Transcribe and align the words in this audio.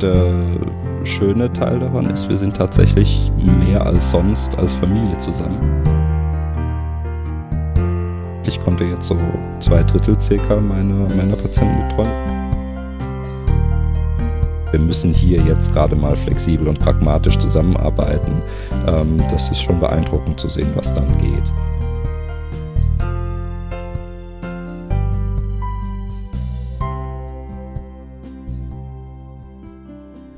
Der 0.00 0.58
schöne 1.04 1.52
Teil 1.52 1.78
daran 1.78 2.06
ist, 2.10 2.28
wir 2.28 2.36
sind 2.36 2.56
tatsächlich 2.56 3.30
mehr 3.60 3.84
als 3.86 4.10
sonst 4.10 4.58
als 4.58 4.72
Familie 4.72 5.16
zusammen. 5.18 5.82
Ich 8.46 8.62
konnte 8.62 8.84
jetzt 8.84 9.08
so 9.08 9.16
zwei 9.60 9.82
Drittel 9.82 10.20
circa 10.20 10.56
meiner, 10.56 11.06
meiner 11.16 11.36
Patienten 11.36 11.88
betreuen. 11.88 12.34
Wir 14.70 14.80
müssen 14.80 15.14
hier 15.14 15.40
jetzt 15.42 15.72
gerade 15.72 15.94
mal 15.94 16.16
flexibel 16.16 16.66
und 16.66 16.80
pragmatisch 16.80 17.38
zusammenarbeiten. 17.38 18.42
Ähm, 18.86 19.18
das 19.30 19.48
ist 19.50 19.62
schon 19.62 19.78
beeindruckend 19.78 20.40
zu 20.40 20.48
sehen, 20.48 20.70
was 20.74 20.92
dann 20.92 21.06
geht. 21.18 21.52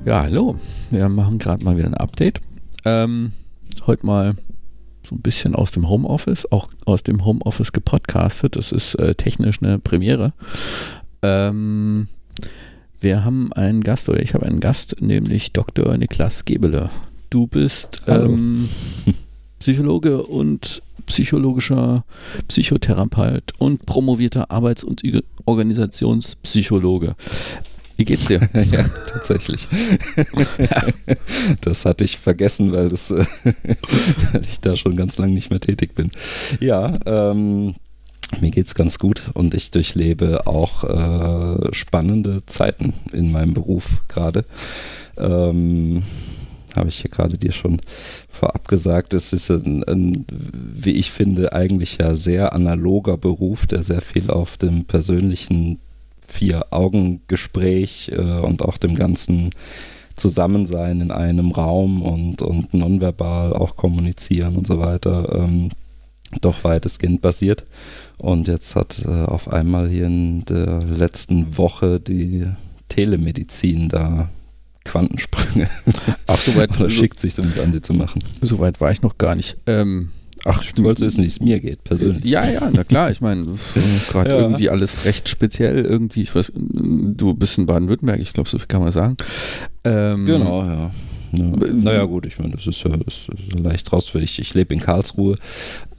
Ja, 0.07 0.21
hallo. 0.21 0.55
Wir 0.89 1.09
machen 1.09 1.37
gerade 1.37 1.65
mal 1.65 1.75
wieder 1.75 1.87
ein 1.87 1.93
Update. 1.93 2.39
Ähm, 2.85 3.33
heute 3.87 4.05
mal 4.05 4.35
so 5.05 5.15
ein 5.15 5.21
bisschen 5.21 5.53
aus 5.53 5.71
dem 5.71 5.89
Homeoffice, 5.89 6.49
auch 6.49 6.69
aus 6.85 7.03
dem 7.03 7.25
Homeoffice 7.25 7.73
gepodcastet. 7.73 8.55
Das 8.55 8.71
ist 8.71 8.95
äh, 8.95 9.15
technisch 9.15 9.61
eine 9.61 9.79
Premiere. 9.79 10.31
Ähm, 11.23 12.07
wir 13.01 13.25
haben 13.25 13.51
einen 13.51 13.81
Gast, 13.81 14.07
oder 14.07 14.21
ich 14.21 14.33
habe 14.33 14.45
einen 14.45 14.61
Gast, 14.61 14.95
nämlich 15.01 15.51
Dr. 15.51 15.97
Niklas 15.97 16.45
Gebele. 16.45 16.89
Du 17.29 17.45
bist 17.45 18.03
ähm, 18.07 18.69
Psychologe 19.59 20.23
und 20.23 20.83
psychologischer 21.05 22.05
Psychotherapeut 22.47 23.51
und 23.57 23.85
promovierter 23.85 24.51
Arbeits- 24.51 24.85
und 24.85 25.03
Organisationspsychologe. 25.43 27.17
Wie 27.97 28.05
geht's 28.05 28.25
dir? 28.25 28.47
ja, 28.71 28.85
tatsächlich. 29.11 29.67
Das 31.61 31.85
hatte 31.85 32.03
ich 32.03 32.17
vergessen, 32.17 32.71
weil, 32.71 32.89
das, 32.89 33.09
weil 33.11 34.41
ich 34.49 34.59
da 34.59 34.75
schon 34.75 34.95
ganz 34.95 35.17
lange 35.17 35.33
nicht 35.33 35.49
mehr 35.49 35.59
tätig 35.59 35.95
bin. 35.95 36.11
Ja, 36.59 36.99
ähm, 37.05 37.75
mir 38.41 38.51
geht's 38.51 38.75
ganz 38.75 38.99
gut 38.99 39.23
und 39.33 39.53
ich 39.53 39.71
durchlebe 39.71 40.47
auch 40.47 40.83
äh, 40.83 41.73
spannende 41.73 42.45
Zeiten 42.45 42.93
in 43.11 43.31
meinem 43.31 43.53
Beruf 43.53 44.03
gerade. 44.07 44.45
Ähm, 45.17 46.03
habe 46.75 46.89
ich 46.89 46.99
hier 46.99 47.09
gerade 47.09 47.37
dir 47.37 47.51
schon 47.51 47.79
vorab 48.29 48.67
gesagt, 48.67 49.13
es 49.13 49.33
ist 49.33 49.49
ein, 49.49 49.83
ein, 49.83 50.25
wie 50.29 50.93
ich 50.93 51.11
finde, 51.11 51.53
eigentlich 51.53 51.97
ja 51.97 52.13
sehr 52.15 52.53
analoger 52.53 53.17
Beruf, 53.17 53.65
der 53.65 53.83
sehr 53.83 54.01
viel 54.01 54.29
auf 54.29 54.57
dem 54.57 54.85
persönlichen 54.85 55.79
Vier-Augen-Gespräch 56.27 58.11
äh, 58.13 58.39
und 58.39 58.61
auch 58.61 58.77
dem 58.77 58.95
ganzen 58.95 59.51
Zusammensein 60.15 61.01
in 61.01 61.11
einem 61.11 61.51
Raum 61.51 62.01
und, 62.01 62.41
und 62.41 62.73
nonverbal 62.73 63.53
auch 63.53 63.75
kommunizieren 63.75 64.55
und 64.55 64.67
so 64.67 64.79
weiter 64.79 65.43
ähm, 65.43 65.69
doch 66.41 66.63
weitestgehend 66.63 67.21
basiert. 67.21 67.63
Und 68.17 68.47
jetzt 68.47 68.75
hat 68.75 69.03
äh, 69.05 69.09
auf 69.25 69.51
einmal 69.51 69.89
hier 69.89 70.07
in 70.07 70.43
der 70.45 70.79
letzten 70.81 71.57
Woche 71.57 71.99
die 71.99 72.45
Telemedizin 72.89 73.89
da 73.89 74.29
Quantensprünge. 74.83 75.69
Ach, 76.27 76.39
soweit. 76.39 76.77
Oder 76.79 76.89
schickt 76.89 77.19
sich 77.19 77.33
so 77.33 77.41
an, 77.41 77.71
sie 77.71 77.81
zu 77.81 77.93
machen. 77.93 78.23
Soweit 78.41 78.81
war 78.81 78.91
ich 78.91 79.01
noch 79.01 79.17
gar 79.17 79.35
nicht. 79.35 79.57
Ähm, 79.65 80.09
Ach, 80.49 80.63
ich 80.63 80.81
wollte 80.81 81.01
wissen, 81.01 81.23
wie 81.23 81.27
es 81.27 81.41
mir 81.41 81.59
geht, 81.59 81.83
persönlich. 81.83 82.23
Ja, 82.23 82.49
ja, 82.49 82.69
na 82.71 82.85
klar. 82.85 83.11
Ich 83.11 83.19
meine, 83.19 83.45
gerade 84.09 84.29
ja. 84.29 84.39
irgendwie 84.39 84.69
alles 84.69 85.03
recht 85.03 85.27
speziell. 85.27 85.83
Irgendwie, 85.83 86.21
ich 86.21 86.33
weiß, 86.33 86.53
du 86.55 87.33
bist 87.33 87.57
in 87.57 87.65
Baden-Württemberg, 87.65 88.21
ich 88.21 88.31
glaube, 88.31 88.49
so 88.49 88.57
viel 88.57 88.67
kann 88.67 88.81
man 88.81 88.93
sagen. 88.93 89.17
Ähm, 89.83 90.25
genau, 90.25 90.63
ja. 90.63 90.91
Ja. 91.33 91.45
Naja, 91.73 92.05
gut, 92.05 92.25
ich 92.25 92.39
meine, 92.39 92.55
das 92.55 92.65
ist 92.67 92.83
ja 92.83 92.95
das 92.95 93.27
ist 93.27 93.59
leicht 93.59 93.91
rausfällig. 93.91 94.39
Ich 94.39 94.53
lebe 94.53 94.73
in 94.73 94.79
Karlsruhe 94.79 95.35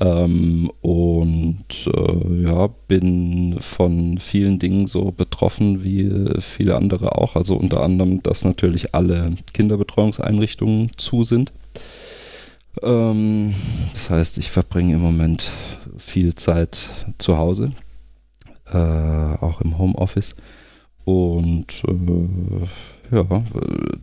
ähm, 0.01 0.71
und 0.81 1.67
äh, 1.87 2.43
ja, 2.43 2.69
bin 2.89 3.57
von 3.61 4.17
vielen 4.17 4.59
Dingen 4.59 4.87
so 4.87 5.13
betroffen 5.13 5.85
wie 5.85 6.11
viele 6.41 6.77
andere 6.77 7.19
auch. 7.19 7.37
Also 7.37 7.57
unter 7.57 7.83
anderem, 7.83 8.23
dass 8.23 8.47
natürlich 8.47 8.95
alle 8.95 9.33
Kinderbetreuungseinrichtungen 9.53 10.93
zu 10.97 11.25
sind. 11.25 11.53
Ähm, 12.83 13.55
das 13.93 14.11
heißt, 14.11 14.39
ich 14.39 14.51
verbringe 14.51 14.95
im 14.95 15.01
Moment 15.01 15.51
viel 15.97 16.35
Zeit 16.35 16.91
zu 17.19 17.39
Hause, 17.39 17.73
äh, 18.73 18.77
auch 18.77 19.61
im 19.61 19.79
Homeoffice. 19.79 20.37
Und 21.05 21.83
äh, 21.89 23.17
ja, 23.17 23.43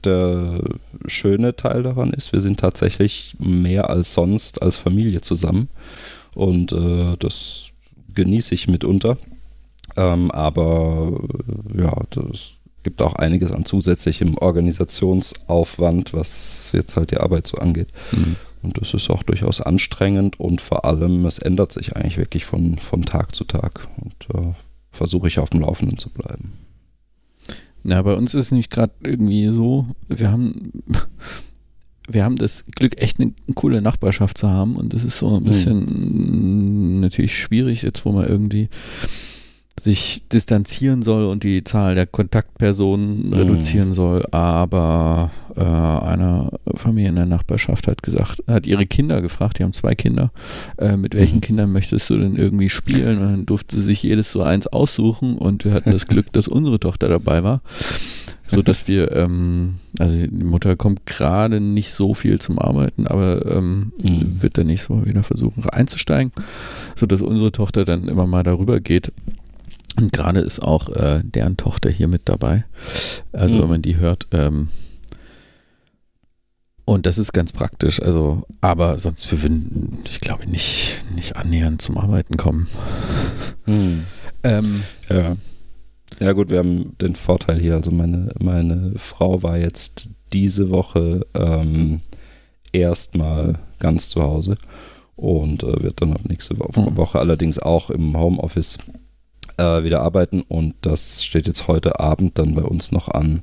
der 0.03 0.61
schöne 1.05 1.55
Teil 1.55 1.83
daran 1.83 2.11
ist, 2.11 2.33
wir 2.33 2.41
sind 2.41 2.59
tatsächlich 2.59 3.35
mehr 3.39 3.89
als 3.89 4.13
sonst 4.13 4.61
als 4.61 4.75
Familie 4.75 5.21
zusammen. 5.21 5.69
Und 6.33 6.71
äh, 6.71 7.15
das 7.19 7.69
genieße 8.13 8.55
ich 8.55 8.67
mitunter. 8.67 9.17
Ähm, 9.95 10.31
aber 10.31 11.19
ja, 11.77 11.93
das 12.09 12.53
gibt 12.83 13.01
auch 13.01 13.15
einiges 13.15 13.51
an 13.51 13.65
zusätzlichem 13.65 14.37
Organisationsaufwand, 14.37 16.13
was 16.13 16.69
jetzt 16.73 16.95
halt 16.95 17.11
die 17.11 17.17
Arbeit 17.17 17.47
so 17.47 17.57
angeht. 17.57 17.89
Mhm. 18.11 18.35
Und 18.65 18.81
das 18.81 18.95
ist 18.95 19.11
auch 19.11 19.21
durchaus 19.21 19.61
anstrengend 19.61 20.39
und 20.39 20.59
vor 20.59 20.85
allem, 20.85 21.25
es 21.27 21.37
ändert 21.37 21.71
sich 21.71 21.95
eigentlich 21.95 22.17
wirklich 22.17 22.45
von, 22.45 22.79
von 22.79 23.03
Tag 23.03 23.35
zu 23.35 23.43
Tag. 23.43 23.87
Und 23.97 24.15
äh, 24.33 24.53
versuche 24.91 25.27
ich 25.27 25.37
auf 25.37 25.51
dem 25.51 25.61
Laufenden 25.61 25.99
zu 25.99 26.09
bleiben. 26.09 26.53
Na, 27.83 28.01
bei 28.01 28.15
uns 28.15 28.33
ist 28.33 28.45
es 28.45 28.51
nämlich 28.51 28.71
gerade 28.71 28.93
irgendwie 29.03 29.49
so, 29.49 29.85
wir 30.07 30.31
haben, 30.31 30.71
wir 32.07 32.23
haben 32.23 32.37
das 32.37 32.65
Glück, 32.75 32.99
echt 32.99 33.19
eine, 33.19 33.33
coole 33.53 33.83
Nachbarschaft 33.83 34.39
zu 34.39 34.49
haben 34.49 34.75
und 34.75 34.93
das 34.93 35.03
ist 35.03 35.19
so 35.19 35.35
ein 35.35 35.43
mhm. 35.43 35.45
bisschen 35.45 35.79
mhm. 36.95 36.99
natürlich 37.01 37.37
schwierig, 37.37 37.83
jetzt 37.83 38.03
wo 38.03 38.11
man 38.11 38.27
irgendwie 38.27 38.69
sich 39.79 40.23
distanzieren 40.31 41.01
soll 41.01 41.25
und 41.25 41.43
die 41.43 41.63
Zahl 41.63 41.95
der 41.95 42.05
Kontaktpersonen 42.05 43.27
mhm. 43.27 43.33
reduzieren 43.33 43.93
soll, 43.93 44.25
aber 44.31 45.31
äh, 45.55 45.61
eine 45.61 46.49
Familie 46.75 47.09
in 47.09 47.15
der 47.15 47.25
Nachbarschaft 47.25 47.87
hat 47.87 48.01
gesagt, 48.01 48.41
hat 48.47 48.67
ihre 48.67 48.85
Kinder 48.85 49.21
gefragt, 49.21 49.59
die 49.59 49.63
haben 49.63 49.73
zwei 49.73 49.93
Kinder, 49.93 50.31
äh, 50.77 50.95
mit 50.95 51.13
welchen 51.13 51.37
mhm. 51.37 51.41
Kindern 51.41 51.71
möchtest 51.73 52.09
du 52.09 52.17
denn 52.17 52.37
irgendwie 52.37 52.69
spielen? 52.69 53.21
Und 53.21 53.29
dann 53.29 53.45
durfte 53.45 53.81
sich 53.81 54.01
jedes 54.01 54.31
so 54.31 54.43
eins 54.43 54.65
aussuchen 54.67 55.37
und 55.37 55.65
wir 55.65 55.73
hatten 55.73 55.91
das 55.91 56.07
Glück, 56.07 56.31
dass 56.31 56.47
unsere 56.47 56.79
Tochter 56.79 57.09
dabei 57.09 57.43
war, 57.43 57.61
so 58.47 58.61
dass 58.61 58.87
wir, 58.87 59.11
ähm, 59.11 59.75
also 59.99 60.15
die 60.15 60.29
Mutter 60.29 60.77
kommt 60.77 61.05
gerade 61.05 61.59
nicht 61.59 61.91
so 61.91 62.13
viel 62.13 62.39
zum 62.39 62.59
Arbeiten, 62.59 63.07
aber 63.07 63.45
ähm, 63.45 63.91
mhm. 64.01 64.41
wird 64.41 64.57
dann 64.57 64.67
nächstes 64.67 64.89
Mal 64.89 65.05
wieder 65.05 65.23
versuchen 65.23 65.69
einzusteigen, 65.69 66.31
so 66.95 67.05
dass 67.05 67.21
unsere 67.21 67.51
Tochter 67.51 67.83
dann 67.83 68.07
immer 68.07 68.25
mal 68.25 68.43
darüber 68.43 68.79
geht 68.79 69.11
und 69.97 70.11
gerade 70.11 70.39
ist 70.39 70.59
auch 70.59 70.89
äh, 70.89 71.21
deren 71.23 71.57
Tochter 71.57 71.89
hier 71.89 72.07
mit 72.07 72.23
dabei. 72.25 72.65
Also 73.31 73.57
mhm. 73.57 73.61
wenn 73.61 73.69
man 73.69 73.81
die 73.81 73.97
hört. 73.97 74.27
Ähm, 74.31 74.69
und 76.85 77.07
das 77.07 77.17
ist 77.17 77.33
ganz 77.33 77.51
praktisch. 77.51 78.01
Also, 78.01 78.43
aber 78.61 78.99
sonst 78.99 79.31
wir 79.31 79.41
würden, 79.41 79.99
ich 80.05 80.21
glaube, 80.21 80.47
nicht, 80.47 81.03
nicht 81.15 81.35
annähernd 81.35 81.81
zum 81.81 81.97
Arbeiten 81.97 82.37
kommen. 82.37 82.67
Mhm. 83.65 84.03
Ähm, 84.43 84.83
ja. 85.09 85.35
Ja 86.19 86.31
gut, 86.31 86.49
wir 86.49 86.59
haben 86.59 86.95
den 87.01 87.15
Vorteil 87.15 87.59
hier. 87.59 87.73
Also 87.73 87.91
meine, 87.91 88.31
meine 88.39 88.93
Frau 88.97 89.43
war 89.43 89.57
jetzt 89.57 90.09
diese 90.31 90.69
Woche 90.69 91.25
ähm, 91.33 92.01
erstmal 92.71 93.57
ganz 93.79 94.09
zu 94.09 94.21
Hause 94.21 94.57
und 95.15 95.63
äh, 95.63 95.83
wird 95.83 96.01
dann 96.01 96.13
ab 96.13 96.21
nächste 96.27 96.59
Woche, 96.59 96.79
mhm. 96.79 96.97
Woche 96.97 97.19
allerdings 97.19 97.59
auch 97.59 97.89
im 97.89 98.17
Homeoffice 98.17 98.77
äh, 99.57 99.83
wieder 99.83 100.01
arbeiten 100.01 100.41
und 100.41 100.75
das 100.81 101.23
steht 101.23 101.47
jetzt 101.47 101.67
heute 101.67 101.99
Abend 101.99 102.37
dann 102.37 102.55
bei 102.55 102.63
uns 102.63 102.91
noch 102.91 103.09
an, 103.09 103.41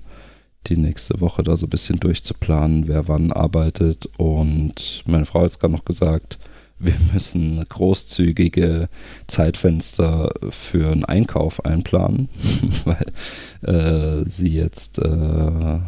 die 0.67 0.77
nächste 0.77 1.21
Woche 1.21 1.43
da 1.43 1.57
so 1.57 1.67
ein 1.67 1.71
bisschen 1.71 1.99
durchzuplanen, 1.99 2.87
wer 2.87 3.09
wann 3.09 3.33
arbeitet. 3.33 4.09
Und 4.17 5.03
meine 5.07 5.25
Frau 5.25 5.41
hat 5.41 5.51
es 5.51 5.59
gerade 5.59 5.73
noch 5.73 5.85
gesagt, 5.85 6.39
wir 6.79 6.95
müssen 7.13 7.65
großzügige 7.69 8.89
Zeitfenster 9.27 10.33
für 10.51 10.91
einen 10.91 11.05
Einkauf 11.05 11.65
einplanen, 11.65 12.29
weil 12.85 13.13
äh, 13.63 14.29
sie 14.29 14.51
jetzt 14.51 14.99
äh, 14.99 15.79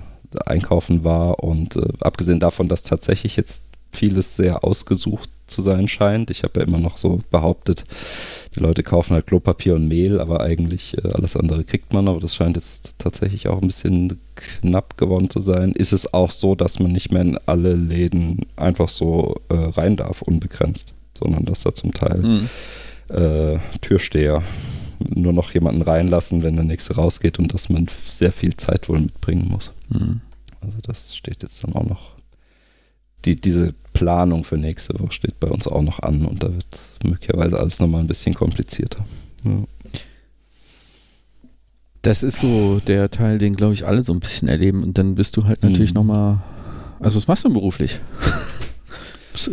einkaufen 0.47 1.05
war. 1.05 1.43
Und 1.43 1.77
äh, 1.77 1.89
abgesehen 2.01 2.41
davon, 2.41 2.69
dass 2.69 2.83
tatsächlich 2.83 3.37
jetzt 3.37 3.65
vieles 3.93 4.37
sehr 4.37 4.65
ausgesucht 4.65 5.31
zu 5.55 5.63
sein 5.63 5.89
scheint. 5.89 6.31
Ich 6.31 6.43
habe 6.43 6.61
ja 6.61 6.67
immer 6.67 6.79
noch 6.79 6.97
so 6.97 7.21
behauptet, 7.31 7.85
die 8.55 8.61
Leute 8.61 8.83
kaufen 8.83 9.15
halt 9.15 9.27
Klopapier 9.27 9.75
und 9.75 9.89
Mehl, 9.89 10.21
aber 10.21 10.41
eigentlich 10.41 10.97
äh, 10.99 11.09
alles 11.13 11.37
andere 11.37 11.65
kriegt 11.65 11.93
man. 11.93 12.09
Aber 12.09 12.21
das 12.21 12.35
scheint 12.35 12.57
jetzt 12.57 12.95
tatsächlich 12.99 13.49
auch 13.49 13.61
ein 13.61 13.69
bisschen 13.69 14.21
knapp 14.35 14.97
geworden 14.97 15.31
zu 15.31 15.41
sein. 15.41 15.73
Ist 15.73 15.93
es 15.93 16.13
auch 16.13 16.31
so, 16.31 16.55
dass 16.55 16.79
man 16.79 16.93
nicht 16.93 17.11
mehr 17.11 17.23
in 17.23 17.39
alle 17.47 17.75
Läden 17.75 18.47
einfach 18.57 18.89
so 18.89 19.41
äh, 19.49 19.55
rein 19.55 19.97
darf, 19.97 20.23
unbegrenzt, 20.23 20.95
sondern 21.17 21.45
dass 21.45 21.63
da 21.63 21.75
zum 21.75 21.93
Teil 21.93 22.19
mhm. 22.19 22.49
äh, 23.09 23.59
Türsteher 23.81 24.43
nur 25.01 25.33
noch 25.33 25.53
jemanden 25.53 25.83
reinlassen, 25.83 26.43
wenn 26.43 26.57
der 26.57 26.65
nächste 26.65 26.95
rausgeht 26.95 27.39
und 27.39 27.53
dass 27.53 27.69
man 27.69 27.89
sehr 28.09 28.33
viel 28.33 28.57
Zeit 28.57 28.89
wohl 28.89 29.01
mitbringen 29.01 29.49
muss. 29.49 29.73
Mhm. 29.89 30.21
Also 30.61 30.79
das 30.83 31.15
steht 31.15 31.43
jetzt 31.43 31.65
dann 31.65 31.75
auch 31.75 31.85
noch. 31.85 32.15
Die, 33.25 33.41
diese 33.41 33.75
Planung 33.95 34.45
für 34.45 34.59
nächste 34.59 34.99
Woche 35.01 35.13
steht 35.13 35.41
bei 35.41 35.49
uns 35.49 35.67
auch 35.67 35.81
noch 35.81 36.01
an 36.01 36.27
und 36.27 36.43
da 36.43 36.53
wird 36.53 36.67
möglicherweise 37.03 37.59
alles 37.59 37.81
nochmal 37.81 38.03
ein 38.03 38.07
bisschen 38.07 38.35
komplizierter. 38.35 39.05
Ja. 39.45 39.65
Das 42.03 42.23
ist 42.23 42.41
so 42.41 42.83
der 42.87 43.11
Teil, 43.11 43.39
den 43.39 43.57
glaube 43.57 43.73
ich 43.73 43.87
alle 43.87 44.03
so 44.03 44.13
ein 44.13 44.21
bisschen 44.21 44.49
erleben 44.49 44.83
und 44.83 44.99
dann 44.99 45.15
bist 45.15 45.39
du 45.39 45.45
halt 45.47 45.63
natürlich 45.63 45.95
mhm. 45.95 46.01
nochmal. 46.01 46.43
Also 47.01 47.17
was 47.17 47.27
machst 47.27 47.45
du 47.45 47.53
beruflich? 47.53 48.01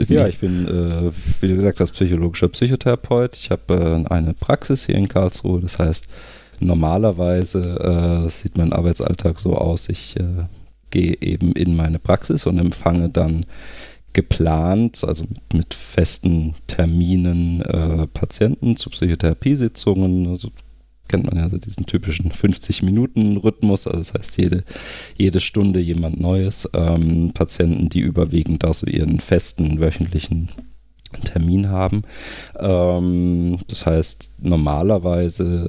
ja, 0.09 0.27
ich 0.27 0.39
bin, 0.39 0.67
äh, 0.67 1.11
wie 1.39 1.47
du 1.47 1.55
gesagt 1.55 1.79
hast, 1.79 1.91
psychologischer 1.91 2.49
Psychotherapeut. 2.49 3.35
Ich 3.35 3.51
habe 3.51 4.05
äh, 4.09 4.13
eine 4.13 4.33
Praxis 4.33 4.85
hier 4.85 4.95
in 4.95 5.07
Karlsruhe. 5.07 5.61
Das 5.61 5.79
heißt, 5.79 6.07
normalerweise 6.59 8.25
äh, 8.25 8.29
sieht 8.29 8.57
mein 8.57 8.73
Arbeitsalltag 8.73 9.39
so 9.39 9.55
aus, 9.55 9.87
ich 9.89 10.17
äh, 10.17 10.45
gehe 10.89 11.15
eben 11.21 11.53
in 11.53 11.75
meine 11.75 11.99
Praxis 11.99 12.45
und 12.45 12.59
empfange 12.59 13.09
dann 13.09 13.45
geplant, 14.13 15.03
also 15.03 15.25
mit 15.53 15.73
festen 15.73 16.55
Terminen 16.67 17.61
äh, 17.61 18.07
Patienten 18.07 18.75
zu 18.75 18.89
Psychotherapiesitzungen, 18.89 20.27
also 20.27 20.51
kennt 21.07 21.25
man 21.25 21.37
ja 21.37 21.49
so 21.49 21.57
diesen 21.57 21.85
typischen 21.85 22.31
50-Minuten-Rhythmus, 22.31 23.87
also 23.87 23.99
das 23.99 24.13
heißt 24.13 24.37
jede, 24.37 24.63
jede 25.17 25.41
Stunde 25.41 25.79
jemand 25.79 26.19
Neues. 26.19 26.69
Ähm, 26.73 27.31
Patienten, 27.33 27.89
die 27.89 27.99
überwiegend 27.99 28.63
da 28.63 28.73
so 28.73 28.87
ihren 28.87 29.19
festen 29.19 29.79
wöchentlichen 29.79 30.49
Termin 31.25 31.69
haben. 31.69 32.03
Ähm, 32.57 33.59
das 33.67 33.85
heißt, 33.85 34.31
normalerweise 34.39 35.67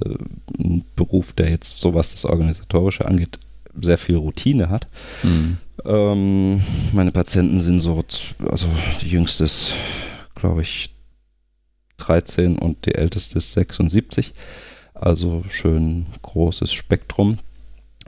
ein 0.59 0.85
Beruf, 0.94 1.33
der 1.33 1.50
jetzt 1.50 1.79
so 1.79 1.94
was 1.94 2.12
das 2.12 2.25
Organisatorische 2.25 3.05
angeht, 3.05 3.39
sehr 3.81 3.99
viel 3.99 4.17
Routine 4.17 4.71
hat. 4.71 4.87
Mhm. 5.23 5.59
Ähm, 5.84 6.62
meine 6.93 7.12
Patienten 7.12 7.61
sind 7.61 7.81
so, 7.81 8.05
also 8.50 8.69
die 9.00 9.08
jüngste 9.08 9.44
ist, 9.44 9.75
glaube 10.34 10.62
ich, 10.62 10.90
13 11.99 12.58
und 12.58 12.87
die 12.87 12.94
älteste 12.94 13.38
ist 13.38 13.52
76. 13.52 14.32
Also 14.94 15.44
schön 15.50 16.06
großes 16.23 16.73
Spektrum. 16.73 17.38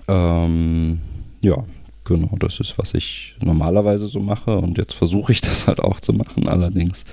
Ähm, 0.09 1.01
ja, 1.43 1.65
genau, 2.05 2.37
das 2.39 2.61
ist, 2.61 2.79
was 2.79 2.95
ich 2.95 3.37
normalerweise 3.41 4.07
so 4.07 4.21
mache 4.21 4.57
und 4.59 4.79
jetzt 4.79 4.95
versuche 4.95 5.33
ich 5.33 5.41
das 5.41 5.67
halt 5.67 5.81
auch 5.81 6.01
zu 6.01 6.13
machen, 6.13 6.49
allerdings 6.49 7.05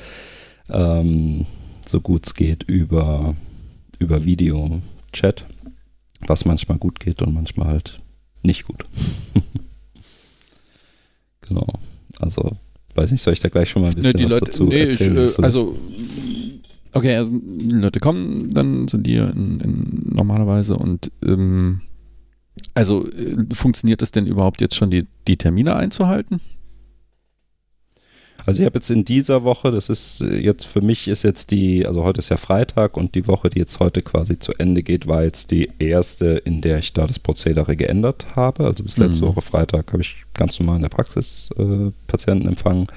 ähm, 0.70 1.46
so 1.86 2.02
gut 2.02 2.26
es 2.28 2.36
geht 2.36 2.64
über, 2.64 3.36
über 4.00 4.26
Video-Chat, 4.26 5.46
was 6.28 6.46
manchmal 6.46 6.78
gut 6.78 7.00
geht 7.00 7.22
und 7.22 7.34
manchmal 7.34 7.68
halt 7.68 8.00
nicht 8.44 8.66
gut. 8.66 8.86
genau, 11.54 11.68
also 12.20 12.52
weiß 12.96 13.12
nicht, 13.12 13.22
soll 13.22 13.34
ich 13.34 13.40
da 13.40 13.50
gleich 13.50 13.70
schon 13.70 13.82
mal 13.82 13.90
ein 13.90 13.96
bisschen 13.96 14.18
nee, 14.18 14.26
was 14.26 14.32
Leute, 14.32 14.46
dazu 14.46 14.66
nee, 14.66 14.80
erzählen? 14.82 15.28
Ich, 15.28 15.40
äh, 15.40 15.44
also 15.44 15.78
Okay, 16.94 17.16
also 17.16 17.32
die 17.34 17.76
Leute 17.76 18.00
kommen 18.00 18.50
dann 18.52 18.88
zu 18.88 18.98
dir 18.98 19.32
in, 19.34 19.62
in 19.62 20.14
normalerweise 20.14 20.76
und 20.76 21.10
ähm, 21.26 21.82
also 22.74 23.08
äh, 23.10 23.38
funktioniert 23.54 24.02
es 24.02 24.12
denn 24.12 24.26
überhaupt 24.28 24.62
jetzt 24.62 24.76
schon, 24.76 24.92
die, 24.92 25.08
die 25.28 25.38
Termine 25.38 25.76
einzuhalten? 25.76 26.42
Also 28.46 28.62
ich 28.62 28.66
habe 28.66 28.78
jetzt 28.78 28.90
in 28.90 29.06
dieser 29.06 29.44
Woche, 29.44 29.72
das 29.72 29.90
ist 29.90 30.22
äh, 30.22 30.38
jetzt 30.38 30.66
für 30.66 30.82
mich 30.82 31.08
ist 31.08 31.24
jetzt 31.24 31.52
die, 31.52 31.86
also 31.86 32.04
heute 32.04 32.20
ist 32.20 32.30
ja 32.30 32.38
Freitag 32.38 32.98
und 32.98 33.16
die 33.16 33.28
Woche, 33.28 33.50
die 33.50 33.60
jetzt 33.60 33.80
heute 33.80 34.02
quasi 34.02 34.40
zu 34.40 34.54
Ende 34.54 34.84
geht, 34.84 35.08
war 35.08 35.24
jetzt 35.24 35.52
die 35.52 35.70
erste, 35.80 36.26
in 36.26 36.62
der 36.62 36.80
ich 36.80 36.94
da 36.94 37.08
das 37.08 37.20
Prozedere 37.20 37.76
geändert 37.76 38.26
habe. 38.36 38.66
Also 38.66 38.84
bis 38.84 38.98
letzte 38.98 39.26
mhm. 39.26 39.30
Woche 39.30 39.42
Freitag 39.42 39.92
habe 39.94 40.02
ich 40.02 40.26
ganz 40.34 40.60
normal 40.60 40.78
in 40.78 40.82
der 40.84 40.90
Praxis 40.90 41.50
äh, 41.58 41.92
Patienten 42.08 42.48
empfangen 42.48 42.88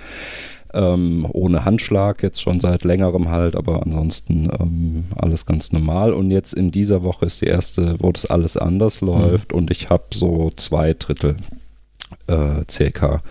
ähm, 0.75 1.26
ohne 1.32 1.64
Handschlag, 1.64 2.23
jetzt 2.23 2.43
schon 2.43 2.58
seit 2.58 2.85
längerem 2.85 3.31
halt, 3.31 3.55
aber 3.55 3.82
ansonsten 3.82 4.50
ähm, 4.58 5.05
alles 5.14 5.47
ganz 5.47 5.73
normal. 5.73 6.12
Und 6.12 6.31
jetzt 6.31 6.52
in 6.52 6.70
dieser 6.70 7.02
Woche 7.02 7.26
ist 7.26 7.40
die 7.40 7.47
erste, 7.47 7.97
wo 8.00 8.11
das 8.12 8.26
alles 8.26 8.56
anders 8.56 9.00
mhm. 9.00 9.08
läuft 9.08 9.52
mhm. 9.52 9.58
und 9.58 9.70
ich 9.70 9.88
habe 9.88 10.05
so 10.12 10.50
zwei 10.56 10.94
Drittel 10.94 11.37
äh, 12.26 12.64
CK 12.67 13.23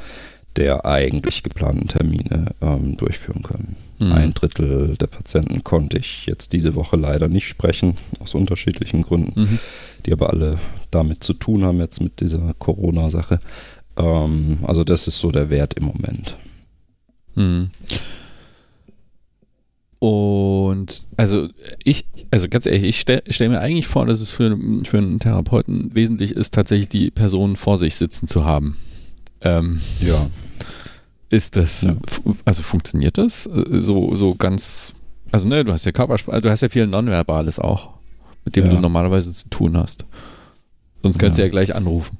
der 0.55 0.85
eigentlich 0.85 1.43
geplanten 1.43 1.87
Termine 1.87 2.53
ähm, 2.61 2.97
durchführen 2.97 3.41
können. 3.41 3.75
Mhm. 3.99 4.11
Ein 4.11 4.33
Drittel 4.33 4.95
der 4.97 5.07
Patienten 5.07 5.63
konnte 5.63 5.97
ich 5.97 6.25
jetzt 6.25 6.53
diese 6.53 6.75
Woche 6.75 6.95
leider 6.95 7.27
nicht 7.27 7.47
sprechen, 7.47 7.97
aus 8.19 8.33
unterschiedlichen 8.35 9.01
Gründen, 9.01 9.39
mhm. 9.39 9.59
die 10.05 10.13
aber 10.13 10.29
alle 10.29 10.59
damit 10.91 11.23
zu 11.23 11.33
tun 11.33 11.63
haben 11.63 11.79
jetzt 11.79 12.01
mit 12.01 12.19
dieser 12.19 12.53
Corona-Sache. 12.59 13.39
Ähm, 13.97 14.59
also 14.63 14.83
das 14.83 15.07
ist 15.07 15.19
so 15.19 15.31
der 15.31 15.49
Wert 15.49 15.73
im 15.75 15.85
Moment. 15.85 16.37
Hm. 17.35 17.71
Und 19.99 21.05
also 21.15 21.47
ich, 21.83 22.05
also 22.29 22.49
ganz 22.49 22.65
ehrlich, 22.65 22.83
ich 22.83 22.99
stelle 22.99 23.23
stell 23.29 23.47
mir 23.47 23.61
eigentlich 23.61 23.87
vor, 23.87 24.05
dass 24.05 24.19
es 24.19 24.31
für, 24.31 24.57
für 24.83 24.97
einen 24.97 25.19
Therapeuten 25.19 25.95
wesentlich 25.95 26.33
ist, 26.33 26.53
tatsächlich 26.53 26.89
die 26.89 27.09
Person 27.09 27.55
vor 27.55 27.77
sich 27.77 27.95
sitzen 27.95 28.27
zu 28.27 28.43
haben. 28.43 28.75
Ähm, 29.43 29.79
ja. 29.99 30.27
Ist 31.29 31.55
das, 31.55 31.81
ja. 31.81 31.95
also 32.45 32.61
funktioniert 32.61 33.17
das? 33.17 33.43
So, 33.43 34.15
so 34.15 34.35
ganz, 34.35 34.93
also 35.31 35.47
ne, 35.47 35.63
du 35.63 35.71
hast 35.71 35.85
ja 35.85 35.91
Körpersprache, 35.91 36.35
also 36.35 36.47
du 36.47 36.51
hast 36.51 36.61
ja 36.61 36.69
viel 36.69 36.87
Nonverbales 36.87 37.59
auch, 37.59 37.89
mit 38.45 38.55
dem 38.55 38.65
ja. 38.65 38.71
du 38.71 38.79
normalerweise 38.79 39.31
zu 39.31 39.49
tun 39.49 39.77
hast. 39.77 40.05
Sonst 41.01 41.19
könntest 41.19 41.39
du 41.39 41.43
ja 41.43 41.49
gleich 41.49 41.75
anrufen. 41.75 42.17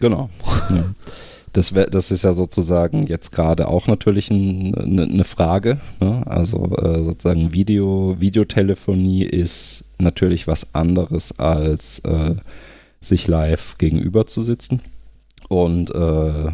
Genau. 0.00 0.30
Ja. 0.68 0.84
Das, 1.52 1.74
wär, 1.74 1.86
das 1.86 2.10
ist 2.10 2.22
ja 2.24 2.34
sozusagen 2.34 3.06
jetzt 3.06 3.30
gerade 3.30 3.68
auch 3.68 3.86
natürlich 3.86 4.30
eine 4.30 4.76
ein, 4.76 5.16
ne 5.16 5.24
Frage. 5.24 5.80
Ne? 6.00 6.22
Also 6.26 6.76
äh, 6.76 7.02
sozusagen 7.02 7.54
Video, 7.54 8.16
Videotelefonie 8.18 9.22
ist 9.22 9.84
natürlich 9.98 10.46
was 10.46 10.74
anderes 10.74 11.38
als 11.38 12.00
äh, 12.00 12.34
sich 13.00 13.26
live 13.26 13.78
gegenüber 13.78 14.26
zu 14.26 14.42
sitzen. 14.42 14.82
Und 15.48 15.94
äh, 15.94 16.52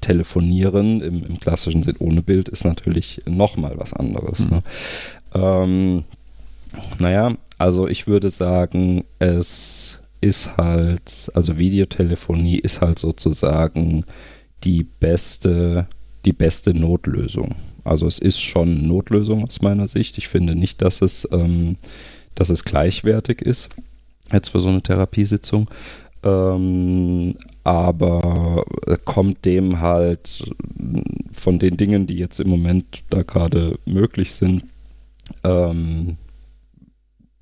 telefonieren 0.00 1.00
im, 1.00 1.24
im, 1.24 1.40
klassischen 1.40 1.82
Sinn 1.82 1.96
ohne 1.98 2.22
Bild 2.22 2.48
ist 2.48 2.64
natürlich 2.64 3.22
nochmal 3.26 3.78
was 3.78 3.94
anderes. 3.94 4.40
Mhm. 4.40 4.50
Ne? 4.50 4.62
Ähm, 5.34 6.04
naja, 6.98 7.34
also 7.58 7.88
ich 7.88 8.06
würde 8.06 8.30
sagen, 8.30 9.04
es 9.18 9.98
ist 10.20 10.56
halt, 10.56 11.30
also 11.34 11.58
Videotelefonie 11.58 12.58
ist 12.58 12.80
halt 12.80 12.98
sozusagen 12.98 14.04
die 14.64 14.84
beste, 14.84 15.86
die 16.24 16.32
beste 16.32 16.74
Notlösung. 16.74 17.54
Also 17.84 18.06
es 18.06 18.18
ist 18.18 18.40
schon 18.40 18.86
Notlösung 18.86 19.44
aus 19.44 19.60
meiner 19.60 19.88
Sicht. 19.88 20.18
Ich 20.18 20.28
finde 20.28 20.54
nicht, 20.54 20.82
dass 20.82 21.02
es, 21.02 21.28
ähm, 21.32 21.76
dass 22.34 22.48
es 22.48 22.64
gleichwertig 22.64 23.42
ist, 23.42 23.70
jetzt 24.32 24.50
für 24.50 24.60
so 24.60 24.68
eine 24.68 24.82
Therapiesitzung. 24.82 25.68
Ähm, 26.22 27.34
aber 27.64 28.64
kommt 29.04 29.44
dem 29.44 29.80
halt 29.80 30.44
von 31.32 31.58
den 31.58 31.76
Dingen, 31.76 32.06
die 32.06 32.16
jetzt 32.16 32.40
im 32.40 32.48
Moment 32.48 33.02
da 33.10 33.22
gerade 33.22 33.78
möglich 33.86 34.34
sind, 34.34 34.64
ähm, 35.44 36.16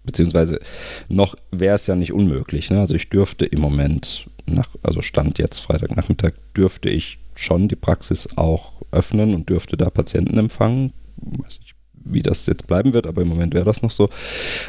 beziehungsweise 0.04 0.60
noch 1.08 1.34
wäre 1.50 1.74
es 1.74 1.86
ja 1.86 1.96
nicht 1.96 2.12
unmöglich. 2.12 2.70
Ne? 2.70 2.80
Also 2.80 2.94
ich 2.94 3.08
dürfte 3.08 3.46
im 3.46 3.60
Moment, 3.60 4.26
nach, 4.46 4.68
also 4.82 5.02
Stand 5.02 5.38
jetzt 5.38 5.58
Freitagnachmittag, 5.58 6.32
dürfte 6.56 6.90
ich 6.90 7.18
schon 7.34 7.68
die 7.68 7.76
Praxis 7.76 8.36
auch 8.36 8.82
öffnen 8.92 9.34
und 9.34 9.48
dürfte 9.48 9.76
da 9.76 9.90
Patienten 9.90 10.38
empfangen. 10.38 10.92
Weiß 11.16 11.60
nicht, 11.60 11.74
wie 11.92 12.22
das 12.22 12.46
jetzt 12.46 12.66
bleiben 12.66 12.92
wird, 12.92 13.06
aber 13.06 13.22
im 13.22 13.28
Moment 13.28 13.54
wäre 13.54 13.64
das 13.64 13.82
noch 13.82 13.90
so. 13.90 14.08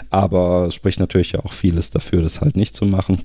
Aber 0.09 0.67
es 0.67 0.75
spricht 0.75 0.99
natürlich 0.99 1.33
ja 1.33 1.43
auch 1.43 1.53
vieles 1.53 1.91
dafür, 1.91 2.21
das 2.21 2.41
halt 2.41 2.55
nicht 2.55 2.75
zu 2.75 2.85
machen. 2.85 3.21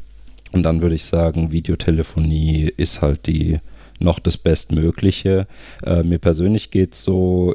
Und 0.52 0.62
dann 0.62 0.80
würde 0.80 0.94
ich 0.94 1.04
sagen, 1.04 1.52
Videotelefonie 1.52 2.72
ist 2.76 3.02
halt 3.02 3.26
die 3.26 3.58
noch 3.98 4.18
das 4.18 4.36
Bestmögliche. 4.36 5.46
Äh, 5.84 6.02
mir 6.02 6.18
persönlich 6.18 6.70
geht 6.70 6.94
es 6.94 7.02
so, 7.02 7.54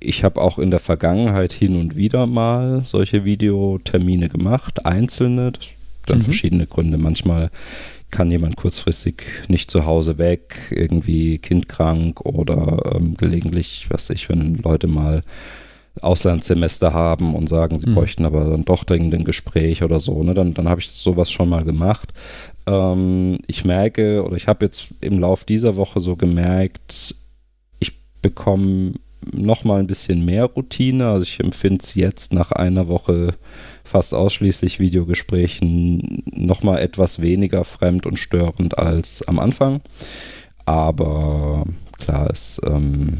ich 0.00 0.24
habe 0.24 0.40
auch 0.40 0.58
in 0.58 0.70
der 0.70 0.80
Vergangenheit 0.80 1.52
hin 1.52 1.76
und 1.76 1.96
wieder 1.96 2.26
mal 2.26 2.82
solche 2.84 3.24
Videotermine 3.24 4.28
gemacht, 4.28 4.86
einzelne, 4.86 5.52
das 5.52 5.68
dann 6.06 6.18
mhm. 6.18 6.22
verschiedene 6.22 6.66
Gründe. 6.66 6.98
Manchmal 6.98 7.50
kann 8.10 8.30
jemand 8.30 8.56
kurzfristig 8.56 9.22
nicht 9.48 9.70
zu 9.70 9.84
Hause 9.84 10.18
weg, 10.18 10.70
irgendwie 10.70 11.38
kindkrank 11.38 12.20
oder 12.22 12.94
ähm, 12.94 13.16
gelegentlich, 13.16 13.86
was 13.90 14.08
ich, 14.10 14.28
wenn 14.28 14.56
Leute 14.58 14.86
mal 14.86 15.22
Auslandssemester 16.02 16.92
haben 16.92 17.34
und 17.34 17.48
sagen, 17.48 17.78
sie 17.78 17.88
mhm. 17.88 17.94
bräuchten 17.94 18.24
aber 18.24 18.44
dann 18.44 18.64
doch 18.64 18.84
dringend 18.84 19.14
ein 19.14 19.24
Gespräch 19.24 19.82
oder 19.82 20.00
so, 20.00 20.22
ne? 20.22 20.34
dann, 20.34 20.54
dann 20.54 20.68
habe 20.68 20.80
ich 20.80 20.90
sowas 20.90 21.30
schon 21.30 21.48
mal 21.48 21.64
gemacht. 21.64 22.12
Ähm, 22.66 23.38
ich 23.46 23.64
merke 23.64 24.24
oder 24.24 24.36
ich 24.36 24.46
habe 24.46 24.64
jetzt 24.66 24.88
im 25.00 25.18
Lauf 25.18 25.44
dieser 25.44 25.76
Woche 25.76 26.00
so 26.00 26.16
gemerkt, 26.16 27.14
ich 27.80 27.92
bekomme 28.22 28.94
nochmal 29.32 29.80
ein 29.80 29.86
bisschen 29.86 30.24
mehr 30.24 30.44
Routine. 30.44 31.06
Also 31.06 31.22
ich 31.22 31.40
empfinde 31.40 31.80
es 31.82 31.94
jetzt 31.94 32.32
nach 32.32 32.52
einer 32.52 32.88
Woche 32.88 33.34
fast 33.84 34.14
ausschließlich 34.14 34.80
Videogesprächen 34.80 36.22
nochmal 36.32 36.80
etwas 36.80 37.20
weniger 37.20 37.64
fremd 37.64 38.06
und 38.06 38.18
störend 38.18 38.78
als 38.78 39.26
am 39.26 39.38
Anfang. 39.38 39.80
Aber 40.66 41.64
klar, 41.98 42.28
es, 42.30 42.60
ähm, 42.66 43.18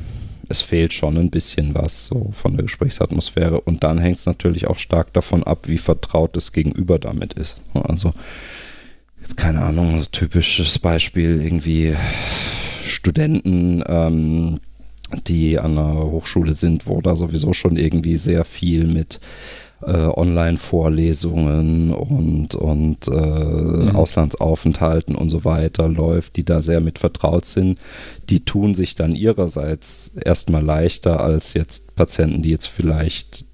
es 0.48 0.62
fehlt 0.62 0.92
schon 0.92 1.16
ein 1.16 1.30
bisschen 1.30 1.74
was 1.74 2.06
so 2.06 2.32
von 2.34 2.54
der 2.54 2.64
Gesprächsatmosphäre. 2.64 3.60
Und 3.60 3.84
dann 3.84 3.98
hängt 3.98 4.16
es 4.16 4.26
natürlich 4.26 4.66
auch 4.66 4.78
stark 4.78 5.12
davon 5.12 5.44
ab, 5.44 5.68
wie 5.68 5.78
vertraut 5.78 6.36
das 6.36 6.52
Gegenüber 6.52 6.98
damit 6.98 7.34
ist. 7.34 7.56
Also, 7.74 8.14
jetzt 9.20 9.36
keine 9.36 9.62
Ahnung, 9.62 10.04
typisches 10.10 10.78
Beispiel 10.78 11.42
irgendwie 11.42 11.94
Studenten, 12.84 13.84
ähm, 13.86 14.60
die 15.26 15.58
an 15.58 15.78
einer 15.78 16.02
Hochschule 16.02 16.54
sind, 16.54 16.86
wo 16.86 17.00
da 17.00 17.16
sowieso 17.16 17.52
schon 17.52 17.76
irgendwie 17.76 18.16
sehr 18.16 18.44
viel 18.44 18.86
mit 18.86 19.20
äh, 19.82 19.92
Online-Vorlesungen 19.92 21.92
und, 21.92 22.54
und 22.54 23.08
äh, 23.08 23.10
mhm. 23.10 23.96
Auslandsaufenthalten 23.96 25.14
und 25.14 25.28
so 25.28 25.44
weiter 25.44 25.88
läuft, 25.88 26.36
die 26.36 26.44
da 26.44 26.60
sehr 26.60 26.80
mit 26.80 26.98
vertraut 26.98 27.44
sind, 27.44 27.78
die 28.28 28.44
tun 28.44 28.74
sich 28.74 28.94
dann 28.94 29.12
ihrerseits 29.12 30.12
erstmal 30.24 30.62
leichter 30.62 31.20
als 31.20 31.54
jetzt 31.54 31.96
Patienten, 31.96 32.42
die 32.42 32.50
jetzt 32.50 32.66
vielleicht 32.66 33.44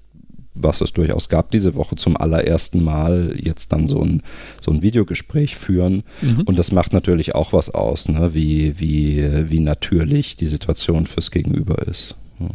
was 0.55 0.79
es 0.79 0.93
durchaus 0.93 1.27
gab 1.27 1.51
diese 1.51 1.75
Woche 1.75 1.97
zum 1.97 2.15
allerersten 2.15 2.81
Mal 2.81 3.35
jetzt 3.37 3.73
dann 3.73 3.89
so 3.89 4.01
ein, 4.01 4.23
so 4.61 4.71
ein 4.71 4.81
Videogespräch 4.81 5.57
führen. 5.57 6.03
Mhm. 6.21 6.43
Und 6.45 6.57
das 6.57 6.71
macht 6.71 6.93
natürlich 6.93 7.35
auch 7.35 7.51
was 7.51 7.69
aus, 7.69 8.07
ne? 8.07 8.33
wie, 8.33 8.79
wie, 8.79 9.49
wie 9.49 9.59
natürlich 9.59 10.37
die 10.37 10.47
Situation 10.47 11.07
fürs 11.07 11.29
Gegenüber 11.29 11.85
ist. 11.85 12.15
Ja. 12.39 12.47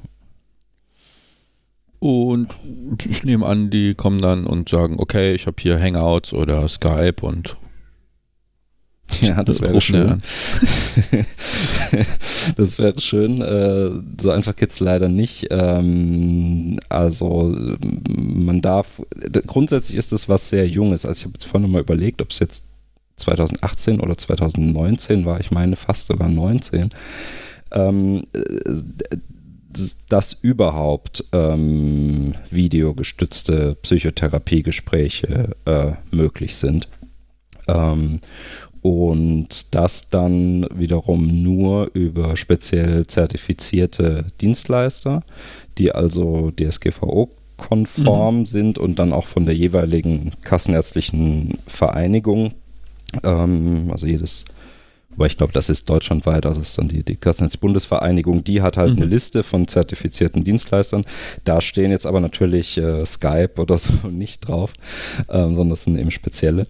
Und 2.01 2.57
ich 3.09 3.25
nehme 3.25 3.47
an, 3.47 3.71
die 3.71 3.95
kommen 3.95 4.21
dann 4.21 4.47
und 4.47 4.69
sagen, 4.69 4.97
okay, 4.99 5.35
ich 5.35 5.47
habe 5.47 5.57
hier 5.61 5.79
Hangouts 5.79 6.33
oder 6.33 6.67
Skype 6.67 7.17
und 7.21 7.57
ja, 9.21 9.43
das 9.43 9.61
wäre 9.61 9.81
schön. 9.81 10.23
das 12.57 12.79
wäre 12.79 12.99
schön. 13.01 13.41
Äh, 13.43 13.91
so 14.21 14.31
einfach 14.31 14.57
geht 14.57 14.71
es 14.71 14.81
leider 14.81 15.09
nicht. 15.09 15.49
Ähm, 15.51 16.79
also 16.89 17.55
man 18.09 18.61
darf, 18.61 19.03
grundsätzlich 19.47 19.99
ist 19.99 20.13
es 20.13 20.29
was 20.29 20.49
sehr 20.49 20.67
Junges. 20.69 21.05
Also 21.05 21.21
ich 21.21 21.25
habe 21.25 21.35
jetzt 21.35 21.47
vorhin 21.47 21.71
mal 21.71 21.81
überlegt, 21.81 22.23
ob 22.23 22.31
es 22.31 22.39
jetzt 22.39 22.69
2018 23.17 24.01
oder 24.01 24.17
2019 24.17 25.27
war. 25.27 25.41
Ich 25.41 25.51
meine 25.51 25.77
fast 25.77 26.07
sogar 26.07 26.29
19. 26.29 26.91
Ähm, 27.73 28.25
dass 30.09 30.33
überhaupt 30.33 31.25
ähm, 31.33 32.35
videogestützte 32.51 33.77
Psychotherapiegespräche 33.83 35.57
äh, 35.65 35.93
möglich 36.11 36.57
sind. 36.57 36.89
Ähm, 37.69 38.21
und 38.83 39.75
das 39.75 40.09
dann 40.09 40.67
wiederum 40.75 41.43
nur 41.43 41.91
über 41.93 42.37
speziell 42.37 43.07
zertifizierte 43.07 44.27
Dienstleister, 44.41 45.23
die 45.77 45.93
also 45.93 46.51
DSGVO-konform 46.51 48.39
mhm. 48.41 48.47
sind 48.47 48.79
und 48.79 48.99
dann 48.99 49.13
auch 49.13 49.27
von 49.27 49.45
der 49.45 49.55
jeweiligen 49.55 50.33
kassenärztlichen 50.43 51.59
Vereinigung, 51.67 52.55
ähm, 53.23 53.89
also 53.91 54.07
jedes 54.07 54.47
aber 55.15 55.27
ich 55.27 55.37
glaube, 55.37 55.53
das 55.53 55.69
ist 55.69 55.89
deutschlandweit, 55.91 56.47
also 56.47 56.61
ist 56.61 56.79
dann 56.79 56.89
die, 56.89 57.03
die 57.03 57.17
Kassenetz-Bundesvereinigung, 57.17 58.45
die 58.45 58.63
hat 58.63 58.77
halt 58.77 58.93
mhm. 58.93 58.97
eine 58.99 59.07
Liste 59.07 59.43
von 59.43 59.69
zertifizierten 59.69 60.45
Dienstleistern. 60.45 61.05
Da 61.45 61.61
stehen 61.61 61.91
jetzt 61.91 62.07
aber 62.07 62.21
natürlich 62.21 62.79
äh, 62.79 63.05
Skype 63.05 63.55
oder 63.59 63.77
so 63.77 63.93
nicht 64.11 64.47
drauf, 64.47 64.73
ähm, 65.29 65.55
sondern 65.55 65.71
das 65.71 65.85
sind 65.85 65.99
eben 65.99 66.11
spezielle 66.11 66.65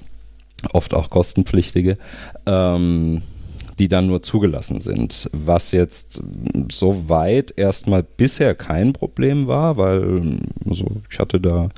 oft 0.73 0.95
auch 0.95 1.11
kostenpflichtige, 1.11 1.97
ähm, 2.47 3.23
die 3.79 3.89
dann 3.89 4.07
nur 4.07 4.23
zugelassen 4.23 4.79
sind. 4.79 5.31
Was 5.33 5.73
jetzt 5.73 6.23
soweit 6.71 7.55
erstmal 7.57 8.03
bisher 8.03 8.55
kein 8.55 8.93
Problem 8.93 9.47
war, 9.47 9.77
weil 9.77 10.39
also 10.69 10.87
ich 11.11 11.19
hatte 11.19 11.41
da 11.41 11.71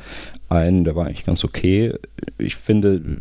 einen, 0.53 0.85
der 0.85 0.95
war 0.95 1.07
eigentlich 1.07 1.25
ganz 1.25 1.45
okay. 1.45 1.95
Ich 2.39 2.57
finde 2.57 3.19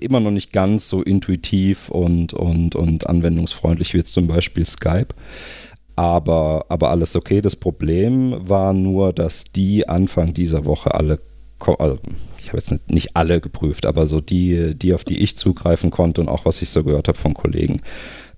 immer 0.00 0.20
noch 0.20 0.30
nicht 0.30 0.52
ganz 0.52 0.88
so 0.88 1.02
intuitiv 1.02 1.88
und, 1.88 2.34
und, 2.34 2.74
und 2.74 3.06
anwendungsfreundlich 3.08 3.94
wie 3.94 3.98
jetzt 3.98 4.12
zum 4.12 4.26
Beispiel 4.26 4.64
Skype. 4.64 5.08
Aber, 5.96 6.66
aber 6.68 6.90
alles 6.90 7.16
okay. 7.16 7.40
Das 7.40 7.56
Problem 7.56 8.36
war 8.48 8.72
nur, 8.72 9.12
dass 9.12 9.44
die 9.44 9.88
Anfang 9.88 10.34
dieser 10.34 10.64
Woche 10.64 10.94
alle, 10.94 11.18
also 11.78 11.98
ich 12.38 12.48
habe 12.48 12.58
jetzt 12.58 12.90
nicht 12.90 13.16
alle 13.16 13.40
geprüft, 13.40 13.86
aber 13.86 14.06
so 14.06 14.20
die, 14.20 14.74
die, 14.74 14.94
auf 14.94 15.04
die 15.04 15.18
ich 15.18 15.36
zugreifen 15.36 15.90
konnte 15.90 16.20
und 16.20 16.28
auch 16.28 16.44
was 16.44 16.62
ich 16.62 16.70
so 16.70 16.82
gehört 16.82 17.08
habe 17.08 17.18
von 17.18 17.34
Kollegen, 17.34 17.80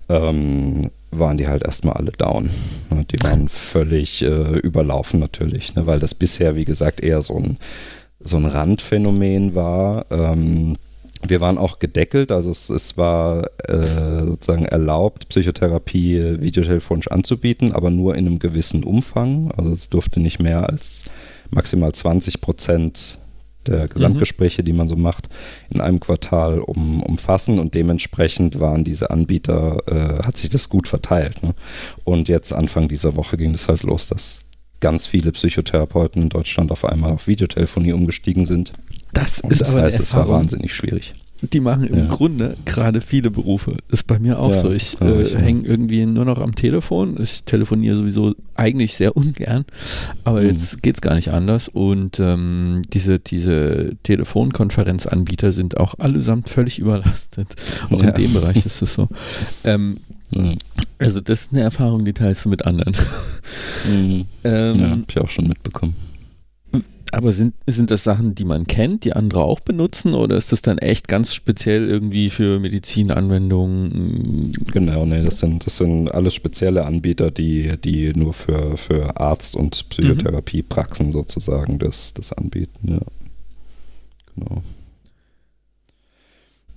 ähm, 0.09 0.91
waren 1.11 1.37
die 1.37 1.47
halt 1.47 1.63
erstmal 1.63 1.95
alle 1.95 2.11
down. 2.11 2.49
Die 2.91 3.23
waren 3.23 3.47
völlig 3.47 4.21
äh, 4.21 4.59
überlaufen 4.59 5.19
natürlich, 5.19 5.75
ne, 5.75 5.85
weil 5.85 5.99
das 5.99 6.13
bisher, 6.13 6.55
wie 6.55 6.65
gesagt, 6.65 7.01
eher 7.01 7.21
so 7.21 7.37
ein, 7.37 7.57
so 8.25 8.37
ein 8.37 8.45
Randphänomen 8.45 9.55
war. 9.55 10.05
Ähm, 10.11 10.75
wir 11.25 11.41
waren 11.41 11.57
auch 11.57 11.79
gedeckelt, 11.79 12.31
also 12.31 12.51
es, 12.51 12.69
es 12.69 12.97
war 12.97 13.49
äh, 13.67 14.25
sozusagen 14.25 14.65
erlaubt, 14.65 15.29
Psychotherapie 15.29 16.41
videotelefonisch 16.41 17.09
anzubieten, 17.09 17.71
aber 17.71 17.89
nur 17.89 18.15
in 18.15 18.27
einem 18.27 18.39
gewissen 18.39 18.83
Umfang. 18.83 19.51
Also 19.55 19.71
es 19.71 19.89
durfte 19.89 20.19
nicht 20.19 20.39
mehr 20.39 20.69
als 20.69 21.05
maximal 21.49 21.91
20 21.93 22.41
Prozent 22.41 23.17
der 23.67 23.87
Gesamtgespräche, 23.87 24.61
mhm. 24.61 24.65
die 24.65 24.73
man 24.73 24.87
so 24.87 24.95
macht, 24.95 25.29
in 25.69 25.81
einem 25.81 25.99
Quartal 25.99 26.59
um, 26.59 27.01
umfassen 27.01 27.59
und 27.59 27.73
dementsprechend 27.73 28.59
waren 28.59 28.83
diese 28.83 29.09
Anbieter, 29.09 29.81
äh, 29.87 30.23
hat 30.23 30.37
sich 30.37 30.49
das 30.49 30.69
gut 30.69 30.87
verteilt. 30.87 31.41
Ne? 31.43 31.53
Und 32.03 32.27
jetzt 32.27 32.53
Anfang 32.53 32.87
dieser 32.87 33.15
Woche 33.15 33.37
ging 33.37 33.53
es 33.53 33.67
halt 33.67 33.83
los, 33.83 34.07
dass 34.07 34.44
ganz 34.85 35.07
viele 35.07 35.31
Psychotherapeuten 35.31 36.21
in 36.21 36.29
Deutschland 36.29 36.71
auf 36.71 36.85
einmal 36.85 37.11
auf 37.11 37.25
Videotelefonie 37.25 37.91
umgestiegen 37.91 38.45
sind. 38.45 38.71
Das 39.13 39.39
ist 39.39 39.61
das 39.61 39.73
aber 39.73 39.81
heißt, 39.81 39.99
es 39.99 40.13
war 40.13 40.29
wahnsinnig 40.29 40.75
schwierig. 40.75 41.15
Die 41.41 41.59
machen 41.59 41.85
im 41.85 41.97
ja. 41.97 42.05
Grunde 42.05 42.55
gerade 42.65 43.01
viele 43.01 43.31
Berufe. 43.31 43.77
Ist 43.89 44.05
bei 44.05 44.19
mir 44.19 44.37
auch 44.37 44.51
ja, 44.51 44.61
so. 44.61 44.71
Ich 44.71 45.01
äh, 45.01 45.35
hänge 45.35 45.67
irgendwie 45.67 46.05
nur 46.05 46.23
noch 46.23 46.37
am 46.37 46.53
Telefon. 46.53 47.17
Ich 47.19 47.45
telefoniere 47.45 47.97
sowieso 47.97 48.35
eigentlich 48.53 48.93
sehr 48.93 49.17
ungern, 49.17 49.65
aber 50.23 50.41
mhm. 50.41 50.49
jetzt 50.49 50.83
geht 50.83 50.95
es 50.95 51.01
gar 51.01 51.15
nicht 51.15 51.31
anders. 51.31 51.67
Und 51.67 52.19
ähm, 52.19 52.83
diese, 52.93 53.17
diese 53.17 53.97
Telefonkonferenzanbieter 54.03 55.51
sind 55.51 55.77
auch 55.77 55.95
allesamt 55.97 56.49
völlig 56.49 56.77
überlastet. 56.77 57.55
Auch 57.89 58.03
ja. 58.03 58.09
in 58.09 58.13
dem 58.13 58.33
Bereich 58.33 58.63
ist 58.63 58.83
es 58.83 58.93
so. 58.93 59.09
Ähm, 59.63 59.97
mhm. 60.31 60.57
Also, 60.97 61.19
das 61.19 61.43
ist 61.43 61.51
eine 61.53 61.61
Erfahrung, 61.61 62.05
die 62.05 62.13
teilst 62.13 62.45
du 62.45 62.49
mit 62.49 62.65
anderen. 62.65 62.95
Mhm. 63.89 64.25
Ähm, 64.43 64.79
ja, 64.79 64.89
hab 64.91 65.09
ich 65.09 65.19
auch 65.19 65.29
schon 65.29 65.47
mitbekommen. 65.47 65.95
Aber 67.15 67.31
sind, 67.31 67.55
sind 67.65 67.91
das 67.91 68.03
Sachen, 68.03 68.35
die 68.35 68.43
man 68.43 68.67
kennt, 68.67 69.05
die 69.05 69.13
andere 69.13 69.41
auch 69.43 69.61
benutzen 69.61 70.13
oder 70.13 70.35
ist 70.35 70.51
das 70.51 70.61
dann 70.61 70.77
echt 70.79 71.07
ganz 71.07 71.33
speziell 71.33 71.87
irgendwie 71.87 72.29
für 72.29 72.59
Medizinanwendungen? 72.59 74.51
Genau, 74.73 75.05
nee, 75.05 75.23
das 75.23 75.39
sind, 75.39 75.65
das 75.65 75.77
sind 75.77 76.09
alles 76.09 76.33
spezielle 76.33 76.85
Anbieter, 76.85 77.31
die, 77.31 77.77
die 77.81 78.11
nur 78.13 78.33
für, 78.33 78.75
für 78.75 79.17
Arzt- 79.17 79.55
und 79.55 79.87
Psychotherapiepraxen 79.87 81.07
mhm. 81.07 81.11
sozusagen 81.11 81.79
das, 81.79 82.13
das 82.13 82.33
anbieten, 82.33 82.91
ja. 82.91 82.99
Genau. 84.35 84.61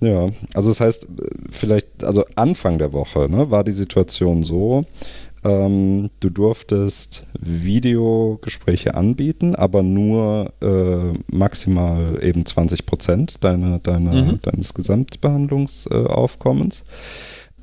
Ja, 0.01 0.29
also 0.53 0.69
das 0.69 0.79
heißt, 0.79 1.07
vielleicht, 1.51 2.03
also 2.03 2.23
Anfang 2.35 2.77
der 2.77 2.93
Woche 2.93 3.27
ne, 3.29 3.51
war 3.51 3.65
die 3.65 3.73
Situation 3.73 4.43
so, 4.43 4.85
ähm, 5.43 6.09
du 6.19 6.29
durftest 6.29 7.25
Videogespräche 7.39 8.95
anbieten, 8.95 9.55
aber 9.55 9.83
nur 9.83 10.51
äh, 10.61 11.13
maximal 11.31 12.19
eben 12.21 12.45
20 12.45 12.85
Prozent 12.85 13.35
deine, 13.41 13.79
deine, 13.79 14.11
mhm. 14.11 14.39
deines 14.41 14.73
Gesamtbehandlungsaufkommens. 14.73 16.83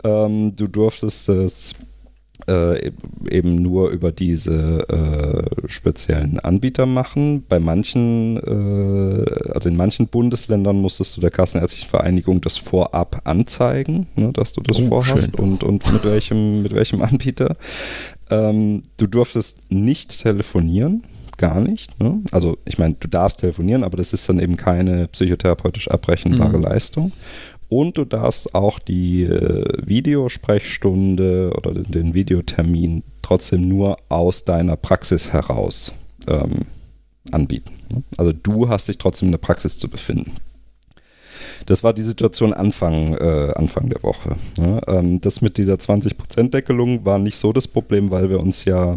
Ähm, 0.05 0.55
du 0.57 0.67
durftest 0.67 1.29
es 1.29 1.75
äh, 2.49 2.93
eben 3.31 3.57
nur 3.57 3.91
über 3.91 4.13
diese 4.13 4.87
äh, 4.89 5.69
speziellen 5.69 6.39
Anbieter 6.39 6.87
machen. 6.87 7.45
Bei 7.49 7.59
manchen, 7.59 8.37
äh, 8.37 9.51
also 9.53 9.69
in 9.69 9.77
manchen 9.77 10.09
Bundesländern 10.09 10.77
musstest 10.77 11.17
du 11.17 11.21
der 11.21 11.31
Kassenärztlichen 11.31 11.89
Vereinigung 11.89 12.41
das 12.41 12.57
vorab 12.57 13.23
anzeigen, 13.25 14.07
ne, 14.17 14.33
dass 14.33 14.53
du 14.53 14.61
das 14.61 14.79
oh, 14.79 14.87
vorhast 14.89 15.39
und, 15.39 15.65
und 15.65 15.93
mit 15.93 16.05
welchem, 16.05 16.63
mit 16.63 16.75
welchem 16.75 17.03
Anbieter. 17.03 17.57
Ähm, 18.31 18.83
du 18.97 19.07
durftest 19.07 19.71
nicht 19.71 20.23
telefonieren 20.23 21.03
gar 21.39 21.61
nicht. 21.61 21.99
Ne? 22.01 22.23
Also 22.33 22.57
ich 22.65 22.79
meine, 22.79 22.95
du 22.99 23.09
darfst 23.09 23.41
telefonieren, 23.41 23.85
aber 23.85 23.97
das 23.97 24.13
ist 24.13 24.29
dann 24.29 24.39
eben 24.39 24.57
keine 24.57 25.09
psychotherapeutisch 25.09 25.89
abbrechenbare 25.91 26.57
mhm. 26.57 26.65
Leistung. 26.65 27.13
Und 27.69 27.99
du 27.99 28.05
darfst 28.05 28.55
auch 28.55 28.79
die 28.79 29.25
äh, 29.25 29.87
Videosprechstunde 29.87 31.53
oder 31.57 31.73
den, 31.75 31.91
den, 31.91 32.15
Videotermin 32.15 33.03
trotzdem 33.23 33.69
nur 33.69 33.97
aus 34.09 34.45
deiner 34.45 34.77
Praxis 34.77 35.33
heraus 35.33 35.93
ähm, 36.29 36.63
anbieten. 37.33 37.73
Also 38.17 38.33
du 38.33 38.69
hast 38.69 38.89
dich 38.89 38.99
trotzdem 38.99 39.29
in 39.29 39.33
der 39.33 39.39
Praxis 39.39 39.79
zu 39.79 39.89
befinden. 39.89 40.33
Das 41.67 41.83
war 41.83 41.93
die 41.93 42.03
Situation 42.03 42.53
Anfang, 42.53 43.15
äh, 43.15 43.53
Anfang 43.57 43.89
der 43.89 44.03
Woche. 44.03 44.37
Ja, 44.59 44.81
ähm, 44.87 45.21
das 45.21 45.41
mit 45.41 45.59
dieser 45.59 45.75
20%-Deckelung 45.75 47.05
war 47.05 47.19
nicht 47.19 47.37
so 47.37 47.53
das 47.53 47.67
Problem, 47.67 48.11
weil 48.11 48.31
wir 48.31 48.39
uns 48.41 48.65
ja 48.65 48.97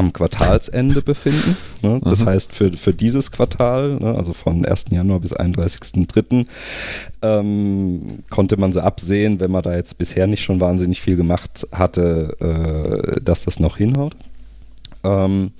am 0.00 0.12
Quartalsende 0.12 1.02
befinden. 1.02 1.56
Ne? 1.82 2.00
Das 2.02 2.20
mhm. 2.20 2.26
heißt, 2.26 2.52
für, 2.52 2.72
für 2.72 2.94
dieses 2.94 3.30
Quartal, 3.30 3.96
ne, 4.00 4.14
also 4.16 4.32
von 4.32 4.64
1. 4.64 4.86
Januar 4.90 5.20
bis 5.20 5.36
31.03., 5.36 6.46
ähm, 7.22 8.00
konnte 8.30 8.56
man 8.56 8.72
so 8.72 8.80
absehen, 8.80 9.40
wenn 9.40 9.50
man 9.50 9.62
da 9.62 9.76
jetzt 9.76 9.98
bisher 9.98 10.26
nicht 10.26 10.42
schon 10.42 10.60
wahnsinnig 10.60 11.00
viel 11.00 11.16
gemacht 11.16 11.66
hatte, 11.72 12.34
äh, 12.40 13.20
dass 13.20 13.44
das 13.44 13.60
noch 13.60 13.76
hinhaut. 13.76 14.16
Ähm, 15.04 15.52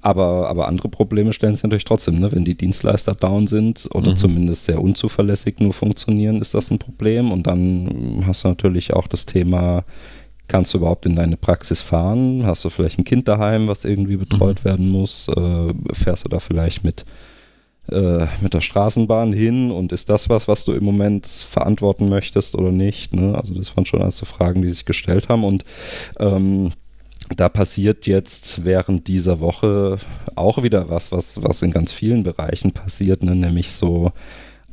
aber, 0.00 0.48
aber 0.48 0.68
andere 0.68 0.88
Probleme 0.88 1.32
stellen 1.32 1.54
sich 1.54 1.62
natürlich 1.62 1.84
trotzdem, 1.84 2.18
ne? 2.18 2.32
wenn 2.32 2.44
die 2.44 2.56
Dienstleister 2.56 3.14
down 3.14 3.46
sind 3.46 3.88
oder 3.92 4.12
mhm. 4.12 4.16
zumindest 4.16 4.64
sehr 4.64 4.80
unzuverlässig 4.80 5.58
nur 5.58 5.72
funktionieren, 5.72 6.40
ist 6.40 6.54
das 6.54 6.70
ein 6.70 6.78
Problem. 6.78 7.32
Und 7.32 7.46
dann 7.48 8.24
hast 8.26 8.44
du 8.44 8.48
natürlich 8.48 8.92
auch 8.92 9.08
das 9.08 9.26
Thema, 9.26 9.84
kannst 10.48 10.74
du 10.74 10.78
überhaupt 10.78 11.06
in 11.06 11.16
deine 11.16 11.36
Praxis 11.36 11.80
fahren? 11.80 12.44
Hast 12.44 12.64
du 12.64 12.70
vielleicht 12.70 12.98
ein 12.98 13.04
Kind 13.04 13.28
daheim, 13.28 13.68
was 13.68 13.84
irgendwie 13.84 14.16
betreut 14.16 14.60
mhm. 14.60 14.64
werden 14.64 14.88
muss? 14.90 15.28
Äh, 15.28 15.74
fährst 15.92 16.24
du 16.24 16.28
da 16.28 16.38
vielleicht 16.38 16.84
mit, 16.84 17.04
äh, 17.90 18.26
mit 18.40 18.54
der 18.54 18.60
Straßenbahn 18.60 19.32
hin 19.32 19.70
und 19.70 19.92
ist 19.92 20.08
das 20.08 20.28
was, 20.28 20.48
was 20.48 20.64
du 20.64 20.72
im 20.72 20.84
Moment 20.84 21.26
verantworten 21.26 22.08
möchtest 22.08 22.54
oder 22.54 22.70
nicht? 22.70 23.14
Ne? 23.14 23.34
Also 23.36 23.54
das 23.54 23.76
waren 23.76 23.86
schon 23.86 24.02
alles 24.02 24.18
so 24.18 24.26
Fragen, 24.26 24.62
die 24.62 24.68
sich 24.68 24.84
gestellt 24.84 25.28
haben 25.28 25.44
und 25.44 25.64
ähm, 26.18 26.72
da 27.36 27.48
passiert 27.48 28.06
jetzt 28.06 28.64
während 28.64 29.08
dieser 29.08 29.40
Woche 29.40 29.98
auch 30.34 30.62
wieder 30.62 30.90
was, 30.90 31.12
was, 31.12 31.42
was 31.42 31.62
in 31.62 31.70
ganz 31.70 31.92
vielen 31.92 32.24
Bereichen 32.24 32.72
passiert, 32.72 33.22
ne? 33.22 33.34
nämlich 33.34 33.72
so 33.72 34.12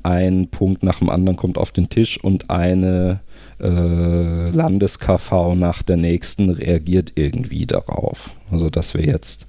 ein 0.04 0.48
Punkt 0.50 0.84
nach 0.84 1.00
dem 1.00 1.10
anderen 1.10 1.38
kommt 1.38 1.58
auf 1.58 1.72
den 1.72 1.90
Tisch 1.90 2.22
und 2.22 2.50
eine 2.50 3.22
äh, 3.60 4.50
Landes-KV 4.50 5.56
nach 5.56 5.84
der 5.84 5.98
nächsten 5.98 6.50
reagiert 6.50 7.14
irgendwie 7.16 7.66
darauf. 7.66 8.32
Also 8.52 8.70
dass 8.70 8.94
wir 8.94 9.06
jetzt, 9.06 9.46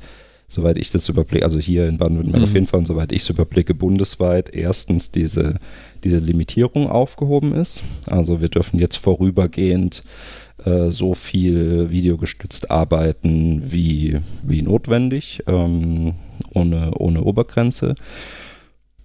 soweit 0.48 0.78
ich 0.78 0.90
das 0.90 1.08
überblicke, 1.08 1.44
also 1.44 1.58
hier 1.58 1.88
in 1.88 1.98
Baden-Württemberg 1.98 2.42
mhm. 2.42 2.48
auf 2.48 2.54
jeden 2.54 2.66
Fall, 2.66 2.84
soweit 2.86 3.12
ich 3.12 3.22
es 3.22 3.30
überblicke, 3.30 3.74
bundesweit 3.74 4.54
erstens 4.54 5.10
diese, 5.10 5.56
diese 6.04 6.18
Limitierung 6.18 6.88
aufgehoben 6.88 7.52
ist. 7.54 7.82
Also 8.06 8.40
wir 8.40 8.48
dürfen 8.48 8.78
jetzt 8.78 8.96
vorübergehend 8.96 10.02
äh, 10.64 10.90
so 10.90 11.14
viel 11.14 11.90
videogestützt 11.90 12.70
arbeiten 12.70 13.72
wie, 13.72 14.18
wie 14.42 14.62
notwendig, 14.62 15.42
ähm, 15.46 16.14
ohne, 16.52 16.92
ohne 16.94 17.22
Obergrenze. 17.22 17.94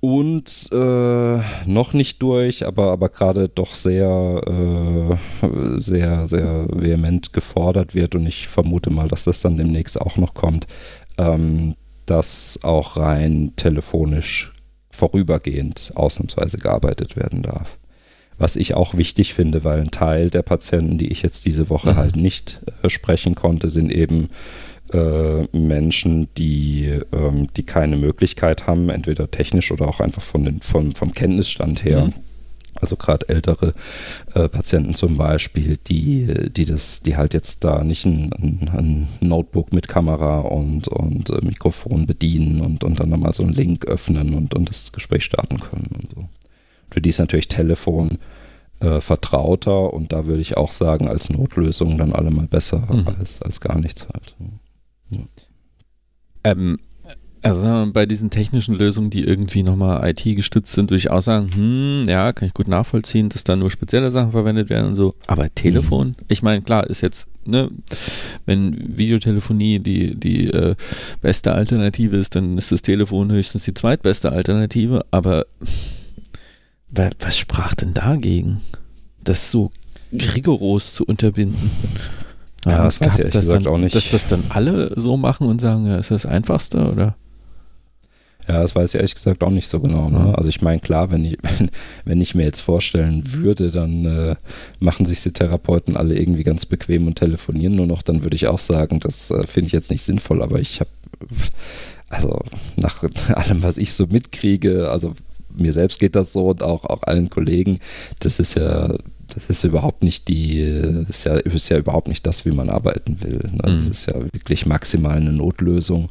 Und 0.06 0.70
äh, 0.72 1.40
noch 1.66 1.94
nicht 1.94 2.22
durch, 2.22 2.68
aber, 2.68 2.92
aber 2.92 3.10
gerade 3.10 3.50
doch 3.50 3.74
sehr, 3.74 5.18
äh, 5.42 5.80
sehr, 5.80 6.28
sehr 6.28 6.68
vehement 6.70 7.34
gefordert 7.34 7.96
wird. 7.96 8.14
Und 8.14 8.28
ich 8.28 8.48
vermute 8.48 8.92
mal, 8.92 9.08
dass 9.08 9.24
das 9.24 9.42
dann 9.42 9.58
demnächst 9.58 10.00
auch 10.00 10.18
noch 10.18 10.36
kommt, 10.36 10.68
ähm, 11.18 11.74
dass 12.06 12.60
auch 12.62 12.98
rein 12.98 13.54
telefonisch 13.56 14.54
vorübergehend 14.92 15.92
ausnahmsweise 15.96 16.60
gearbeitet 16.60 17.16
werden 17.16 17.42
darf. 17.42 17.80
Was 18.38 18.58
ich 18.58 18.76
auch 18.76 18.94
wichtig 18.94 19.34
finde, 19.34 19.64
weil 19.64 19.80
ein 19.80 19.90
Teil 19.90 20.30
der 20.30 20.44
Patienten, 20.44 21.00
die 21.00 21.12
ich 21.12 21.24
jetzt 21.24 21.46
diese 21.46 21.72
Woche 21.72 21.94
mhm. 21.94 21.96
halt 21.96 22.16
nicht 22.16 22.62
äh, 22.84 22.92
sprechen 22.92 23.34
konnte, 23.34 23.70
sind 23.70 23.92
eben 23.92 24.30
äh, 24.94 25.44
Menschen, 25.58 26.27
die, 26.38 27.00
ähm, 27.12 27.48
die 27.56 27.63
keine 27.63 27.98
Möglichkeit 27.98 28.68
haben, 28.68 28.89
entweder 28.89 29.30
technisch 29.32 29.72
oder 29.72 29.88
auch 29.88 30.00
einfach 30.00 30.22
von 30.22 30.46
den, 30.46 30.62
vom, 30.62 30.94
vom 30.94 31.13
Kenntnisstand 31.13 31.84
her. 31.84 32.06
Mhm. 32.06 32.13
Also 32.82 32.98
gerade 32.98 33.30
ältere 33.30 33.74
äh, 34.34 34.50
Patienten 34.50 34.96
zum 34.96 35.15
Beispiel, 35.18 35.77
die, 35.88 36.51
die 36.51 36.66
das, 36.66 37.01
die 37.01 37.16
halt 37.16 37.33
jetzt 37.33 37.64
da 37.64 37.83
nicht 37.83 38.05
ein, 38.05 38.33
ein, 38.33 38.70
ein 38.74 39.07
Notebook 39.22 39.72
mit 39.72 39.88
Kamera 39.88 40.42
und, 40.42 40.90
und 40.90 41.29
äh, 41.29 41.44
Mikrofon 41.44 42.05
bedienen 42.05 42.60
und, 42.60 42.83
und 42.83 43.00
dann 43.00 43.10
nochmal 43.10 43.33
so 43.33 43.44
einen 43.44 43.53
Link 43.53 43.86
öffnen 43.86 44.33
und, 44.33 44.53
und 44.53 44.68
das 44.68 44.92
Gespräch 44.92 45.24
starten 45.24 45.60
können 45.62 45.90
und 45.96 46.10
so. 46.14 46.29
Für 46.92 47.01
die 47.01 47.10
ist 47.10 47.20
natürlich 47.20 47.48
Telefon 47.48 48.20
äh, 48.81 49.00
vertrauter 49.00 49.94
und 49.94 50.12
da 50.12 50.27
würde 50.27 50.42
ich 50.42 50.57
auch 50.57 50.72
sagen, 50.72 51.07
als 51.07 51.29
Notlösung 51.29 51.98
dann 51.98 52.12
allemal 52.12 52.48
besser 52.48 52.83
mhm. 52.92 53.07
als, 53.07 53.42
als 53.42 53.62
gar 53.62 53.79
nichts 53.79 54.05
halt. 54.14 54.36
Ähm, 56.44 56.80
also 57.46 57.88
bei 57.94 58.08
diesen 58.08 58.32
technischen 58.32 58.74
Lösungen, 58.74 59.12
die 59.12 59.24
irgendwie 59.24 59.62
nochmal 59.62 60.10
IT-gestützt 60.10 60.74
sind, 60.74 60.90
würde 60.90 60.98
ich 60.98 61.12
auch 61.12 61.22
sagen, 61.22 61.48
hm, 61.54 62.06
ja, 62.10 62.34
kann 62.34 62.48
ich 62.48 62.56
gut 62.56 62.68
nachvollziehen, 62.68 63.30
dass 63.30 63.44
da 63.44 63.56
nur 63.56 63.70
spezielle 63.70 64.10
Sachen 64.10 64.32
verwendet 64.32 64.72
werden 64.72 64.88
und 64.88 64.96
so. 64.96 65.14
Aber 65.28 65.54
Telefon, 65.54 66.08
mhm. 66.08 66.16
ich 66.28 66.42
meine, 66.42 66.64
klar, 66.64 66.88
ist 66.88 67.01
jetzt, 67.01 67.28
ne, 67.46 67.70
wenn 68.48 68.98
Videotelefonie 68.98 69.78
die, 69.78 70.16
die 70.16 70.48
äh, 70.48 70.75
beste 71.22 71.51
Alternative 71.51 72.18
ist, 72.18 72.36
dann 72.36 72.58
ist 72.58 72.72
das 72.72 72.82
Telefon 72.82 73.32
höchstens 73.32 73.64
die 73.64 73.75
zweitbeste 73.75 74.32
Alternative, 74.32 75.06
aber 75.12 75.46
was 77.20 77.38
sprach 77.38 77.75
denn 77.75 77.94
dagegen, 77.94 78.62
das 79.24 79.51
so 79.51 79.70
rigoros 80.12 80.96
zu 80.96 81.06
unterbinden? 81.06 81.70
Ja, 82.66 82.84
das 82.84 83.00
weiß 83.00 83.20
ich 83.20 83.25
ehrlich 83.25 83.48
dann, 83.48 83.68
auch 83.68 83.78
nicht. 83.78 83.96
Dass 83.96 84.10
das 84.10 84.28
dann 84.28 84.44
alle 84.50 84.94
so 84.96 85.18
machen 85.18 85.48
und 85.48 85.62
sagen, 85.62 85.86
ja, 85.88 85.98
ist 85.98 86.12
das 86.12 86.25
Einfachste 86.25 86.92
oder? 86.92 87.16
Ja, 88.48 88.62
das 88.62 88.75
weiß 88.75 88.92
ich 88.92 88.96
ehrlich 88.96 89.16
gesagt 89.16 89.44
auch 89.44 89.50
nicht 89.50 89.68
so 89.68 89.80
genau. 89.80 90.10
Ne? 90.10 90.38
Also 90.38 90.50
ich 90.50 90.62
meine, 90.62 90.80
klar, 90.80 91.10
wenn 91.10 91.25
ich, 91.25 91.38
wenn, 91.58 91.72
wenn, 92.06 92.22
ich 92.22 92.36
mir 92.36 92.44
jetzt 92.44 92.62
vorstellen 92.62 93.24
würde, 93.34 93.72
dann 93.72 94.06
äh, 94.06 94.36
machen 94.80 95.06
sich 95.06 95.24
die 95.24 95.34
Therapeuten 95.34 95.98
alle 95.98 96.18
irgendwie 96.18 96.44
ganz 96.44 96.66
bequem 96.66 97.08
und 97.08 97.16
telefonieren 97.16 97.75
nur 97.75 97.88
noch, 97.88 98.01
dann 98.04 98.24
würde 98.24 98.36
ich 98.36 98.48
auch 98.48 98.60
sagen, 98.60 99.00
das 99.00 99.32
äh, 99.32 99.48
finde 99.48 99.68
ich 99.68 99.74
jetzt 99.74 99.90
nicht 99.90 100.04
sinnvoll, 100.04 100.44
aber 100.44 100.60
ich 100.60 100.80
habe, 100.80 100.90
also 102.10 102.42
nach 102.75 103.04
allem, 103.34 103.64
was 103.64 103.78
ich 103.78 103.94
so 103.94 104.08
mitkriege, 104.08 104.92
also 104.92 105.16
mir 105.58 105.74
selbst 105.74 106.00
geht 106.00 106.16
das 106.16 106.34
so 106.34 106.50
und 106.50 106.62
auch, 106.62 106.86
auch 106.86 107.04
allen 107.04 107.30
Kollegen, 107.30 107.80
das 108.20 108.40
ist 108.40 108.56
ja, 108.56 108.96
das 109.33 109.48
ist 109.48 109.64
überhaupt 109.64 110.03
nicht 110.03 110.27
die, 110.27 110.59
ist 111.09 111.25
ja, 111.25 111.35
ist 111.35 111.70
ja 111.70 111.77
überhaupt 111.77 112.07
nicht 112.07 112.25
das, 112.25 112.46
wie 112.46 112.51
man 112.51 112.70
arbeiten 112.70 113.22
will. 113.22 113.40
Ne? 113.51 113.59
Das 113.61 113.83
mhm. 113.83 113.92
ist 113.92 114.05
ja 114.07 114.22
wirklich 114.33 114.66
maximal 114.66 115.18
eine 115.18 115.33
Notlösung. 115.33 116.09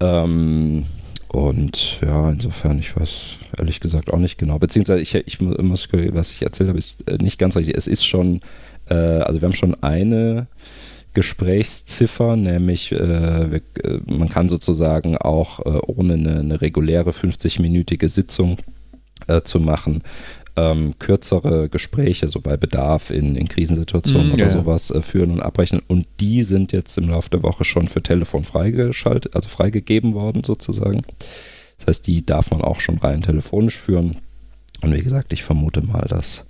Ähm, 0.00 0.86
und 1.28 2.00
ja, 2.02 2.30
insofern, 2.30 2.80
ich 2.80 2.96
weiß 2.96 3.10
ehrlich 3.58 3.80
gesagt 3.80 4.12
auch 4.12 4.18
nicht 4.18 4.36
genau. 4.36 4.58
Beziehungsweise, 4.58 5.00
ich, 5.00 5.14
ich 5.14 5.40
muss, 5.40 5.88
was 5.92 6.32
ich 6.32 6.42
erzählt 6.42 6.68
habe, 6.68 6.78
ist 6.78 7.08
äh, 7.08 7.18
nicht 7.22 7.38
ganz 7.38 7.56
richtig. 7.56 7.76
Es 7.76 7.86
ist 7.86 8.04
schon, 8.04 8.40
äh, 8.88 8.94
also 8.94 9.40
wir 9.40 9.46
haben 9.46 9.54
schon 9.54 9.80
eine 9.82 10.48
Gesprächsziffer, 11.14 12.36
nämlich 12.36 12.90
äh, 12.92 13.50
wir, 13.50 13.60
äh, 13.84 14.00
man 14.06 14.28
kann 14.28 14.48
sozusagen 14.48 15.16
auch 15.18 15.60
äh, 15.60 15.80
ohne 15.86 16.14
eine, 16.14 16.40
eine 16.40 16.60
reguläre 16.60 17.10
50-minütige 17.10 18.08
Sitzung 18.08 18.58
äh, 19.26 19.42
zu 19.42 19.60
machen, 19.60 20.02
ähm, 20.60 20.94
kürzere 20.98 21.68
Gespräche, 21.68 22.28
so 22.28 22.40
bei 22.40 22.56
Bedarf 22.56 23.10
in, 23.10 23.36
in 23.36 23.48
Krisensituationen 23.48 24.30
mm, 24.30 24.34
oder 24.34 24.44
ja. 24.44 24.50
sowas 24.50 24.90
äh, 24.90 25.02
führen 25.02 25.30
und 25.30 25.40
abbrechen. 25.40 25.80
Und 25.86 26.06
die 26.20 26.42
sind 26.42 26.72
jetzt 26.72 26.96
im 26.98 27.08
Laufe 27.08 27.30
der 27.30 27.42
Woche 27.42 27.64
schon 27.64 27.88
für 27.88 28.02
Telefon 28.02 28.44
freigeschaltet, 28.44 29.34
also 29.34 29.48
freigegeben 29.48 30.14
worden 30.14 30.44
sozusagen. 30.44 31.02
Das 31.78 31.86
heißt, 31.86 32.06
die 32.06 32.24
darf 32.24 32.50
man 32.50 32.60
auch 32.60 32.80
schon 32.80 32.98
rein 32.98 33.22
telefonisch 33.22 33.78
führen. 33.78 34.18
Und 34.82 34.94
wie 34.94 35.02
gesagt, 35.02 35.32
ich 35.32 35.42
vermute 35.42 35.82
mal, 35.82 36.06
dass 36.08 36.44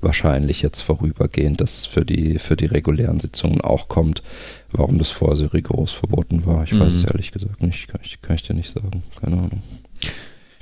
wahrscheinlich 0.00 0.62
jetzt 0.62 0.82
vorübergehend 0.82 1.60
das 1.60 1.86
für 1.86 2.04
die, 2.04 2.38
für 2.38 2.56
die 2.56 2.66
regulären 2.66 3.20
Sitzungen 3.20 3.60
auch 3.62 3.88
kommt. 3.88 4.22
Warum 4.70 4.98
das 4.98 5.10
vorher 5.10 5.36
so 5.36 5.46
rigoros 5.46 5.92
verboten 5.92 6.44
war, 6.46 6.64
ich 6.64 6.72
mhm. 6.72 6.80
weiß 6.80 6.92
es 6.92 7.04
ehrlich 7.04 7.32
gesagt 7.32 7.62
nicht. 7.62 7.88
Kann 7.88 8.00
ich, 8.04 8.20
kann 8.20 8.36
ich 8.36 8.42
dir 8.42 8.54
nicht 8.54 8.72
sagen. 8.72 9.02
Keine 9.20 9.36
Ahnung. 9.36 9.62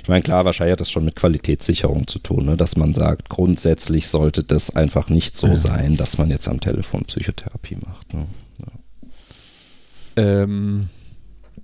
Ich 0.03 0.09
meine, 0.09 0.21
klar, 0.21 0.43
wahrscheinlich 0.43 0.73
hat 0.73 0.81
das 0.81 0.91
schon 0.91 1.05
mit 1.05 1.15
Qualitätssicherung 1.15 2.07
zu 2.07 2.19
tun, 2.19 2.45
ne? 2.45 2.57
dass 2.57 2.75
man 2.75 2.93
sagt, 2.93 3.29
grundsätzlich 3.29 4.09
sollte 4.09 4.43
das 4.43 4.75
einfach 4.75 5.07
nicht 5.07 5.37
so 5.37 5.47
ja. 5.47 5.55
sein, 5.55 5.95
dass 5.95 6.17
man 6.17 6.29
jetzt 6.29 6.49
am 6.49 6.59
Telefon 6.59 7.05
Psychotherapie 7.05 7.77
macht. 7.77 8.13
Ne? 8.13 8.25
Ja. 8.59 10.23
Ähm, 10.23 10.89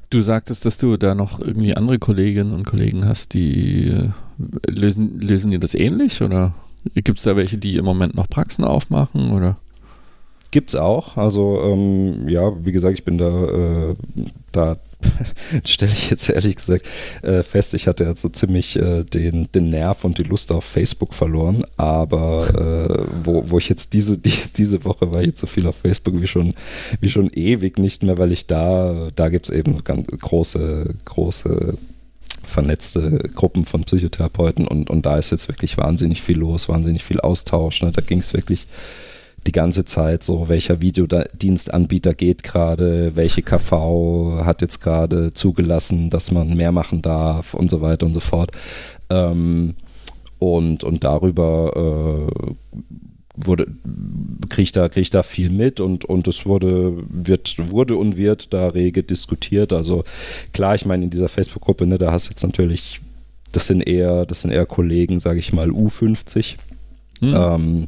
du 0.10 0.22
sagtest, 0.22 0.66
dass 0.66 0.78
du 0.78 0.96
da 0.96 1.16
noch 1.16 1.42
irgendwie 1.42 1.76
andere 1.76 2.00
Kolleginnen 2.00 2.54
und 2.54 2.66
Kollegen 2.66 3.06
hast, 3.06 3.34
die 3.34 3.88
äh, 3.88 4.12
lösen, 4.68 5.20
lösen 5.20 5.52
die 5.52 5.60
das 5.60 5.74
ähnlich 5.74 6.22
oder? 6.22 6.56
Gibt 6.94 7.20
es 7.20 7.26
da 7.26 7.36
welche, 7.36 7.58
die 7.58 7.76
im 7.76 7.84
Moment 7.84 8.16
noch 8.16 8.30
Praxen 8.30 8.64
aufmachen 8.64 9.32
oder? 9.32 9.58
Gibt 10.52 10.70
es 10.70 10.80
auch. 10.80 11.18
Also 11.18 11.62
ähm, 11.62 12.30
ja, 12.30 12.54
wie 12.66 12.72
gesagt, 12.72 12.98
ich 12.98 13.04
bin 13.04 13.18
da, 13.18 13.90
äh, 13.90 13.96
da 14.54 14.78
stelle 15.66 15.92
ich 15.92 16.10
jetzt 16.10 16.30
ehrlich 16.30 16.56
gesagt 16.56 16.86
äh, 17.22 17.44
fest, 17.44 17.74
ich 17.74 17.88
hatte 17.88 18.04
jetzt 18.04 18.22
so 18.22 18.30
ziemlich 18.30 18.76
äh, 18.76 19.04
den, 19.04 19.50
den 19.52 19.70
Nerv 19.70 20.04
und 20.04 20.18
die 20.18 20.24
Lust 20.24 20.52
auf 20.52 20.66
Facebook 20.66 21.14
verloren, 21.14 21.64
aber 21.78 22.50
äh, 22.50 23.06
wo, 23.24 23.50
wo 23.50 23.58
ich 23.58 23.70
jetzt 23.70 23.94
diese, 23.94 24.18
dies, 24.20 24.52
diese 24.52 24.84
Woche 24.84 25.14
war 25.14 25.24
jetzt 25.24 25.40
so 25.40 25.48
viel 25.48 25.68
auf 25.68 25.78
Facebook 25.78 26.22
wie 26.22 26.28
schon, 26.28 26.54
wie 27.00 27.10
schon 27.10 27.30
ewig 27.30 27.78
nicht 27.80 28.04
mehr, 28.04 28.18
weil 28.18 28.32
ich 28.32 28.48
da, 28.48 29.10
da 29.16 29.30
gibt 29.30 29.50
es 29.50 29.56
eben 29.56 29.84
ganz 29.84 30.08
große, 30.08 30.96
große 31.06 31.78
vernetzte 32.44 33.30
Gruppen 33.36 33.66
von 33.66 33.84
Psychotherapeuten 33.84 34.68
und, 34.68 34.90
und 34.90 35.06
da 35.06 35.18
ist 35.18 35.32
jetzt 35.32 35.48
wirklich 35.48 35.78
wahnsinnig 35.78 36.22
viel 36.22 36.38
los, 36.38 36.68
wahnsinnig 36.68 37.04
viel 37.04 37.20
Austausch. 37.22 37.82
Ne? 37.84 37.92
Da 37.92 38.02
ging 38.02 38.20
es 38.20 38.34
wirklich 38.34 38.66
die 39.46 39.52
ganze 39.52 39.86
Zeit 39.86 40.24
so, 40.24 40.50
welcher 40.50 40.82
Videodienstanbieter 40.82 42.14
geht 42.14 42.44
gerade, 42.44 43.16
welche 43.16 43.42
KV 43.42 44.42
hat 44.44 44.62
jetzt 44.62 44.82
gerade 44.82 45.34
zugelassen, 45.34 46.10
dass 46.10 46.32
man 46.32 46.56
mehr 46.56 46.72
machen 46.72 47.02
darf 47.02 47.54
und 47.54 47.70
so 47.70 47.82
weiter 47.82 48.06
und 48.06 48.14
so 48.14 48.20
fort. 48.20 48.52
Ähm, 49.10 49.76
und, 50.40 50.84
und 50.84 51.04
darüber 51.04 52.30
äh, 52.30 52.52
wurde, 53.36 53.68
kriege 54.50 54.64
ich, 54.64 54.72
da, 54.72 54.90
krieg 54.90 55.10
da 55.12 55.24
viel 55.24 55.50
mit 55.50 55.80
und, 55.80 56.06
und 56.06 56.28
es 56.28 56.46
wurde, 56.46 56.98
wird, 57.10 57.56
wurde 57.72 57.96
und 57.96 58.18
wird 58.18 58.54
da 58.54 58.68
rege 58.68 59.04
diskutiert. 59.04 59.74
Also 59.74 60.04
klar, 60.54 60.76
ich 60.76 60.86
meine, 60.86 61.06
in 61.06 61.10
dieser 61.10 61.30
Facebook-Gruppe, 61.30 61.86
ne, 61.86 61.98
da 61.98 62.12
hast 62.12 62.28
du 62.28 62.32
jetzt 62.32 62.44
natürlich, 62.44 63.02
das 63.52 63.68
sind 63.68 63.82
eher, 63.82 64.26
das 64.26 64.42
sind 64.42 64.52
eher 64.52 64.66
Kollegen, 64.66 65.20
sage 65.20 65.40
ich 65.40 65.54
mal, 65.54 65.70
U50. 65.70 66.56
Hm. 67.22 67.36
Ähm, 67.36 67.88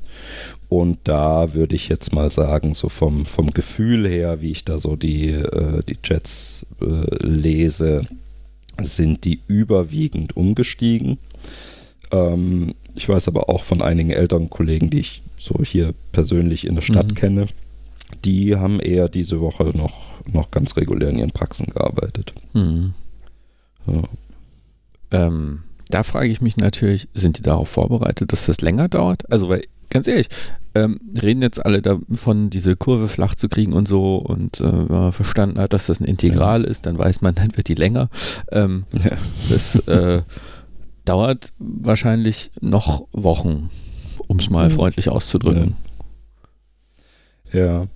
und 0.72 1.00
da 1.04 1.54
würde 1.54 1.76
ich 1.76 1.90
jetzt 1.90 2.14
mal 2.14 2.32
sagen, 2.32 2.74
so 2.76 2.88
vom, 2.88 3.26
vom 3.26 3.52
Gefühl 3.52 4.08
her, 4.08 4.40
wie 4.40 4.52
ich 4.52 4.64
da 4.64 4.80
so 4.80 4.96
die, 4.96 5.28
äh, 5.32 5.84
die 5.84 6.02
Chats 6.02 6.66
äh, 6.80 7.26
lese, 7.28 8.08
sind 8.82 9.26
die 9.26 9.42
überwiegend 9.48 10.38
umgestiegen. 10.38 11.18
Ähm, 12.14 12.74
ich 12.96 13.10
weiß 13.10 13.28
aber 13.28 13.50
auch 13.50 13.64
von 13.64 13.82
einigen 13.82 14.12
älteren 14.12 14.50
Kollegen, 14.50 14.90
die 14.90 15.02
ich 15.02 15.24
so 15.36 15.62
hier 15.62 15.94
persönlich 16.14 16.66
in 16.66 16.76
der 16.76 16.84
Stadt 16.84 17.10
mhm. 17.10 17.16
kenne, 17.16 17.48
die 18.24 18.56
haben 18.56 18.80
eher 18.80 19.10
diese 19.10 19.42
Woche 19.42 19.74
noch, 19.76 20.26
noch 20.32 20.52
ganz 20.52 20.78
regulär 20.78 21.10
in 21.10 21.20
ihren 21.20 21.32
Praxen 21.32 21.66
gearbeitet. 21.66 22.34
Mhm. 22.54 22.94
Ja. 23.88 24.04
Ähm, 25.12 25.64
da 25.94 26.04
frage 26.04 26.30
ich 26.30 26.42
mich 26.42 26.58
natürlich, 26.58 27.08
sind 27.14 27.38
die 27.38 27.44
darauf 27.44 27.70
vorbereitet, 27.70 28.34
dass 28.34 28.48
das 28.48 28.62
länger 28.62 28.90
dauert? 28.90 29.32
Also, 29.32 29.50
weil, 29.50 29.64
ganz 29.90 30.08
ehrlich, 30.08 30.28
ähm, 30.74 31.00
reden 31.22 31.42
jetzt 31.42 31.66
alle 31.66 31.82
davon, 31.82 32.50
diese 32.50 32.76
Kurve 32.76 33.08
flach 33.08 33.36
zu 33.36 33.50
kriegen 33.50 33.74
und 33.74 33.88
so 33.88 34.16
und 34.16 34.62
äh, 34.62 34.64
wenn 34.64 34.88
man 34.88 35.12
verstanden 35.12 35.60
hat, 35.60 35.74
dass 35.74 35.88
das 35.88 36.00
ein 36.00 36.06
Integral 36.06 36.64
ja. 36.64 36.68
ist, 36.68 36.86
dann 36.86 36.98
weiß 36.98 37.22
man, 37.22 37.36
dann 37.36 37.56
wird 37.58 37.68
die 37.68 37.76
länger. 37.76 38.10
Ähm, 38.52 38.86
ja. 38.94 39.18
Das 39.50 39.76
äh, 39.88 40.24
dauert 41.06 41.50
wahrscheinlich 41.60 42.52
noch 42.62 43.08
Wochen 43.12 43.70
um 44.28 44.38
es 44.38 44.50
mal 44.50 44.70
mhm. 44.70 44.74
freundlich 44.74 45.10
auszudrücken. 45.10 45.76
Ja. 47.52 47.60
ja. 47.60 47.88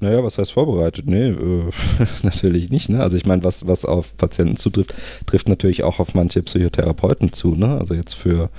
Naja, 0.00 0.22
was 0.22 0.38
heißt 0.38 0.52
vorbereitet? 0.52 1.06
Nee, 1.06 1.28
äh, 1.28 1.70
natürlich 2.22 2.70
nicht. 2.70 2.88
Ne? 2.88 3.00
Also 3.00 3.16
ich 3.16 3.26
meine, 3.26 3.44
was, 3.44 3.66
was 3.66 3.84
auf 3.84 4.16
Patienten 4.16 4.56
zutrifft, 4.56 4.94
trifft 5.26 5.48
natürlich 5.48 5.82
auch 5.82 5.98
auf 5.98 6.14
manche 6.14 6.42
Psychotherapeuten 6.42 7.32
zu. 7.32 7.54
Ne? 7.54 7.78
Also 7.78 7.94
jetzt 7.94 8.14
für 8.14 8.50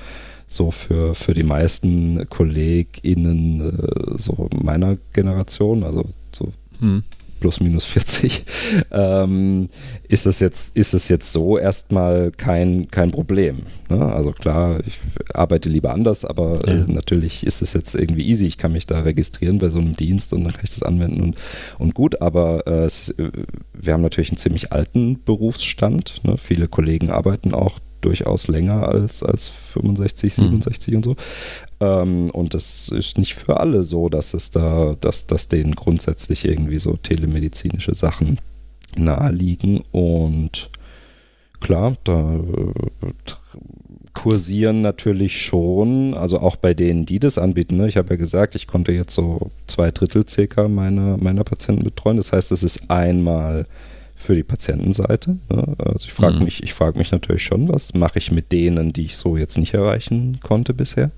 so 0.48 0.72
für, 0.72 1.14
für 1.14 1.34
die 1.34 1.44
meisten 1.44 2.28
KollegInnen 2.28 3.62
äh, 3.62 4.18
so 4.18 4.50
meiner 4.52 4.98
Generation, 5.14 5.84
also 5.84 6.06
so 6.32 6.52
hm 6.80 7.04
plus 7.39 7.60
minus 7.60 7.86
40, 7.86 8.45
ähm, 8.91 9.69
ist 10.08 10.25
es 10.25 10.39
jetzt, 10.39 10.75
ist 10.75 10.93
es 10.93 11.08
jetzt 11.08 11.32
so 11.32 11.58
erstmal 11.58 12.32
kein, 12.32 12.89
kein 12.89 13.12
Problem. 13.12 13.63
Ne? 13.89 14.06
Also 14.13 14.32
klar, 14.32 14.80
ich 14.86 14.99
arbeite 15.34 15.69
lieber 15.69 15.93
anders, 15.93 16.25
aber 16.25 16.67
äh, 16.67 16.80
ja. 16.80 16.84
äh, 16.86 16.91
natürlich 16.91 17.45
ist 17.45 17.62
es 17.62 17.73
jetzt 17.73 17.95
irgendwie 17.95 18.28
easy. 18.28 18.45
Ich 18.45 18.58
kann 18.58 18.71
mich 18.71 18.88
da 18.88 19.02
registrieren 19.02 19.60
bei 19.60 19.69
so 19.69 19.80
einem 19.80 19.95
Dienst 19.95 20.34
und 20.34 20.43
dann 20.43 20.54
kann 20.54 20.63
ich 20.63 20.71
das 20.71 20.84
anwenden 20.84 21.21
und, 21.21 21.38
und 21.78 21.93
gut, 21.93 22.21
aber 22.21 22.67
äh, 22.67 22.86
ist, 22.86 23.19
äh, 23.19 23.32
wir 23.73 23.93
haben 23.93 24.02
natürlich 24.02 24.32
einen 24.32 24.38
ziemlich 24.38 24.71
alten 24.71 25.23
Berufsstand. 25.23 26.21
Ne? 26.23 26.38
Viele 26.38 26.67
Kollegen 26.67 27.10
arbeiten 27.10 27.54
auch 27.54 27.80
durchaus 28.02 28.48
länger 28.48 28.88
als, 28.88 29.24
als 29.24 29.48
65, 29.48 30.34
67 30.34 30.92
mhm. 30.92 30.98
und 30.98 31.04
so. 31.04 31.16
Ähm, 31.80 32.30
und 32.32 32.54
das 32.54 32.90
ist 32.90 33.18
nicht 33.18 33.36
für 33.36 33.60
alle 33.60 33.84
so, 33.84 34.10
dass 34.10 34.34
es 34.34 34.52
da, 34.52 34.96
dass, 35.00 35.28
dass 35.28 35.48
denen 35.48 35.76
grundsätzlich 35.76 36.46
irgendwie 36.46 36.78
so 36.78 36.98
telemedizinische 36.98 37.96
Sachen 37.96 38.40
naheliegen. 38.96 39.84
Und 39.92 40.70
klar, 41.60 41.96
da 42.04 42.36
äh, 42.36 43.10
kursieren 44.14 44.82
natürlich 44.82 45.42
schon, 45.42 46.14
also 46.14 46.40
auch 46.40 46.56
bei 46.56 46.74
denen, 46.74 47.06
die 47.06 47.20
das 47.20 47.38
anbieten. 47.38 47.78
Ne? 47.78 47.88
Ich 47.88 47.98
habe 47.98 48.10
ja 48.10 48.16
gesagt, 48.16 48.56
ich 48.56 48.68
konnte 48.68 48.92
jetzt 48.92 49.14
so 49.14 49.52
zwei 49.68 49.92
Drittel 49.92 50.28
circa 50.28 50.68
meiner, 50.68 51.18
meiner 51.18 51.44
Patienten 51.44 51.84
betreuen. 51.84 52.18
Das 52.18 52.34
heißt, 52.34 52.52
es 52.52 52.64
ist 52.64 52.90
einmal 52.92 53.66
für 54.20 54.36
die 54.36 54.44
Patientenseite. 54.44 55.38
Ne? 55.50 55.76
Also 55.78 56.06
ich 56.06 56.14
frage 56.14 56.38
mhm. 56.38 56.44
mich, 56.44 56.62
ich 56.62 56.74
frage 56.74 56.98
mich 56.98 57.12
natürlich 57.12 57.44
schon, 57.44 57.70
was 57.70 57.94
mache 57.94 58.20
ich 58.20 58.32
mit 58.32 58.52
denen, 58.52 58.94
die 58.94 59.06
ich 59.06 59.16
so 59.16 59.38
jetzt 59.38 59.58
nicht 59.58 59.74
erreichen 59.74 60.40
konnte 60.44 60.74
bisher. 60.74 61.12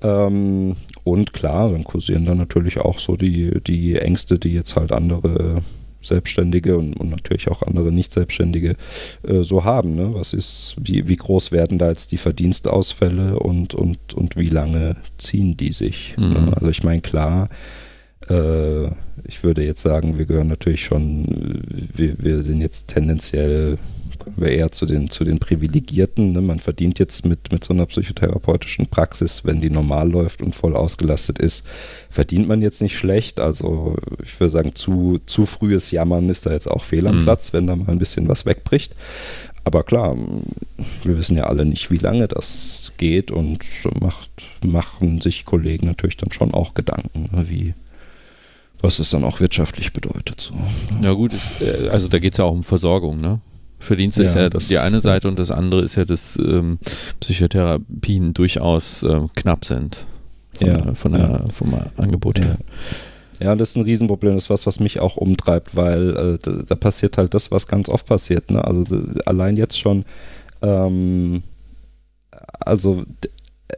Ähm, 0.00 0.76
und 1.02 1.32
klar, 1.32 1.70
dann 1.70 1.84
kursieren 1.84 2.24
dann 2.24 2.38
natürlich 2.38 2.78
auch 2.78 3.00
so 3.00 3.16
die, 3.16 3.60
die 3.66 3.96
Ängste, 3.96 4.38
die 4.38 4.54
jetzt 4.54 4.76
halt 4.76 4.92
andere 4.92 5.60
Selbstständige 6.02 6.78
und, 6.78 6.94
und 6.94 7.10
natürlich 7.10 7.48
auch 7.48 7.62
andere 7.62 7.92
Nicht-Selbstständige 7.92 8.76
äh, 9.26 9.42
so 9.42 9.64
haben. 9.64 9.96
Ne? 9.96 10.14
Was 10.14 10.32
ist, 10.32 10.76
wie, 10.80 11.08
wie 11.08 11.16
groß 11.16 11.50
werden 11.50 11.78
da 11.78 11.90
jetzt 11.90 12.12
die 12.12 12.16
Verdienstausfälle 12.16 13.38
und, 13.40 13.74
und, 13.74 14.14
und 14.14 14.36
wie 14.36 14.48
lange 14.48 14.96
ziehen 15.18 15.56
die 15.56 15.72
sich? 15.72 16.14
Ne? 16.16 16.26
Mhm. 16.26 16.32
Ne? 16.32 16.52
Also 16.54 16.68
ich 16.68 16.84
meine, 16.84 17.00
klar, 17.02 17.48
äh, 18.28 18.86
ich 19.24 19.42
würde 19.42 19.64
jetzt 19.64 19.82
sagen, 19.82 20.18
wir 20.18 20.26
gehören 20.26 20.48
natürlich 20.48 20.84
schon, 20.84 21.62
wir, 21.94 22.14
wir 22.18 22.42
sind 22.42 22.60
jetzt 22.60 22.88
tendenziell 22.88 23.78
wir 24.36 24.48
eher 24.50 24.70
zu 24.72 24.86
den, 24.86 25.10
zu 25.10 25.24
den 25.24 25.38
Privilegierten. 25.38 26.32
Ne? 26.32 26.40
Man 26.40 26.60
verdient 26.60 26.98
jetzt 26.98 27.24
mit, 27.24 27.52
mit 27.52 27.64
so 27.64 27.72
einer 27.72 27.86
psychotherapeutischen 27.86 28.86
Praxis, 28.86 29.44
wenn 29.44 29.60
die 29.60 29.70
normal 29.70 30.10
läuft 30.10 30.42
und 30.42 30.54
voll 30.54 30.76
ausgelastet 30.76 31.38
ist, 31.38 31.66
verdient 32.10 32.48
man 32.48 32.62
jetzt 32.62 32.82
nicht 32.82 32.96
schlecht. 32.96 33.40
Also 33.40 33.96
ich 34.22 34.38
würde 34.38 34.50
sagen, 34.50 34.74
zu, 34.74 35.20
zu 35.26 35.46
frühes 35.46 35.90
Jammern 35.90 36.28
ist 36.28 36.46
da 36.46 36.52
jetzt 36.52 36.70
auch 36.70 36.84
fehl 36.84 37.06
am 37.06 37.20
mhm. 37.20 37.24
Platz, 37.24 37.52
wenn 37.52 37.66
da 37.66 37.76
mal 37.76 37.88
ein 37.88 37.98
bisschen 37.98 38.28
was 38.28 38.46
wegbricht. 38.46 38.94
Aber 39.64 39.82
klar, 39.82 40.16
wir 41.04 41.18
wissen 41.18 41.36
ja 41.36 41.44
alle 41.44 41.66
nicht, 41.66 41.90
wie 41.90 41.98
lange 41.98 42.26
das 42.28 42.94
geht 42.96 43.30
und 43.30 43.64
macht, 44.00 44.30
machen 44.64 45.20
sich 45.20 45.44
Kollegen 45.44 45.86
natürlich 45.86 46.16
dann 46.16 46.32
schon 46.32 46.54
auch 46.54 46.72
Gedanken, 46.72 47.28
ne? 47.32 47.48
wie, 47.48 47.74
was 48.82 48.98
es 48.98 49.10
dann 49.10 49.24
auch 49.24 49.40
wirtschaftlich 49.40 49.92
bedeutet. 49.92 50.40
So. 50.40 50.54
Ja 51.02 51.12
gut, 51.12 51.32
ist, 51.32 51.52
äh, 51.60 51.88
also 51.90 52.08
da 52.08 52.18
geht 52.18 52.32
es 52.32 52.38
ja 52.38 52.44
auch 52.44 52.52
um 52.52 52.62
Versorgung, 52.62 53.20
ne? 53.20 53.40
Verdienst 53.78 54.18
ja, 54.18 54.24
ist 54.24 54.34
ja 54.34 54.50
das, 54.50 54.68
die 54.68 54.78
eine 54.78 55.00
Seite 55.00 55.26
und 55.26 55.38
das 55.38 55.50
andere 55.50 55.80
ist 55.82 55.94
ja, 55.94 56.04
dass 56.04 56.38
ähm, 56.38 56.78
Psychotherapien 57.20 58.34
durchaus 58.34 59.02
äh, 59.02 59.20
knapp 59.34 59.64
sind 59.64 60.06
von, 60.58 60.66
ja, 60.66 60.94
von 60.94 61.12
der, 61.12 61.20
ja. 61.20 61.48
vom 61.48 61.74
Angebot 61.96 62.40
her. 62.40 62.58
Ja, 63.42 63.54
das 63.54 63.70
ist 63.70 63.76
ein 63.76 63.84
Riesenproblem. 63.84 64.34
Das 64.34 64.44
ist 64.44 64.50
was, 64.50 64.66
was 64.66 64.80
mich 64.80 65.00
auch 65.00 65.16
umtreibt, 65.16 65.74
weil 65.74 66.10
äh, 66.10 66.38
da, 66.42 66.62
da, 66.66 66.74
passiert 66.74 67.16
halt 67.16 67.32
das, 67.32 67.50
was 67.50 67.66
ganz 67.66 67.88
oft 67.88 68.06
passiert. 68.06 68.50
Ne? 68.50 68.62
Also 68.62 68.84
allein 69.24 69.56
jetzt 69.56 69.78
schon, 69.78 70.04
ähm, 70.60 71.42
also 72.60 73.04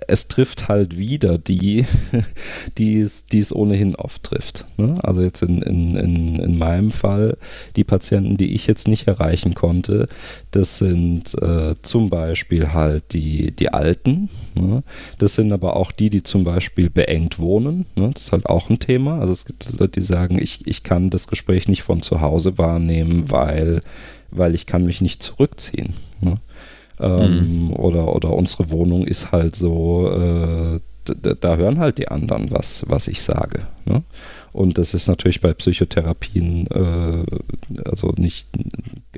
es 0.08 0.28
trifft 0.28 0.68
halt 0.68 0.98
wieder 0.98 1.38
die, 1.38 1.86
die 2.78 3.00
es, 3.00 3.26
die 3.26 3.38
es 3.38 3.54
ohnehin 3.54 3.94
oft 3.94 4.22
trifft. 4.22 4.66
Ne? 4.76 4.98
Also 5.02 5.22
jetzt 5.22 5.42
in, 5.42 5.62
in, 5.62 5.96
in, 5.96 6.36
in 6.36 6.58
meinem 6.58 6.90
Fall, 6.90 7.36
die 7.76 7.84
Patienten, 7.84 8.36
die 8.36 8.54
ich 8.54 8.66
jetzt 8.66 8.88
nicht 8.88 9.08
erreichen 9.08 9.54
konnte, 9.54 10.08
das 10.50 10.78
sind 10.78 11.34
äh, 11.40 11.74
zum 11.82 12.10
Beispiel 12.10 12.72
halt 12.72 13.12
die, 13.12 13.52
die 13.52 13.72
Alten. 13.72 14.28
Ne? 14.54 14.82
Das 15.18 15.34
sind 15.34 15.52
aber 15.52 15.76
auch 15.76 15.92
die, 15.92 16.10
die 16.10 16.22
zum 16.22 16.44
Beispiel 16.44 16.90
beengt 16.90 17.38
wohnen. 17.38 17.86
Ne? 17.96 18.10
Das 18.12 18.24
ist 18.24 18.32
halt 18.32 18.46
auch 18.46 18.70
ein 18.70 18.78
Thema. 18.78 19.20
Also 19.20 19.32
es 19.32 19.44
gibt 19.44 19.78
Leute, 19.78 20.00
die 20.00 20.06
sagen, 20.06 20.38
ich, 20.40 20.66
ich 20.66 20.82
kann 20.82 21.10
das 21.10 21.28
Gespräch 21.28 21.68
nicht 21.68 21.82
von 21.82 22.02
zu 22.02 22.20
Hause 22.20 22.58
wahrnehmen, 22.58 23.30
weil, 23.30 23.82
weil 24.30 24.54
ich 24.54 24.66
kann 24.66 24.84
mich 24.84 25.00
nicht 25.00 25.22
zurückziehen. 25.22 25.94
Ähm, 27.02 27.66
mhm. 27.66 27.72
oder, 27.72 28.14
oder 28.14 28.32
unsere 28.32 28.70
Wohnung 28.70 29.04
ist 29.04 29.32
halt 29.32 29.56
so, 29.56 30.08
äh, 30.08 30.80
da, 31.04 31.34
da, 31.34 31.56
hören 31.56 31.80
halt 31.80 31.98
die 31.98 32.08
anderen, 32.08 32.50
was, 32.52 32.84
was 32.86 33.08
ich 33.08 33.22
sage. 33.22 33.62
Ne? 33.84 34.02
Und 34.52 34.78
das 34.78 34.94
ist 34.94 35.08
natürlich 35.08 35.40
bei 35.40 35.52
Psychotherapien, 35.52 36.66
äh, 36.68 37.24
also 37.88 38.12
nicht, 38.16 38.46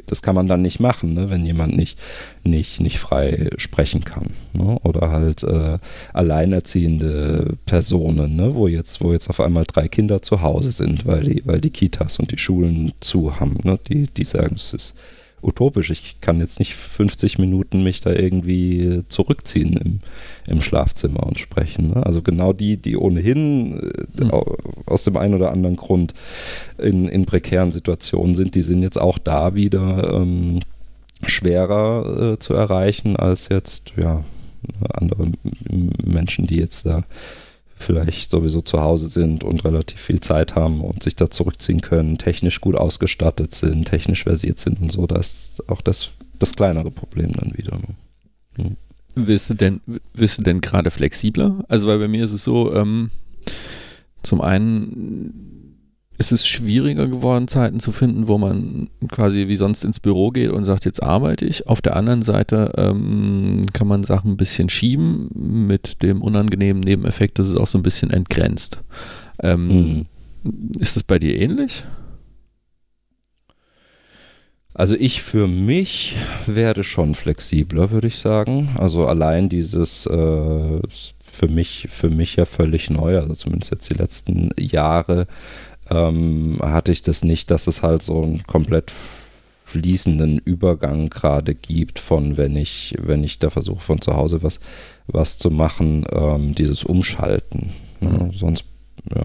das 0.07 0.23
kann 0.23 0.35
man 0.35 0.47
dann 0.47 0.63
nicht 0.63 0.81
machen, 0.81 1.13
ne, 1.13 1.29
wenn 1.29 1.45
jemand 1.45 1.77
nicht, 1.77 1.99
nicht, 2.45 2.81
nicht 2.81 2.99
frei 2.99 3.51
sprechen 3.59 4.05
kann. 4.05 4.31
Ne? 4.53 4.79
Oder 4.85 5.11
halt 5.11 5.43
äh, 5.43 5.79
alleinerziehende 6.13 7.57
Personen, 7.67 8.37
ne? 8.37 8.55
wo, 8.55 8.69
jetzt, 8.69 9.03
wo 9.03 9.13
jetzt 9.13 9.29
auf 9.29 9.41
einmal 9.41 9.65
drei 9.67 9.89
Kinder 9.89 10.23
zu 10.23 10.41
Hause 10.41 10.73
sind, 10.73 11.05
weil 11.05 11.25
die, 11.25 11.43
weil 11.45 11.61
die 11.61 11.71
Kitas 11.71 12.19
und 12.19 12.31
die 12.31 12.39
Schulen 12.39 12.93
zu 13.01 13.39
haben. 13.41 13.59
Ne? 13.65 13.79
Die, 13.89 14.07
die 14.07 14.25
sagen, 14.25 14.55
es 14.55 14.73
ist 14.73 14.97
utopisch. 15.45 15.91
Ich 15.91 16.21
kann 16.21 16.41
jetzt 16.41 16.59
nicht 16.59 16.75
50 16.75 17.39
Minuten 17.39 17.83
mich 17.83 18.01
da 18.01 18.13
irgendwie 18.13 19.03
zurückziehen 19.09 19.77
im, 19.77 20.01
im 20.47 20.61
Schlafzimmer 20.61 21.25
und 21.25 21.39
sprechen. 21.39 21.91
Ne? 21.91 22.05
Also 22.05 22.23
genau 22.23 22.53
die, 22.53 22.77
die 22.77 22.97
ohnehin 22.97 23.79
äh, 23.81 24.25
mhm. 24.25 24.31
aus 24.87 25.05
dem 25.05 25.17
einen 25.17 25.35
oder 25.35 25.53
anderen 25.53 25.77
Grund 25.77 26.15
in, 26.79 27.09
in 27.09 27.27
prekären 27.27 27.73
Situationen 27.73 28.35
sind, 28.35 28.55
die 28.55 28.63
sind 28.63 28.83
jetzt 28.83 29.01
auch 29.01 29.19
da 29.19 29.55
wieder 29.55 30.15
ähm, 30.15 30.61
schwerer 31.27 32.33
äh, 32.33 32.39
zu 32.39 32.55
erreichen 32.55 33.17
als 33.17 33.49
jetzt 33.49 33.93
ja, 33.97 34.25
andere 34.93 35.33
Menschen, 36.03 36.47
die 36.47 36.57
jetzt 36.57 36.87
da 36.87 37.05
vielleicht 37.85 38.31
sowieso 38.31 38.63
zu 38.63 38.81
Hause 38.81 39.09
sind 39.09 39.45
und 39.45 39.65
relativ 39.65 40.01
viel 40.01 40.21
Zeit 40.21 40.55
haben 40.55 40.81
und 40.81 41.03
sich 41.03 41.17
da 41.17 41.31
zurückziehen 41.31 41.81
können, 41.81 42.19
technisch 42.19 42.61
gut 42.61 42.75
ausgestattet 42.75 43.55
sind, 43.55 43.87
technisch 43.87 44.25
versiert 44.25 44.59
sind 44.59 44.81
und 44.81 44.91
so, 44.91 45.07
da 45.07 45.17
ist 45.17 45.63
auch 45.69 45.81
das, 45.81 46.11
das 46.39 46.55
kleinere 46.55 46.91
Problem 46.91 47.33
dann 47.33 47.57
wieder. 47.57 47.79
Ne? 47.79 47.95
Hm. 48.57 48.77
Wirst 49.17 49.51
du 49.51 49.55
denn, 49.55 49.81
wirst 50.13 50.39
du 50.39 50.43
denn 50.43 50.61
gerade 50.61 50.91
flexibler? 50.91 51.65
Also, 51.69 51.87
weil 51.87 52.01
bei 52.01 52.09
mir 52.09 52.25
ist 52.25 52.33
es 52.33 52.43
so, 52.43 52.75
ähm, 52.75 53.11
zum 54.25 54.41
einen 54.41 55.54
ist 56.17 56.33
es 56.33 56.47
schwieriger 56.47 57.09
geworden, 57.09 57.49
Zeiten 57.49 57.81
zu 57.81 57.91
finden, 57.91 58.29
wo 58.29 58.39
man 58.39 58.89
quasi 59.11 59.49
wie 59.49 59.57
sonst 59.57 59.85
ins 59.85 59.99
Büro 59.99 60.31
geht 60.31 60.51
und 60.51 60.65
sagt, 60.65 60.85
jetzt 60.85 61.03
arbeite 61.03 61.45
ich. 61.45 61.67
Auf 61.67 61.83
der 61.83 61.97
anderen 61.97 62.23
Seite 62.23 62.73
ähm, 62.77 63.67
kann 63.73 63.89
man 63.89 64.05
Sachen 64.05 64.33
ein 64.33 64.37
bisschen 64.37 64.69
schieben 64.69 65.29
mit 65.35 66.03
dem 66.03 66.23
unangenehmen 66.23 66.83
Nebeneffekt, 66.83 67.39
dass 67.39 67.49
es 67.49 67.57
auch 67.57 67.67
so 67.67 67.79
ein 67.79 67.83
bisschen 67.83 68.11
entgrenzt. 68.11 68.79
Ähm, 69.43 69.67
mhm. 69.67 70.07
Ist 70.79 70.97
es 70.97 71.03
bei 71.03 71.19
dir 71.19 71.41
ähnlich? 71.41 71.85
Also 74.73 74.97
ich 74.97 75.23
für 75.23 75.47
mich 75.47 76.17
werde 76.47 76.83
schon 76.83 77.15
flexibler, 77.15 77.91
würde 77.93 78.09
ich 78.09 78.19
sagen. 78.19 78.71
Also 78.77 79.07
allein 79.07 79.49
dieses 79.49 80.07
äh, 80.07 80.81
für 81.35 81.49
mich, 81.49 81.89
für 81.91 82.11
mich 82.11 82.37
ja 82.37 82.45
völlig 82.45 82.91
neu, 82.91 83.19
also 83.19 83.35
zumindest 83.35 83.73
jetzt 83.73 83.91
die 83.91 83.95
letzten 83.95 84.51
Jahre, 84.59 85.27
ähm, 85.91 86.59
hatte 86.63 86.93
ich 86.93 87.03
das 87.03 87.25
nicht, 87.25 87.51
dass 87.51 87.67
es 87.67 87.83
halt 87.83 88.03
so 88.03 88.23
einen 88.23 88.43
komplett 88.45 88.93
fließenden 89.65 90.39
Übergang 90.39 91.11
gerade 91.11 91.55
gibt 91.55 91.99
von, 91.99 92.37
wenn 92.37 92.55
ich, 92.55 92.95
wenn 93.01 93.25
ich 93.25 93.39
da 93.39 93.51
versuche 93.51 93.83
von 93.83 94.01
zu 94.01 94.15
Hause 94.15 94.43
was, 94.43 94.61
was 95.07 95.39
zu 95.39 95.51
machen, 95.51 96.05
ähm, 96.13 96.55
dieses 96.55 96.85
Umschalten. 96.85 97.73
Ne? 98.01 98.31
Mhm. 98.31 98.33
Sonst, 98.33 98.65
ja. 99.15 99.25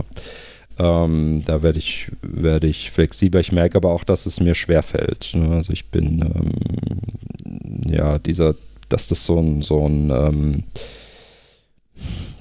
Ähm, 0.79 1.43
da 1.45 1.61
werde 1.61 1.77
ich, 1.77 2.09
werde 2.21 2.67
ich 2.67 2.89
flexibler. 2.91 3.41
Ich 3.41 3.51
merke 3.51 3.75
aber 3.75 3.91
auch, 3.91 4.05
dass 4.05 4.25
es 4.25 4.39
mir 4.39 4.55
schwerfällt. 4.55 5.31
Ne? 5.33 5.57
Also 5.57 5.73
ich 5.73 5.91
bin, 5.91 6.21
ähm, 6.21 7.81
ja, 7.85 8.17
dieser, 8.17 8.55
dass 8.87 9.07
das 9.07 9.25
so 9.25 9.39
ein, 9.39 9.61
so 9.61 9.85
ein 9.85 10.09
ähm, 10.09 10.63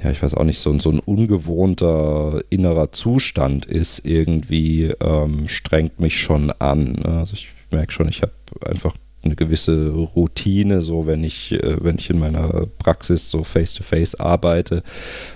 ja, 0.02 0.10
ich 0.10 0.22
weiß 0.22 0.34
auch 0.34 0.44
nicht, 0.44 0.58
so, 0.58 0.78
so 0.78 0.90
ein 0.90 1.00
ungewohnter 1.00 2.40
innerer 2.50 2.92
Zustand 2.92 3.66
ist, 3.66 4.04
irgendwie 4.04 4.92
ähm, 5.00 5.48
strengt 5.48 5.98
mich 5.98 6.18
schon 6.18 6.50
an. 6.52 6.96
Also 7.04 7.34
ich 7.34 7.48
merke 7.70 7.92
schon, 7.92 8.08
ich 8.08 8.22
habe 8.22 8.32
einfach 8.64 8.94
eine 9.22 9.34
gewisse 9.34 9.90
Routine, 9.90 10.82
so 10.82 11.06
wenn 11.06 11.24
ich, 11.24 11.52
äh, 11.52 11.82
wenn 11.82 11.98
ich 11.98 12.10
in 12.10 12.18
meiner 12.18 12.66
Praxis 12.78 13.30
so 13.30 13.42
face-to-face 13.42 14.16
-face 14.16 14.20
arbeite. 14.20 14.82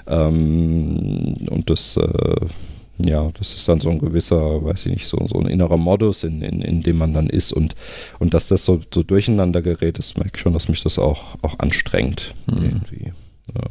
Ähm, 0.07 1.37
und 1.51 1.69
das, 1.69 1.97
äh, 1.97 2.47
ja, 2.99 3.31
das 3.37 3.55
ist 3.55 3.69
dann 3.69 3.81
so 3.81 3.91
ein 3.91 3.99
gewisser, 3.99 4.65
weiß 4.65 4.87
ich 4.87 4.93
nicht, 4.93 5.07
so, 5.07 5.27
so 5.27 5.41
ein 5.41 5.47
innerer 5.47 5.77
Modus, 5.77 6.23
in, 6.23 6.43
in, 6.43 6.63
in 6.63 6.83
dem 6.83 6.99
man 6.99 7.13
dann 7.13 7.29
ist. 7.29 7.53
Und, 7.53 7.75
und 8.21 8.35
dass 8.35 8.49
das 8.49 8.65
so, 8.65 8.81
so 8.93 9.03
durcheinander 9.03 9.63
gerät, 9.63 9.99
das 9.99 10.17
merke 10.17 10.33
ich 10.37 10.41
schon, 10.41 10.53
dass 10.53 10.69
mich 10.69 10.83
das 10.83 10.99
auch, 10.99 11.37
auch 11.43 11.59
anstrengt. 11.59 12.35
Mhm. 12.53 12.65
Irgendwie. 12.65 13.13
Ja. 13.55 13.63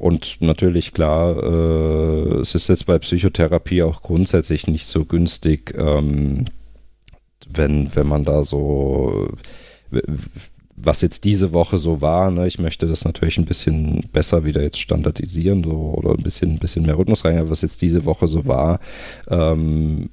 Und 0.00 0.38
natürlich, 0.40 0.94
klar, 0.94 1.36
äh, 1.42 2.40
es 2.40 2.54
ist 2.54 2.70
jetzt 2.70 2.86
bei 2.86 2.98
Psychotherapie 2.98 3.82
auch 3.82 4.02
grundsätzlich 4.02 4.66
nicht 4.66 4.86
so 4.86 5.04
günstig, 5.04 5.74
ähm, 5.76 6.46
wenn, 7.52 7.94
wenn 7.94 8.06
man 8.06 8.24
da 8.24 8.42
so, 8.42 9.28
was 10.74 11.02
jetzt 11.02 11.24
diese 11.24 11.52
Woche 11.52 11.76
so 11.76 12.00
war, 12.00 12.30
ne, 12.30 12.46
ich 12.46 12.58
möchte 12.58 12.86
das 12.86 13.04
natürlich 13.04 13.36
ein 13.36 13.44
bisschen 13.44 14.08
besser 14.10 14.46
wieder 14.46 14.62
jetzt 14.62 14.80
standardisieren 14.80 15.62
so, 15.64 15.72
oder 15.72 16.12
ein 16.12 16.22
bisschen, 16.22 16.52
ein 16.52 16.58
bisschen 16.58 16.86
mehr 16.86 16.96
Rhythmus 16.96 17.26
rein, 17.26 17.50
was 17.50 17.60
jetzt 17.60 17.82
diese 17.82 18.06
Woche 18.06 18.26
so 18.26 18.46
war, 18.46 18.80
ähm, 19.28 20.08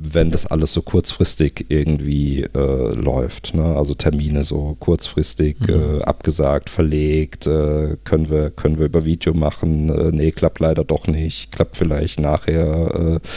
wenn 0.00 0.30
das 0.30 0.46
alles 0.46 0.72
so 0.72 0.82
kurzfristig 0.82 1.66
irgendwie 1.68 2.42
äh, 2.42 2.94
läuft. 2.94 3.54
Ne? 3.54 3.64
Also 3.76 3.94
Termine 3.94 4.44
so 4.44 4.76
kurzfristig 4.78 5.58
mhm. 5.60 5.98
äh, 5.98 6.02
abgesagt, 6.02 6.70
verlegt, 6.70 7.46
äh, 7.46 7.96
können, 8.04 8.30
wir, 8.30 8.50
können 8.50 8.78
wir 8.78 8.86
über 8.86 9.04
Video 9.04 9.34
machen, 9.34 9.88
äh, 9.88 10.12
nee, 10.12 10.30
klappt 10.30 10.60
leider 10.60 10.84
doch 10.84 11.06
nicht, 11.06 11.50
klappt 11.52 11.76
vielleicht 11.76 12.20
nachher. 12.20 13.18
Äh, 13.22 13.28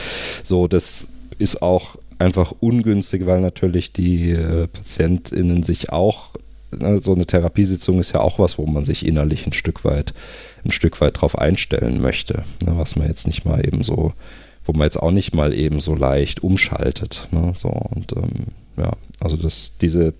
so, 0.43 0.67
das 0.67 1.09
ist 1.39 1.61
auch 1.61 1.95
einfach 2.19 2.53
ungünstig, 2.59 3.25
weil 3.25 3.41
natürlich 3.41 3.91
die 3.93 4.31
äh, 4.31 4.67
PatientInnen 4.67 5.63
sich 5.63 5.91
auch, 5.91 6.35
ne, 6.71 6.99
so 6.99 7.15
eine 7.15 7.25
Therapiesitzung 7.25 7.99
ist 7.99 8.13
ja 8.13 8.21
auch 8.21 8.37
was, 8.37 8.59
wo 8.59 8.67
man 8.67 8.85
sich 8.85 9.05
innerlich 9.05 9.47
ein 9.47 9.53
Stück 9.53 9.83
weit, 9.83 10.13
ein 10.63 10.71
Stück 10.71 11.01
weit 11.01 11.19
drauf 11.19 11.37
einstellen 11.37 11.99
möchte, 12.01 12.43
ne? 12.63 12.73
was 12.75 12.95
man 12.95 13.07
jetzt 13.07 13.25
nicht 13.25 13.45
mal 13.45 13.65
eben 13.65 13.83
so 13.83 14.13
wo 14.65 14.73
man 14.73 14.85
jetzt 14.85 15.01
auch 15.01 15.11
nicht 15.11 15.33
mal 15.33 15.53
eben 15.53 15.79
so 15.79 15.95
leicht 15.95 16.43
umschaltet. 16.43 17.27
Ne? 17.31 17.53
So, 17.55 17.69
und 17.69 18.11
ähm, 18.13 18.47
ja, 18.77 18.93
also 19.19 19.37
das, 19.37 19.77
diese, 19.79 20.13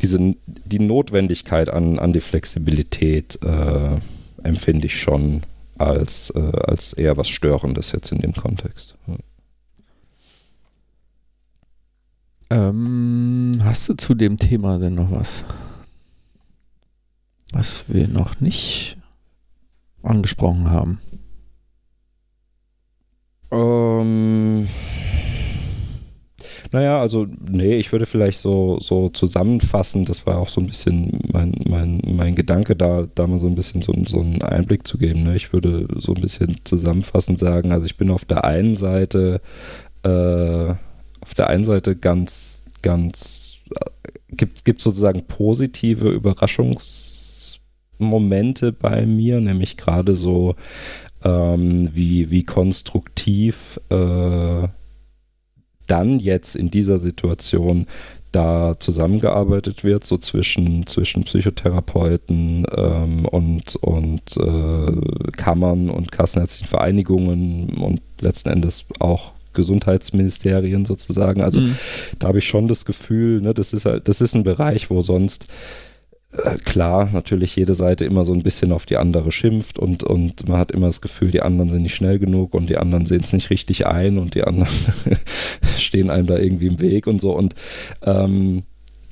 diese, 0.00 0.34
die 0.46 0.78
Notwendigkeit 0.78 1.68
an, 1.68 1.98
an 1.98 2.12
die 2.12 2.20
Flexibilität 2.20 3.38
äh, 3.42 3.98
empfinde 4.42 4.86
ich 4.86 5.00
schon 5.00 5.42
als, 5.78 6.30
äh, 6.30 6.40
als 6.40 6.92
eher 6.92 7.16
was 7.16 7.28
Störendes 7.28 7.92
jetzt 7.92 8.12
in 8.12 8.18
dem 8.18 8.32
Kontext. 8.32 8.94
Ähm, 12.50 13.60
hast 13.62 13.88
du 13.88 13.94
zu 13.94 14.14
dem 14.14 14.36
Thema 14.36 14.78
denn 14.78 14.96
noch 14.96 15.10
was? 15.10 15.44
Was 17.52 17.88
wir 17.88 18.08
noch 18.08 18.40
nicht 18.40 18.96
angesprochen 20.02 20.68
haben? 20.68 21.00
Ähm, 23.52 24.68
naja, 26.72 27.00
also, 27.00 27.26
nee, 27.50 27.76
ich 27.76 27.90
würde 27.90 28.06
vielleicht 28.06 28.38
so, 28.38 28.78
so 28.80 29.08
zusammenfassen, 29.08 30.04
das 30.04 30.24
war 30.24 30.38
auch 30.38 30.48
so 30.48 30.60
ein 30.60 30.68
bisschen 30.68 31.18
mein, 31.32 31.52
mein, 31.68 32.00
mein 32.04 32.36
Gedanke, 32.36 32.76
da, 32.76 33.08
da 33.12 33.26
mal 33.26 33.40
so 33.40 33.48
ein 33.48 33.56
bisschen 33.56 33.82
so, 33.82 33.92
so 34.06 34.20
einen 34.20 34.40
Einblick 34.42 34.86
zu 34.86 34.96
geben. 34.96 35.24
Ne? 35.24 35.34
Ich 35.34 35.52
würde 35.52 35.88
so 35.96 36.14
ein 36.14 36.20
bisschen 36.20 36.58
zusammenfassend 36.64 37.40
sagen, 37.40 37.72
also 37.72 37.86
ich 37.86 37.96
bin 37.96 38.08
auf 38.10 38.24
der 38.24 38.44
einen 38.44 38.76
Seite, 38.76 39.40
äh, 40.04 40.74
auf 41.20 41.34
der 41.36 41.48
einen 41.48 41.64
Seite 41.64 41.96
ganz, 41.96 42.66
ganz, 42.82 43.56
äh, 43.70 43.80
gibt, 44.36 44.64
gibt 44.64 44.80
sozusagen 44.80 45.26
positive 45.26 46.08
Überraschungsmomente 46.08 48.70
bei 48.72 49.06
mir, 49.06 49.40
nämlich 49.40 49.76
gerade 49.76 50.14
so 50.14 50.54
ähm, 51.24 51.88
wie, 51.92 52.30
wie 52.30 52.44
konstruktiv 52.44 53.80
äh, 53.90 54.68
dann 55.86 56.20
jetzt 56.20 56.56
in 56.56 56.70
dieser 56.70 56.98
Situation 56.98 57.86
da 58.32 58.74
zusammengearbeitet 58.78 59.82
wird, 59.82 60.04
so 60.04 60.16
zwischen, 60.16 60.86
zwischen 60.86 61.24
Psychotherapeuten 61.24 62.64
ähm, 62.76 63.24
und, 63.26 63.74
und 63.76 64.36
äh, 64.36 65.30
Kammern 65.32 65.90
und 65.90 66.12
kassenärztlichen 66.12 66.68
Vereinigungen 66.68 67.70
und 67.70 68.00
letzten 68.20 68.50
Endes 68.50 68.84
auch 69.00 69.32
Gesundheitsministerien 69.52 70.84
sozusagen. 70.84 71.42
Also 71.42 71.60
mhm. 71.60 71.76
da 72.20 72.28
habe 72.28 72.38
ich 72.38 72.46
schon 72.46 72.68
das 72.68 72.84
Gefühl, 72.84 73.40
ne, 73.40 73.52
das 73.52 73.72
ist 73.72 73.84
halt, 73.84 74.06
das 74.06 74.20
ist 74.20 74.34
ein 74.34 74.44
Bereich, 74.44 74.90
wo 74.90 75.02
sonst 75.02 75.48
klar, 76.64 77.10
natürlich 77.12 77.56
jede 77.56 77.74
Seite 77.74 78.04
immer 78.04 78.22
so 78.22 78.32
ein 78.32 78.42
bisschen 78.42 78.72
auf 78.72 78.86
die 78.86 78.96
andere 78.96 79.32
schimpft 79.32 79.78
und, 79.78 80.04
und 80.04 80.48
man 80.48 80.58
hat 80.58 80.70
immer 80.70 80.86
das 80.86 81.00
Gefühl, 81.00 81.30
die 81.32 81.42
anderen 81.42 81.70
sind 81.70 81.82
nicht 81.82 81.94
schnell 81.94 82.18
genug 82.18 82.54
und 82.54 82.68
die 82.68 82.76
anderen 82.76 83.06
sehen 83.06 83.22
es 83.22 83.32
nicht 83.32 83.50
richtig 83.50 83.86
ein 83.86 84.16
und 84.16 84.34
die 84.34 84.44
anderen 84.44 84.72
stehen 85.76 86.08
einem 86.08 86.26
da 86.26 86.38
irgendwie 86.38 86.68
im 86.68 86.80
Weg 86.80 87.08
und 87.08 87.20
so. 87.20 87.36
Und 87.36 87.54
ähm, 88.02 88.62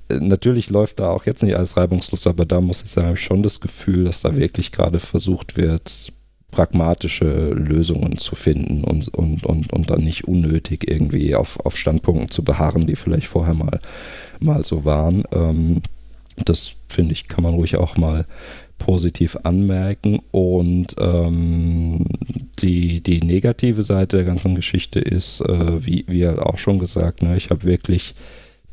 natürlich 0.09 0.71
läuft 0.71 1.01
da 1.01 1.11
auch 1.11 1.27
jetzt 1.27 1.43
nicht 1.43 1.57
alles 1.57 1.77
reibungslos, 1.77 2.27
aber 2.29 2.47
da 2.47 2.61
muss 2.61 2.83
ich 2.83 2.91
sagen, 2.91 3.09
habe 3.09 3.19
ich 3.19 3.25
schon 3.25 3.43
das 3.43 3.61
Gefühl, 3.61 4.05
dass 4.05 4.21
da 4.21 4.37
wirklich 4.37 4.71
gerade 4.71 5.01
versucht 5.01 5.57
wird, 5.57 6.13
pragmatische 6.53 7.51
Lösungen 7.51 8.17
zu 8.17 8.37
finden 8.37 8.85
und, 8.85 9.09
und, 9.09 9.45
und, 9.45 9.73
und 9.73 9.91
dann 9.91 10.03
nicht 10.03 10.25
unnötig 10.25 10.89
irgendwie 10.89 11.35
auf, 11.35 11.59
auf 11.67 11.77
Standpunkten 11.77 12.31
zu 12.31 12.43
beharren, 12.45 12.87
die 12.87 12.97
vielleicht 12.97 13.27
vorher 13.27 13.55
mal, 13.55 13.81
mal 14.41 14.65
so 14.65 14.85
waren. 14.85 15.25
Ähm, 15.33 15.83
das 16.45 16.75
finde 16.89 17.13
ich, 17.13 17.29
kann 17.29 17.45
man 17.45 17.55
ruhig 17.55 17.77
auch 17.77 17.97
mal 17.97 18.27
positiv 18.79 19.37
anmerken. 19.43 20.21
Und 20.31 20.97
ähm, 20.99 22.05
die, 22.61 23.01
die 23.03 23.21
negative 23.21 23.83
Seite 23.83 24.17
der 24.17 24.27
ganzen 24.27 24.55
Geschichte 24.55 25.01
ist, 25.01 25.41
äh, 25.41 25.85
wie, 25.85 26.05
wie 26.09 26.27
halt 26.27 26.39
auch 26.39 26.59
schon 26.59 26.79
gesagt, 26.79 27.23
ne, 27.23 27.37
ich 27.37 27.51
habe 27.51 27.65
wirklich 27.65 28.15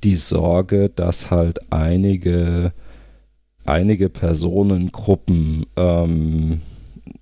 die 0.03 0.15
Sorge, 0.15 0.89
dass 0.95 1.31
halt 1.31 1.71
einige, 1.71 2.71
einige 3.65 4.09
Personengruppen 4.09 5.65
ähm, 5.75 6.61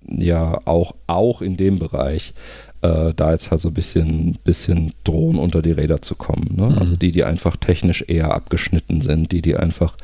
ja 0.06 0.60
auch, 0.66 0.94
auch 1.06 1.42
in 1.42 1.56
dem 1.56 1.78
Bereich 1.78 2.34
äh, 2.84 3.14
da 3.14 3.32
jetzt 3.32 3.50
halt 3.50 3.60
so 3.60 3.68
ein 3.68 3.74
bisschen, 3.74 4.38
bisschen 4.44 4.92
drohen, 5.04 5.38
unter 5.38 5.62
die 5.62 5.72
Räder 5.72 6.02
zu 6.02 6.14
kommen. 6.14 6.54
Ne? 6.54 6.66
Mhm. 6.66 6.78
Also 6.78 6.96
die, 6.96 7.12
die 7.12 7.24
einfach 7.24 7.56
technisch 7.56 8.04
eher 8.06 8.34
abgeschnitten 8.34 9.00
sind, 9.00 9.32
die, 9.32 9.40
die 9.40 9.56
einfach 9.56 9.96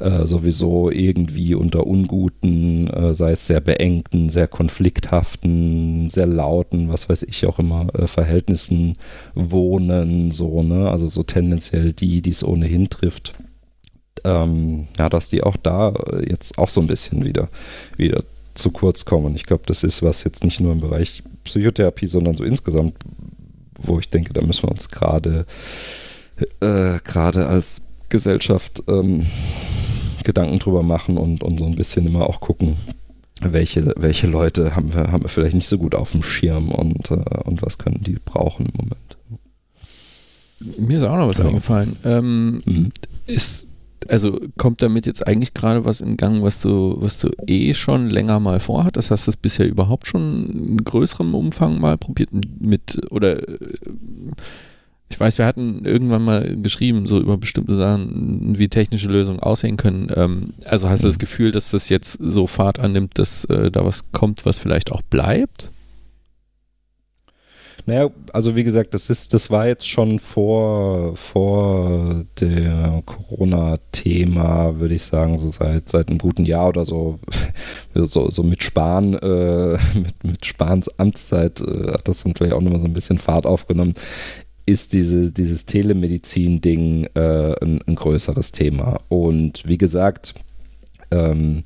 äh, 0.00 0.26
sowieso 0.26 0.90
irgendwie 0.90 1.54
unter 1.54 1.86
unguten, 1.86 2.88
äh, 2.88 3.14
sei 3.14 3.32
es 3.32 3.46
sehr 3.46 3.60
beengten, 3.60 4.28
sehr 4.28 4.48
konflikthaften, 4.48 6.10
sehr 6.10 6.26
lauten, 6.26 6.90
was 6.90 7.08
weiß 7.08 7.22
ich 7.22 7.46
auch 7.46 7.58
immer, 7.58 7.88
äh, 7.94 8.06
Verhältnissen 8.06 8.94
wohnen, 9.34 10.30
so, 10.30 10.62
ne? 10.62 10.90
Also 10.90 11.08
so 11.08 11.22
tendenziell 11.22 11.92
die, 11.92 12.20
die 12.20 12.30
es 12.30 12.44
ohnehin 12.44 12.90
trifft. 12.90 13.34
Ähm, 14.24 14.88
ja, 14.98 15.08
dass 15.08 15.30
die 15.30 15.42
auch 15.42 15.56
da 15.56 15.94
jetzt 16.26 16.58
auch 16.58 16.68
so 16.68 16.82
ein 16.82 16.86
bisschen 16.86 17.24
wieder, 17.24 17.48
wieder 17.96 18.22
zu 18.54 18.70
kurz 18.70 19.06
kommen. 19.06 19.34
Ich 19.36 19.46
glaube, 19.46 19.62
das 19.66 19.84
ist 19.84 20.02
was 20.02 20.24
jetzt 20.24 20.44
nicht 20.44 20.60
nur 20.60 20.72
im 20.72 20.80
Bereich 20.80 21.22
Psychotherapie, 21.44 22.06
sondern 22.06 22.36
so 22.36 22.44
insgesamt, 22.44 22.94
wo 23.80 23.98
ich 23.98 24.10
denke, 24.10 24.32
da 24.32 24.42
müssen 24.42 24.64
wir 24.64 24.72
uns 24.72 24.88
gerade 24.88 25.46
äh, 26.60 26.98
gerade 27.04 27.46
als 27.46 27.82
Gesellschaft 28.08 28.82
ähm, 28.88 29.26
Gedanken 30.24 30.58
drüber 30.58 30.82
machen 30.82 31.16
und, 31.16 31.42
und 31.42 31.58
so 31.58 31.64
ein 31.64 31.76
bisschen 31.76 32.06
immer 32.06 32.28
auch 32.28 32.40
gucken, 32.40 32.76
welche, 33.40 33.94
welche 33.96 34.26
Leute 34.26 34.76
haben 34.76 34.92
wir, 34.92 35.12
haben 35.12 35.22
wir 35.24 35.28
vielleicht 35.28 35.54
nicht 35.54 35.68
so 35.68 35.78
gut 35.78 35.94
auf 35.94 36.12
dem 36.12 36.22
Schirm 36.22 36.70
und, 36.70 37.10
äh, 37.10 37.42
und 37.44 37.62
was 37.62 37.78
können 37.78 38.02
die 38.02 38.18
brauchen 38.22 38.66
im 38.66 38.72
Moment. 38.76 39.16
Mir 40.78 40.98
ist 40.98 41.04
auch 41.04 41.16
noch 41.16 41.28
was 41.28 41.38
ja. 41.38 41.46
eingefallen. 41.46 41.96
Ähm, 42.04 42.60
mhm. 42.66 42.92
Ist 43.26 43.66
also 44.08 44.40
kommt 44.56 44.82
damit 44.82 45.06
jetzt 45.06 45.26
eigentlich 45.26 45.54
gerade 45.54 45.84
was 45.84 46.00
in 46.00 46.16
Gang, 46.16 46.42
was 46.42 46.62
du, 46.62 46.96
was 46.98 47.20
du 47.20 47.30
eh 47.46 47.74
schon 47.74 48.08
länger 48.08 48.40
mal 48.40 48.60
vorhat? 48.60 48.96
Das 48.96 49.10
hast 49.10 49.28
du 49.28 49.32
bisher 49.40 49.68
überhaupt 49.68 50.06
schon 50.06 50.48
in 50.50 50.84
größerem 50.84 51.34
Umfang 51.34 51.80
mal 51.80 51.98
probiert 51.98 52.30
mit 52.60 53.00
oder 53.10 53.40
ich 55.10 55.18
weiß, 55.18 55.38
wir 55.38 55.46
hatten 55.46 55.84
irgendwann 55.84 56.24
mal 56.24 56.56
geschrieben, 56.62 57.08
so 57.08 57.20
über 57.20 57.36
bestimmte 57.36 57.76
Sachen, 57.76 58.58
wie 58.58 58.68
technische 58.68 59.08
Lösungen 59.08 59.40
aussehen 59.40 59.76
können. 59.76 60.06
Ähm, 60.14 60.54
also 60.64 60.88
hast 60.88 61.02
du 61.02 61.08
das 61.08 61.16
mhm. 61.16 61.20
Gefühl, 61.20 61.52
dass 61.52 61.72
das 61.72 61.88
jetzt 61.88 62.18
so 62.20 62.46
Fahrt 62.46 62.78
annimmt, 62.78 63.18
dass 63.18 63.44
äh, 63.46 63.72
da 63.72 63.84
was 63.84 64.12
kommt, 64.12 64.46
was 64.46 64.60
vielleicht 64.60 64.92
auch 64.92 65.02
bleibt? 65.02 65.72
Naja, 67.86 68.10
also 68.32 68.56
wie 68.56 68.64
gesagt, 68.64 68.94
das 68.94 69.10
ist, 69.10 69.32
das 69.34 69.50
war 69.50 69.66
jetzt 69.66 69.88
schon 69.88 70.18
vor, 70.18 71.16
vor 71.16 72.24
der 72.40 73.02
Corona-Thema, 73.06 74.78
würde 74.78 74.94
ich 74.94 75.02
sagen, 75.02 75.38
so 75.38 75.50
seit, 75.50 75.88
seit 75.88 76.08
einem 76.08 76.18
guten 76.18 76.44
Jahr 76.44 76.68
oder 76.68 76.84
so, 76.84 77.18
so, 77.94 78.30
so 78.30 78.42
mit 78.42 78.62
Spahn, 78.62 79.14
äh, 79.14 79.78
mit, 79.94 80.24
mit 80.24 80.46
Spahns 80.46 80.88
Amtszeit 80.98 81.60
äh, 81.60 81.92
hat 81.92 82.06
das 82.08 82.22
vielleicht 82.22 82.52
auch 82.54 82.60
nochmal 82.60 82.80
so 82.80 82.86
ein 82.86 82.92
bisschen 82.92 83.18
Fahrt 83.18 83.46
aufgenommen 83.46 83.94
ist 84.66 84.92
diese, 84.92 85.32
dieses 85.32 85.66
Telemedizin-Ding 85.66 87.08
äh, 87.14 87.54
ein, 87.60 87.80
ein, 87.82 87.94
größeres 87.96 88.52
Thema. 88.52 89.00
Und 89.08 89.66
wie 89.66 89.78
gesagt, 89.78 90.34
ähm, 91.10 91.64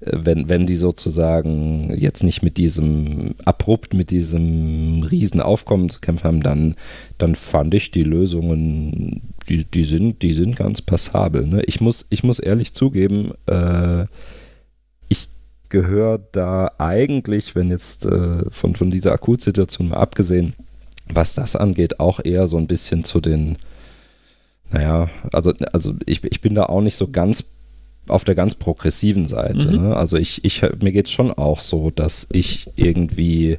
wenn, 0.00 0.48
wenn 0.48 0.66
die 0.66 0.76
sozusagen 0.76 1.94
jetzt 1.94 2.22
nicht 2.22 2.42
mit 2.42 2.56
diesem 2.56 3.34
abrupt 3.44 3.92
mit 3.92 4.10
diesem 4.10 5.02
Riesenaufkommen 5.02 5.90
zu 5.90 6.00
kämpfen 6.00 6.24
haben, 6.24 6.42
dann, 6.42 6.74
dann 7.18 7.34
fand 7.34 7.74
ich 7.74 7.90
die 7.90 8.02
Lösungen, 8.02 9.34
die, 9.48 9.64
die, 9.64 9.84
sind, 9.84 10.22
die 10.22 10.32
sind 10.32 10.56
ganz 10.56 10.80
passabel. 10.80 11.46
Ne? 11.46 11.62
Ich, 11.66 11.82
muss, 11.82 12.06
ich 12.08 12.22
muss 12.22 12.38
ehrlich 12.38 12.72
zugeben, 12.72 13.32
äh, 13.46 14.06
ich 15.08 15.28
gehöre 15.68 16.18
da 16.32 16.70
eigentlich, 16.78 17.54
wenn 17.54 17.68
jetzt 17.68 18.06
äh, 18.06 18.50
von, 18.50 18.76
von 18.76 18.90
dieser 18.90 19.12
Akutsituation 19.12 19.90
mal 19.90 19.98
abgesehen, 19.98 20.54
was 21.12 21.34
das 21.34 21.56
angeht, 21.56 22.00
auch 22.00 22.20
eher 22.24 22.46
so 22.46 22.56
ein 22.56 22.68
bisschen 22.68 23.04
zu 23.04 23.20
den, 23.20 23.58
naja, 24.70 25.10
also, 25.32 25.52
also 25.72 25.94
ich, 26.06 26.24
ich 26.24 26.40
bin 26.40 26.54
da 26.54 26.64
auch 26.64 26.80
nicht 26.80 26.96
so 26.96 27.08
ganz 27.08 27.44
auf 28.10 28.24
der 28.24 28.34
ganz 28.34 28.54
progressiven 28.54 29.26
Seite. 29.26 29.66
Mhm. 29.72 29.88
Ne? 29.88 29.96
Also 29.96 30.16
ich, 30.16 30.44
ich, 30.44 30.62
mir 30.80 30.92
geht 30.92 31.06
es 31.06 31.12
schon 31.12 31.32
auch 31.32 31.60
so, 31.60 31.90
dass 31.90 32.26
ich 32.32 32.70
irgendwie 32.76 33.58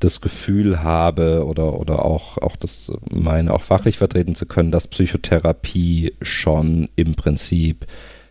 das 0.00 0.20
Gefühl 0.20 0.82
habe 0.82 1.44
oder, 1.46 1.78
oder 1.78 2.04
auch, 2.04 2.38
auch 2.38 2.56
das 2.56 2.90
meine, 3.10 3.52
auch 3.52 3.62
fachlich 3.62 3.98
vertreten 3.98 4.34
zu 4.34 4.46
können, 4.46 4.70
dass 4.70 4.88
Psychotherapie 4.88 6.14
schon 6.22 6.88
im 6.96 7.14
Prinzip 7.14 7.86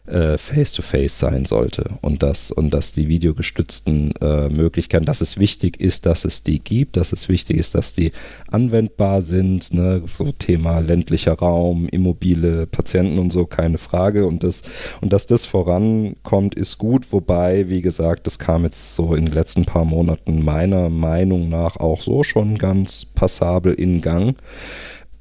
äh, 0.10 0.38
face-to-face 0.38 1.20
sein 1.20 1.46
sollte 1.46 1.92
und 2.02 2.24
dass, 2.24 2.52
und 2.52 2.74
dass 2.74 2.92
die 2.92 3.08
videogestützten 3.08 4.12
äh, 4.22 4.50
Möglichkeiten, 4.50 5.06
dass 5.06 5.22
es 5.22 5.38
wichtig 5.38 5.80
ist, 5.80 6.06
dass 6.06 6.26
es 6.26 6.44
die 6.44 6.60
gibt, 6.60 6.98
dass 6.98 7.14
es 7.14 7.30
wichtig 7.30 7.58
ist, 7.58 7.76
dass 7.76 7.94
die 7.94 8.12
anwendbar 8.50 9.22
sind, 9.22 9.74
ne? 9.74 10.04
so 10.18 10.32
Thema 10.32 10.80
ländlicher 10.80 11.34
Raum, 11.34 11.88
immobile 11.88 12.66
Patienten 12.68 13.20
und 13.20 13.32
so, 13.32 13.46
keine 13.46 13.78
Frage 13.78 14.26
und 14.26 14.44
das, 14.44 14.64
und 15.02 15.14
dass 15.14 15.28
das 15.28 15.46
vorankommt, 15.46 16.56
ist 16.56 16.78
gut, 16.78 17.12
wobei, 17.12 17.70
wie 17.70 17.82
gesagt, 17.82 18.28
das 18.28 18.40
kam 18.40 18.64
jetzt 18.64 18.96
so 18.96 19.14
in 19.16 19.26
den 19.26 19.34
letzten 19.34 19.66
paar 19.66 19.86
Monaten 19.86 20.44
meiner 20.44 20.90
Meinung 20.90 21.50
nach 21.50 21.78
auch 21.78 22.02
so 22.02 22.24
schon 22.24 22.58
ganz 22.58 23.06
passabel 23.06 23.74
in 23.74 24.02
Gang. 24.02 24.36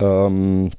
Ähm, 0.00 0.70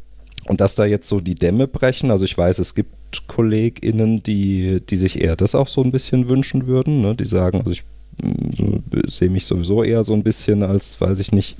und 0.49 0.61
dass 0.61 0.73
da 0.73 0.85
jetzt 0.85 1.07
so 1.07 1.19
die 1.19 1.35
Dämme 1.35 1.67
brechen, 1.67 2.09
also 2.09 2.25
ich 2.25 2.35
weiß, 2.35 2.57
es 2.57 2.73
gibt 2.73 3.27
KollegInnen, 3.27 4.23
die, 4.23 4.81
die 4.81 4.97
sich 4.97 5.21
eher 5.21 5.35
das 5.35 5.53
auch 5.53 5.67
so 5.67 5.83
ein 5.83 5.91
bisschen 5.91 6.27
wünschen 6.27 6.65
würden. 6.65 7.01
Ne? 7.01 7.15
Die 7.15 7.25
sagen, 7.25 7.59
also 7.59 7.69
ich 7.69 7.83
äh, 8.23 9.07
sehe 9.07 9.29
mich 9.29 9.45
sowieso 9.45 9.83
eher 9.83 10.03
so 10.03 10.13
ein 10.15 10.23
bisschen 10.23 10.63
als, 10.63 10.99
weiß 10.99 11.19
ich 11.19 11.31
nicht, 11.31 11.55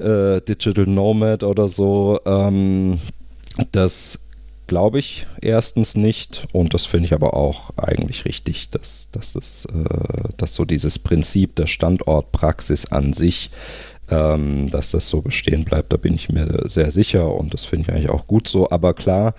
äh, 0.00 0.40
Digital 0.40 0.86
Nomad 0.86 1.44
oder 1.44 1.68
so. 1.68 2.18
Ähm, 2.26 2.98
das 3.70 4.18
glaube 4.66 4.98
ich 4.98 5.28
erstens 5.40 5.94
nicht 5.94 6.48
und 6.52 6.74
das 6.74 6.86
finde 6.86 7.06
ich 7.06 7.14
aber 7.14 7.34
auch 7.34 7.70
eigentlich 7.76 8.24
richtig, 8.24 8.70
dass, 8.70 9.10
dass, 9.12 9.34
das, 9.34 9.66
äh, 9.66 10.32
dass 10.36 10.56
so 10.56 10.64
dieses 10.64 10.98
Prinzip 10.98 11.54
der 11.54 11.68
Standortpraxis 11.68 12.86
an 12.86 13.12
sich 13.12 13.52
ähm, 14.10 14.70
dass 14.70 14.90
das 14.90 15.08
so 15.08 15.22
bestehen 15.22 15.64
bleibt, 15.64 15.92
da 15.92 15.96
bin 15.96 16.14
ich 16.14 16.28
mir 16.28 16.64
sehr 16.66 16.90
sicher 16.90 17.34
und 17.34 17.54
das 17.54 17.64
finde 17.64 17.88
ich 17.88 17.94
eigentlich 17.94 18.10
auch 18.10 18.26
gut 18.26 18.48
so. 18.48 18.70
Aber 18.70 18.94
klar, 18.94 19.34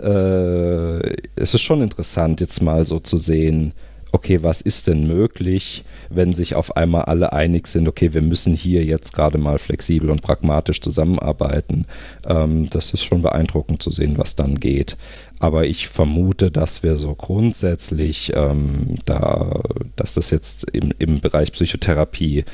äh, 0.00 1.14
es 1.36 1.54
ist 1.54 1.62
schon 1.62 1.82
interessant, 1.82 2.40
jetzt 2.40 2.62
mal 2.62 2.84
so 2.86 2.98
zu 2.98 3.18
sehen, 3.18 3.72
okay, 4.14 4.42
was 4.42 4.60
ist 4.60 4.86
denn 4.86 5.08
möglich, 5.08 5.84
wenn 6.08 6.32
sich 6.32 6.54
auf 6.54 6.76
einmal 6.76 7.02
alle 7.02 7.32
einig 7.32 7.66
sind, 7.66 7.88
okay, 7.88 8.14
wir 8.14 8.22
müssen 8.22 8.54
hier 8.54 8.84
jetzt 8.84 9.12
gerade 9.12 9.38
mal 9.38 9.58
flexibel 9.58 10.08
und 10.08 10.22
pragmatisch 10.22 10.80
zusammenarbeiten. 10.80 11.86
Ähm, 12.24 12.70
das 12.70 12.94
ist 12.94 13.02
schon 13.02 13.22
beeindruckend 13.22 13.82
zu 13.82 13.90
sehen, 13.90 14.16
was 14.16 14.36
dann 14.36 14.60
geht. 14.60 14.96
Aber 15.40 15.66
ich 15.66 15.88
vermute, 15.88 16.52
dass 16.52 16.84
wir 16.84 16.96
so 16.96 17.14
grundsätzlich, 17.16 18.32
ähm, 18.36 18.94
da, 19.04 19.60
dass 19.96 20.14
das 20.14 20.30
jetzt 20.30 20.70
im, 20.70 20.92
im 21.00 21.20
Bereich 21.20 21.50
Psychotherapie 21.50 22.44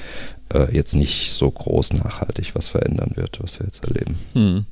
äh, 0.52 0.74
jetzt 0.74 0.94
nicht 0.94 1.32
so 1.32 1.50
groß 1.50 1.94
nachhaltig 1.94 2.54
was 2.54 2.68
verändern 2.68 3.12
wird, 3.14 3.42
was 3.42 3.58
wir 3.58 3.66
jetzt 3.66 3.84
erleben. 3.84 4.16
Hm. 4.34 4.64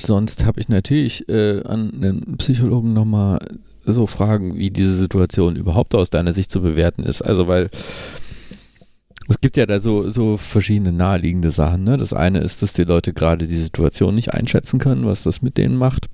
Sonst 0.00 0.44
habe 0.44 0.60
ich 0.60 0.68
natürlich 0.68 1.28
äh, 1.28 1.62
an 1.62 1.92
einen 1.94 2.36
Psychologen 2.38 2.92
nochmal 2.92 3.38
so 3.86 4.06
Fragen, 4.06 4.56
wie 4.56 4.70
diese 4.70 4.94
Situation 4.94 5.56
überhaupt 5.56 5.94
aus 5.94 6.10
deiner 6.10 6.32
Sicht 6.32 6.50
zu 6.50 6.62
bewerten 6.62 7.02
ist. 7.02 7.22
Also, 7.22 7.46
weil 7.48 7.70
es 9.28 9.40
gibt 9.40 9.56
ja 9.56 9.66
da 9.66 9.78
so, 9.78 10.08
so 10.10 10.36
verschiedene 10.36 10.92
naheliegende 10.92 11.50
Sachen. 11.50 11.84
Ne? 11.84 11.96
Das 11.96 12.12
eine 12.12 12.40
ist, 12.40 12.62
dass 12.62 12.72
die 12.72 12.84
Leute 12.84 13.12
gerade 13.12 13.46
die 13.46 13.56
Situation 13.56 14.14
nicht 14.14 14.34
einschätzen 14.34 14.78
können, 14.78 15.06
was 15.06 15.22
das 15.22 15.42
mit 15.42 15.56
denen 15.58 15.76
macht. 15.76 16.08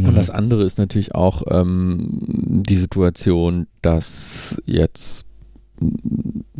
Und 0.00 0.12
mhm. 0.12 0.16
das 0.16 0.30
andere 0.30 0.64
ist 0.64 0.78
natürlich 0.78 1.14
auch 1.14 1.42
ähm, 1.50 2.20
die 2.66 2.76
Situation, 2.76 3.66
dass 3.82 4.60
jetzt 4.64 5.27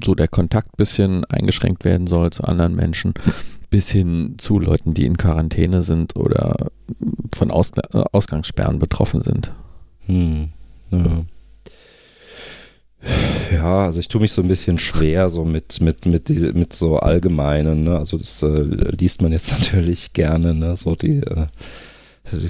so 0.02 0.14
der 0.14 0.28
Kontakt 0.28 0.76
bisschen 0.76 1.24
eingeschränkt 1.24 1.84
werden 1.84 2.06
soll 2.06 2.30
zu 2.30 2.44
anderen 2.44 2.74
Menschen, 2.74 3.14
bis 3.70 3.90
hin 3.90 4.34
zu 4.38 4.58
Leuten, 4.58 4.94
die 4.94 5.04
in 5.04 5.16
Quarantäne 5.16 5.82
sind 5.82 6.16
oder 6.16 6.70
von 7.34 7.50
Ausg 7.50 7.78
Ausgangssperren 8.12 8.78
betroffen 8.78 9.22
sind. 9.22 9.52
Hm. 10.06 10.48
Ja. 10.90 11.24
Ja, 13.52 13.84
also 13.84 14.00
ich 14.00 14.08
tue 14.08 14.20
mich 14.20 14.32
so 14.32 14.42
ein 14.42 14.48
bisschen 14.48 14.78
schwer 14.78 15.28
so 15.28 15.44
mit, 15.44 15.80
mit, 15.80 16.04
mit, 16.04 16.28
die, 16.28 16.52
mit 16.52 16.72
so 16.72 16.98
allgemeinen, 16.98 17.84
ne? 17.84 17.96
also 17.96 18.18
das 18.18 18.42
äh, 18.42 18.62
liest 18.98 19.22
man 19.22 19.32
jetzt 19.32 19.52
natürlich 19.58 20.12
gerne, 20.12 20.54
ne? 20.54 20.76
so 20.76 20.94
die, 20.96 21.18
äh, 21.18 21.46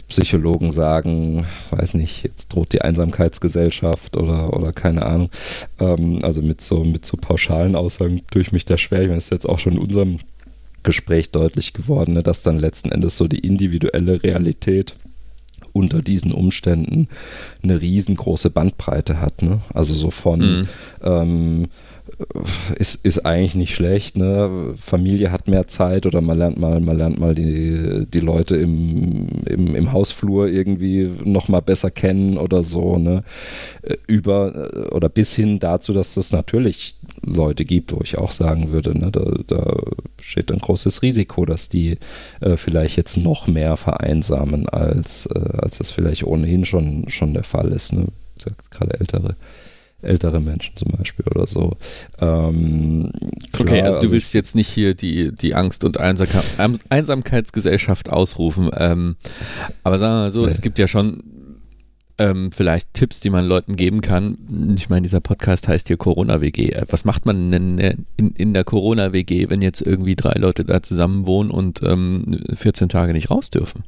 Psychologen 0.08 0.70
sagen, 0.70 1.46
weiß 1.70 1.94
nicht, 1.94 2.24
jetzt 2.24 2.48
droht 2.48 2.72
die 2.72 2.82
Einsamkeitsgesellschaft 2.82 4.16
oder, 4.16 4.54
oder 4.54 4.72
keine 4.72 5.06
Ahnung, 5.06 5.30
ähm, 5.78 6.20
also 6.22 6.42
mit 6.42 6.60
so, 6.60 6.84
mit 6.84 7.04
so 7.04 7.16
pauschalen 7.16 7.76
Aussagen 7.76 8.22
tue 8.30 8.42
ich 8.42 8.52
mich 8.52 8.64
da 8.64 8.78
schwer, 8.78 9.02
ich 9.02 9.08
meine, 9.08 9.16
das 9.16 9.24
ist 9.24 9.30
jetzt 9.30 9.48
auch 9.48 9.58
schon 9.58 9.74
in 9.74 9.78
unserem 9.80 10.18
Gespräch 10.82 11.30
deutlich 11.30 11.72
geworden, 11.72 12.14
ne? 12.14 12.22
dass 12.22 12.42
dann 12.42 12.58
letzten 12.58 12.90
Endes 12.90 13.16
so 13.16 13.28
die 13.28 13.40
individuelle 13.40 14.22
Realität 14.22 14.94
unter 15.72 16.02
diesen 16.02 16.32
Umständen 16.32 17.08
eine 17.62 17.80
riesengroße 17.80 18.50
Bandbreite 18.50 19.20
hat. 19.20 19.42
Ne? 19.42 19.60
Also 19.72 19.94
so 19.94 20.10
von 20.10 20.40
mhm. 20.40 20.68
ähm, 21.02 21.68
ist, 22.76 23.04
ist 23.04 23.24
eigentlich 23.24 23.54
nicht 23.54 23.74
schlecht. 23.74 24.16
Ne? 24.16 24.74
Familie 24.78 25.30
hat 25.30 25.48
mehr 25.48 25.66
Zeit 25.68 26.06
oder 26.06 26.20
man 26.20 26.38
lernt 26.38 26.58
mal, 26.58 26.80
man 26.80 26.96
lernt 26.96 27.18
mal 27.18 27.34
die, 27.34 28.06
die 28.06 28.20
Leute 28.20 28.56
im, 28.56 29.28
im, 29.46 29.74
im 29.74 29.92
Hausflur 29.92 30.48
irgendwie 30.48 31.10
nochmal 31.24 31.62
besser 31.62 31.90
kennen 31.90 32.38
oder 32.38 32.62
so. 32.62 32.96
Ne? 32.98 33.22
Äh, 33.82 33.96
über 34.06 34.70
äh, 34.74 34.88
oder 34.94 35.08
bis 35.08 35.34
hin 35.34 35.58
dazu, 35.58 35.92
dass 35.92 36.16
es 36.16 36.32
natürlich 36.32 36.96
Leute 37.22 37.64
gibt, 37.64 37.92
wo 37.92 38.00
ich 38.02 38.18
auch 38.18 38.30
sagen 38.30 38.72
würde, 38.72 38.96
ne, 38.96 39.10
da, 39.10 39.24
da 39.46 39.76
steht 40.20 40.50
ein 40.52 40.58
großes 40.58 41.02
Risiko, 41.02 41.44
dass 41.44 41.68
die 41.68 41.98
äh, 42.40 42.56
vielleicht 42.56 42.96
jetzt 42.96 43.16
noch 43.16 43.46
mehr 43.46 43.76
vereinsamen, 43.76 44.68
als, 44.68 45.26
äh, 45.26 45.58
als 45.58 45.78
das 45.78 45.90
vielleicht 45.90 46.24
ohnehin 46.24 46.64
schon, 46.64 47.08
schon 47.08 47.34
der 47.34 47.44
Fall 47.44 47.72
ist. 47.72 47.92
Ne? 47.92 48.06
Gerade 48.70 49.00
ältere 49.00 49.34
ältere 50.02 50.40
Menschen 50.40 50.76
zum 50.76 50.92
Beispiel 50.96 51.26
oder 51.26 51.46
so. 51.46 51.76
Ähm, 52.20 53.10
klar, 53.52 53.68
okay, 53.68 53.82
also 53.82 53.96
du 53.96 54.02
also 54.02 54.12
willst 54.12 54.34
jetzt 54.34 54.54
nicht 54.54 54.68
hier 54.68 54.94
die, 54.94 55.32
die 55.32 55.54
Angst- 55.54 55.84
und 55.84 55.98
Einsam 55.98 56.28
Einsamkeitsgesellschaft 56.88 58.10
ausrufen, 58.10 58.70
ähm, 58.76 59.16
aber 59.82 59.98
sagen 59.98 60.14
wir 60.14 60.20
mal 60.20 60.30
so, 60.30 60.44
nee. 60.44 60.50
es 60.50 60.60
gibt 60.60 60.78
ja 60.78 60.86
schon 60.86 61.22
ähm, 62.18 62.50
vielleicht 62.52 62.94
Tipps, 62.94 63.20
die 63.20 63.30
man 63.30 63.44
Leuten 63.44 63.76
geben 63.76 64.00
kann. 64.00 64.74
Ich 64.76 64.88
meine, 64.88 65.02
dieser 65.02 65.20
Podcast 65.20 65.68
heißt 65.68 65.86
hier 65.88 65.96
Corona-WG. 65.96 66.76
Was 66.90 67.04
macht 67.04 67.26
man 67.26 67.50
denn 67.50 67.78
in, 68.16 68.32
in 68.32 68.54
der 68.54 68.64
Corona-WG, 68.64 69.48
wenn 69.50 69.62
jetzt 69.62 69.80
irgendwie 69.80 70.16
drei 70.16 70.32
Leute 70.32 70.64
da 70.64 70.82
zusammen 70.82 71.26
wohnen 71.26 71.50
und 71.50 71.80
ähm, 71.82 72.42
14 72.52 72.88
Tage 72.88 73.12
nicht 73.12 73.30
raus 73.30 73.50
dürfen? 73.50 73.84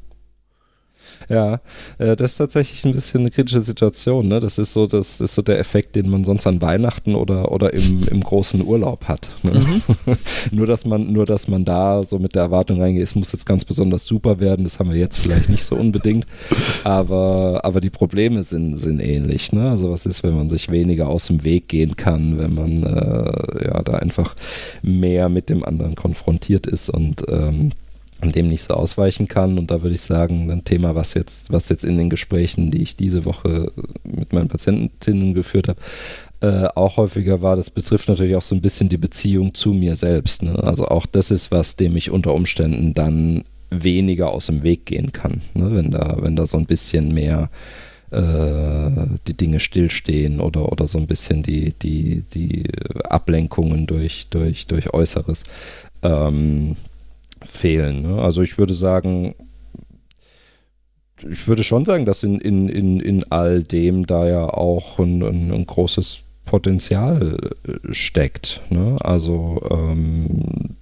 Ja, 1.28 1.60
äh, 1.98 2.16
das 2.16 2.32
ist 2.32 2.38
tatsächlich 2.38 2.84
ein 2.84 2.92
bisschen 2.92 3.20
eine 3.20 3.30
kritische 3.30 3.60
Situation. 3.60 4.26
Ne? 4.26 4.40
Das 4.40 4.58
ist 4.58 4.72
so, 4.72 4.88
das 4.88 5.20
ist 5.20 5.34
so 5.36 5.42
der 5.42 5.60
Effekt, 5.60 5.94
den 5.94 6.10
man 6.10 6.24
sonst 6.24 6.46
an 6.46 6.60
Weihnachten 6.60 7.14
oder, 7.14 7.52
oder 7.52 7.72
im, 7.72 8.06
im 8.08 8.20
großen 8.20 8.64
Urlaub 8.64 9.04
hat. 9.04 9.30
Ne? 9.44 9.60
Mhm. 9.60 10.16
nur, 10.50 10.66
dass 10.66 10.84
man, 10.84 11.12
nur, 11.12 11.26
dass 11.26 11.46
man 11.46 11.64
da 11.64 12.02
so 12.02 12.18
mit 12.18 12.34
der 12.34 12.42
Erwartung 12.42 12.80
reingeht, 12.80 13.04
es 13.04 13.14
muss 13.14 13.32
jetzt 13.32 13.46
ganz 13.46 13.64
besonders 13.64 14.06
super 14.06 14.40
werden. 14.40 14.64
Das 14.64 14.80
haben 14.80 14.90
wir 14.90 14.98
jetzt 14.98 15.18
vielleicht 15.18 15.48
nicht 15.48 15.64
so 15.64 15.76
unbedingt. 15.76 16.26
Aber, 16.82 17.60
aber 17.62 17.80
die 17.80 17.90
Probleme 17.90 18.42
sind, 18.42 18.76
sind 18.76 18.98
ähnlich. 18.98 19.52
Ne? 19.52 19.70
Also 19.70 19.92
was 19.92 20.06
ist, 20.06 20.24
wenn 20.24 20.34
man 20.34 20.50
sich 20.50 20.68
weniger 20.68 21.08
aus 21.08 21.28
dem 21.28 21.44
Weg 21.44 21.68
gehen 21.68 21.94
kann, 21.94 22.38
wenn 22.38 22.54
man 22.54 22.82
äh, 22.82 23.66
ja 23.66 23.82
da 23.82 23.92
einfach 23.94 24.34
mehr 24.82 25.28
mit 25.28 25.48
dem 25.48 25.64
anderen 25.64 25.94
konfrontiert 25.94 26.66
ist 26.66 26.90
und 26.90 27.24
ähm, 27.28 27.70
dem 28.20 28.48
nicht 28.48 28.62
so 28.62 28.74
ausweichen 28.74 29.28
kann. 29.28 29.58
Und 29.58 29.70
da 29.70 29.82
würde 29.82 29.94
ich 29.94 30.02
sagen, 30.02 30.50
ein 30.50 30.64
Thema, 30.64 30.94
was 30.94 31.14
jetzt, 31.14 31.52
was 31.52 31.68
jetzt 31.68 31.84
in 31.84 31.98
den 31.98 32.10
Gesprächen, 32.10 32.70
die 32.70 32.82
ich 32.82 32.96
diese 32.96 33.24
Woche 33.24 33.72
mit 34.04 34.32
meinen 34.32 34.48
Patientinnen 34.48 35.34
geführt 35.34 35.68
habe, 35.68 35.80
äh, 36.40 36.68
auch 36.74 36.96
häufiger 36.96 37.42
war, 37.42 37.56
das 37.56 37.70
betrifft 37.70 38.08
natürlich 38.08 38.36
auch 38.36 38.42
so 38.42 38.54
ein 38.54 38.62
bisschen 38.62 38.88
die 38.88 38.96
Beziehung 38.96 39.54
zu 39.54 39.72
mir 39.72 39.96
selbst. 39.96 40.42
Ne? 40.42 40.58
Also 40.62 40.86
auch 40.88 41.06
das 41.06 41.30
ist 41.30 41.50
was, 41.50 41.76
dem 41.76 41.96
ich 41.96 42.10
unter 42.10 42.34
Umständen 42.34 42.94
dann 42.94 43.44
weniger 43.70 44.30
aus 44.30 44.46
dem 44.46 44.62
Weg 44.62 44.86
gehen 44.86 45.12
kann, 45.12 45.42
ne? 45.54 45.74
wenn 45.74 45.90
da, 45.90 46.16
wenn 46.20 46.36
da 46.36 46.46
so 46.46 46.56
ein 46.56 46.66
bisschen 46.66 47.14
mehr 47.14 47.50
äh, 48.10 48.90
die 49.28 49.36
Dinge 49.36 49.60
stillstehen 49.60 50.40
oder, 50.40 50.72
oder 50.72 50.88
so 50.88 50.98
ein 50.98 51.06
bisschen 51.06 51.42
die, 51.42 51.72
die, 51.74 52.24
die 52.34 52.64
Ablenkungen 53.04 53.86
durch, 53.86 54.26
durch, 54.30 54.66
durch 54.66 54.92
Äußeres. 54.92 55.44
Ähm, 56.02 56.76
fehlen. 57.44 58.02
Ne? 58.02 58.20
Also 58.22 58.42
ich 58.42 58.58
würde 58.58 58.74
sagen, 58.74 59.34
ich 61.28 61.46
würde 61.48 61.64
schon 61.64 61.84
sagen, 61.84 62.06
dass 62.06 62.22
in, 62.22 62.40
in, 62.40 62.68
in, 62.68 63.00
in 63.00 63.24
all 63.30 63.62
dem 63.62 64.06
da 64.06 64.26
ja 64.28 64.44
auch 64.44 64.98
ein, 64.98 65.22
ein, 65.22 65.52
ein 65.52 65.66
großes 65.66 66.22
Potenzial 66.44 67.52
äh, 67.66 67.92
steckt. 67.92 68.62
Ne? 68.70 68.96
Also 69.00 69.60
ähm, 69.70 70.76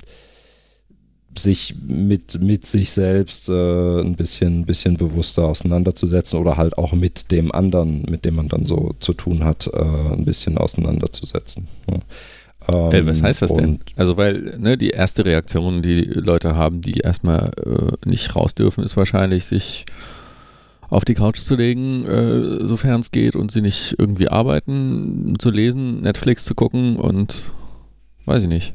sich 1.39 1.75
mit, 1.87 2.41
mit 2.41 2.67
sich 2.67 2.91
selbst 2.91 3.49
äh, 3.49 4.01
ein 4.01 4.17
bisschen, 4.17 4.67
bisschen 4.67 4.97
bewusster 4.97 5.45
auseinanderzusetzen 5.45 6.39
oder 6.39 6.57
halt 6.57 6.79
auch 6.79 6.93
mit 6.93 7.31
dem 7.31 7.53
anderen, 7.53 8.03
mit 8.03 8.25
dem 8.25 8.37
man 8.37 8.49
dann 8.49 8.65
so 8.65 8.95
zu 9.01 9.13
tun 9.13 9.45
hat, 9.45 9.69
äh, 9.73 9.79
ein 9.81 10.25
bisschen 10.25 10.59
auseinanderzusetzen. 10.59 11.69
Ne? 11.89 12.01
Ähm, 12.73 12.93
äh, 12.93 13.07
was 13.07 13.23
heißt 13.23 13.43
das 13.43 13.55
denn? 13.55 13.81
Also, 13.97 14.17
weil 14.17 14.59
ne, 14.59 14.77
die 14.77 14.91
erste 14.91 15.25
Reaktion, 15.25 15.83
die 15.83 16.03
Leute 16.03 16.55
haben, 16.55 16.81
die 16.81 16.99
erstmal 16.99 17.53
äh, 17.65 18.09
nicht 18.09 18.35
raus 18.37 18.55
dürfen, 18.55 18.85
ist 18.85 18.97
wahrscheinlich, 18.97 19.47
sich 19.47 19.87
auf 20.91 21.05
die 21.05 21.15
Couch 21.15 21.39
zu 21.39 21.57
legen, 21.57 22.07
äh, 22.07 22.67
sofern 22.67 23.01
es 23.01 23.11
geht, 23.11 23.37
und 23.37 23.51
sie 23.51 23.61
nicht 23.61 23.95
irgendwie 23.99 24.29
arbeiten, 24.29 25.35
zu 25.39 25.51
lesen, 25.51 26.01
Netflix 26.01 26.45
zu 26.45 26.55
gucken 26.55 26.97
und 26.97 27.43
weiß 28.25 28.43
ich 28.43 28.49
nicht. 28.49 28.73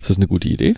Ist 0.00 0.10
das 0.10 0.16
eine 0.18 0.26
gute 0.26 0.48
Idee? 0.48 0.74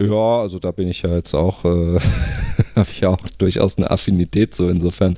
Ja, 0.00 0.40
also 0.40 0.58
da 0.58 0.72
bin 0.72 0.88
ich 0.88 1.02
ja 1.02 1.14
jetzt 1.14 1.34
auch, 1.34 1.64
äh, 1.64 1.98
habe 2.76 2.88
ich 2.90 3.00
ja 3.00 3.10
auch 3.10 3.20
durchaus 3.38 3.78
eine 3.78 3.90
Affinität 3.90 4.54
so 4.54 4.68
insofern. 4.68 5.14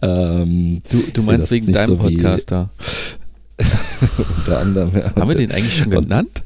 Ähm, 0.00 0.80
du, 0.90 1.02
du 1.12 1.22
meinst 1.22 1.50
wegen 1.50 1.72
deinem 1.72 1.88
so 1.88 1.96
Podcast 1.96 2.50
da? 2.52 2.70
Unter 4.38 4.58
anderem, 4.58 4.96
ja. 4.96 5.14
Haben 5.14 5.28
wir 5.28 5.36
den 5.36 5.52
eigentlich 5.52 5.76
schon 5.76 5.90
genannt? 5.90 6.42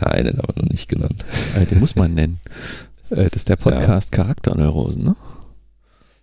Nein, 0.00 0.24
den 0.24 0.38
haben 0.38 0.48
wir 0.54 0.62
noch 0.62 0.70
nicht 0.70 0.88
genannt. 0.88 1.24
Äh, 1.56 1.66
den 1.66 1.80
muss 1.80 1.96
man 1.96 2.14
nennen. 2.14 2.40
Äh, 3.10 3.24
das 3.30 3.42
ist 3.42 3.48
der 3.48 3.56
Podcast 3.56 4.14
ja. 4.14 4.22
Charakterneurosen, 4.22 5.04
ne? 5.04 5.16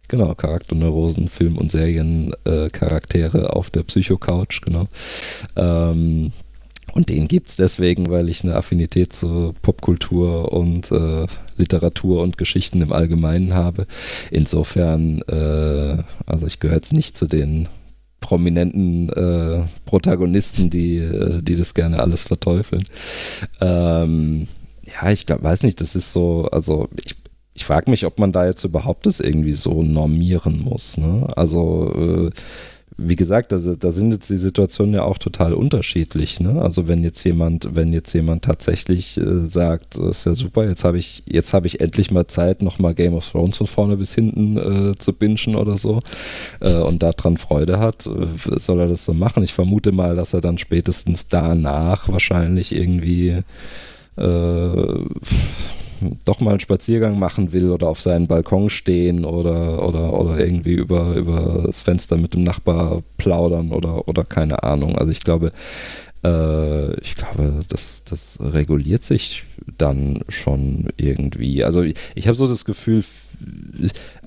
Genau, 0.07 0.35
Charakterneurosen, 0.35 1.27
Film- 1.29 1.57
und 1.57 1.71
Seriencharaktere 1.71 3.43
äh, 3.43 3.47
auf 3.47 3.69
der 3.69 3.83
Psycho-Couch, 3.83 4.61
genau. 4.61 4.87
Ähm, 5.55 6.33
und 6.93 7.09
den 7.09 7.27
gibt 7.27 7.49
es 7.49 7.55
deswegen, 7.55 8.09
weil 8.11 8.29
ich 8.29 8.43
eine 8.43 8.55
Affinität 8.55 9.13
zur 9.13 9.53
Popkultur 9.61 10.53
und 10.53 10.91
äh, 10.91 11.25
Literatur 11.57 12.21
und 12.21 12.37
Geschichten 12.37 12.81
im 12.81 12.93
Allgemeinen 12.93 13.53
habe. 13.55 13.87
Insofern, 14.29 15.21
äh, 15.23 16.03
also 16.27 16.45
ich 16.45 16.59
gehöre 16.59 16.75
jetzt 16.75 16.93
nicht 16.93 17.17
zu 17.17 17.25
den 17.25 17.67
prominenten 18.23 19.09
äh, 19.09 19.65
Protagonisten, 19.85 20.69
die, 20.69 20.97
äh, 20.97 21.41
die 21.41 21.57
das 21.57 21.73
gerne 21.73 21.99
alles 21.99 22.23
verteufeln. 22.23 22.85
Ähm, 23.59 24.47
ja, 24.85 25.11
ich 25.11 25.25
glaub, 25.25 25.43
weiß 25.43 25.63
nicht, 25.63 25.81
das 25.81 25.93
ist 25.97 26.13
so, 26.13 26.47
also 26.49 26.87
ich, 27.03 27.17
ich 27.53 27.65
frage 27.65 27.91
mich, 27.91 28.05
ob 28.05 28.19
man 28.19 28.31
da 28.31 28.45
jetzt 28.45 28.63
überhaupt 28.63 29.05
das 29.05 29.19
irgendwie 29.19 29.51
so 29.51 29.83
normieren 29.83 30.61
muss. 30.61 30.95
Ne? 30.95 31.27
Also 31.35 32.31
äh, 32.31 32.31
wie 32.97 33.15
gesagt, 33.15 33.53
also, 33.53 33.75
da 33.75 33.91
sind 33.91 34.11
jetzt 34.11 34.29
die 34.29 34.37
Situationen 34.37 34.93
ja 34.93 35.03
auch 35.03 35.17
total 35.17 35.53
unterschiedlich. 35.53 36.39
Ne? 36.39 36.61
Also 36.61 36.87
wenn 36.87 37.03
jetzt 37.03 37.23
jemand, 37.23 37.75
wenn 37.75 37.93
jetzt 37.93 38.13
jemand 38.13 38.43
tatsächlich 38.43 39.17
äh, 39.17 39.45
sagt, 39.45 39.97
das 39.97 40.19
ist 40.19 40.25
ja 40.25 40.35
super, 40.35 40.67
jetzt 40.67 40.83
habe 40.83 40.97
ich, 40.97 41.23
jetzt 41.25 41.53
habe 41.53 41.67
ich 41.67 41.81
endlich 41.81 42.11
mal 42.11 42.27
Zeit, 42.27 42.61
nochmal 42.61 42.93
Game 42.93 43.13
of 43.13 43.29
Thrones 43.29 43.57
von 43.57 43.67
vorne 43.67 43.97
bis 43.97 44.13
hinten 44.13 44.57
äh, 44.91 44.97
zu 44.97 45.13
bingen 45.13 45.55
oder 45.55 45.77
so 45.77 45.99
äh, 46.59 46.75
und 46.75 47.01
daran 47.01 47.37
Freude 47.37 47.79
hat, 47.79 48.05
äh, 48.05 48.59
soll 48.59 48.79
er 48.79 48.87
das 48.87 49.05
so 49.05 49.13
machen. 49.13 49.43
Ich 49.43 49.53
vermute 49.53 49.91
mal, 49.91 50.15
dass 50.15 50.33
er 50.33 50.41
dann 50.41 50.57
spätestens 50.57 51.27
danach 51.29 52.09
wahrscheinlich 52.09 52.75
irgendwie 52.75 53.43
äh, 54.17 54.95
doch 56.25 56.39
mal 56.39 56.51
einen 56.51 56.59
Spaziergang 56.59 57.19
machen 57.19 57.51
will 57.51 57.71
oder 57.71 57.87
auf 57.87 58.01
seinen 58.01 58.27
Balkon 58.27 58.69
stehen 58.69 59.25
oder, 59.25 59.87
oder, 59.87 60.13
oder 60.19 60.39
irgendwie 60.39 60.73
über, 60.73 61.15
über 61.15 61.63
das 61.65 61.81
Fenster 61.81 62.17
mit 62.17 62.33
dem 62.33 62.43
Nachbar 62.43 63.03
plaudern 63.17 63.71
oder, 63.71 64.07
oder 64.07 64.23
keine 64.23 64.63
Ahnung. 64.63 64.97
Also 64.97 65.11
ich 65.11 65.21
glaube, 65.21 65.51
äh, 66.23 66.99
ich 67.01 67.15
glaube, 67.15 67.61
das, 67.67 68.03
das 68.03 68.39
reguliert 68.41 69.03
sich 69.03 69.43
dann 69.77 70.21
schon 70.29 70.89
irgendwie. 70.97 71.63
Also 71.63 71.81
ich, 71.81 71.95
ich 72.15 72.27
habe 72.27 72.37
so 72.37 72.47
das 72.47 72.65
Gefühl, 72.65 73.03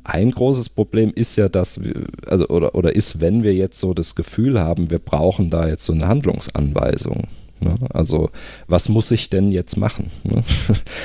ein 0.04 0.30
großes 0.30 0.68
Problem 0.68 1.12
ist 1.14 1.36
ja, 1.36 1.48
dass 1.48 1.82
wir, 1.82 1.94
also 2.26 2.48
oder, 2.48 2.74
oder 2.74 2.94
ist, 2.94 3.20
wenn 3.20 3.42
wir 3.42 3.54
jetzt 3.54 3.78
so 3.78 3.94
das 3.94 4.14
Gefühl 4.14 4.60
haben, 4.60 4.90
wir 4.90 4.98
brauchen 4.98 5.50
da 5.50 5.68
jetzt 5.68 5.84
so 5.84 5.92
eine 5.92 6.06
Handlungsanweisung 6.06 7.24
Ne? 7.60 7.74
Also 7.90 8.30
was 8.66 8.88
muss 8.88 9.10
ich 9.10 9.30
denn 9.30 9.50
jetzt 9.50 9.76
machen? 9.76 10.10
Ne? 10.24 10.42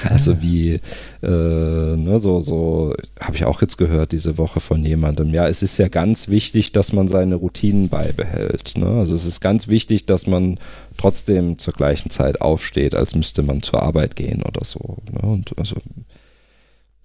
Also 0.04 0.42
wie, 0.42 0.80
äh, 1.22 1.28
ne, 1.28 2.18
so, 2.20 2.42
so 2.42 2.96
habe 3.20 3.36
ich 3.36 3.46
auch 3.46 3.62
jetzt 3.62 3.78
gehört 3.78 4.12
diese 4.12 4.38
Woche 4.38 4.60
von 4.60 4.84
jemandem. 4.84 5.34
Ja, 5.34 5.48
es 5.48 5.62
ist 5.62 5.78
ja 5.78 5.88
ganz 5.88 6.28
wichtig, 6.28 6.72
dass 6.72 6.92
man 6.92 7.08
seine 7.08 7.36
Routinen 7.36 7.88
beibehält. 7.90 8.74
Ne? 8.78 8.88
Also 8.88 9.14
es 9.14 9.26
ist 9.26 9.42
ganz 9.42 9.68
wichtig, 9.68 10.08
dass 10.08 10.28
man 10.28 10.60
trotzdem 10.98 11.60
zur 11.60 11.74
gleichen 11.74 12.10
Zeit 12.10 12.42
aufsteht, 12.42 12.96
als 12.96 13.16
müsste 13.16 13.44
man 13.44 13.62
zur 13.62 13.84
Arbeit 13.84 14.16
gehen 14.16 14.42
oder 14.44 14.66
so. 14.66 14.98
Ne? 15.12 15.22
Und 15.22 15.58
also 15.58 15.76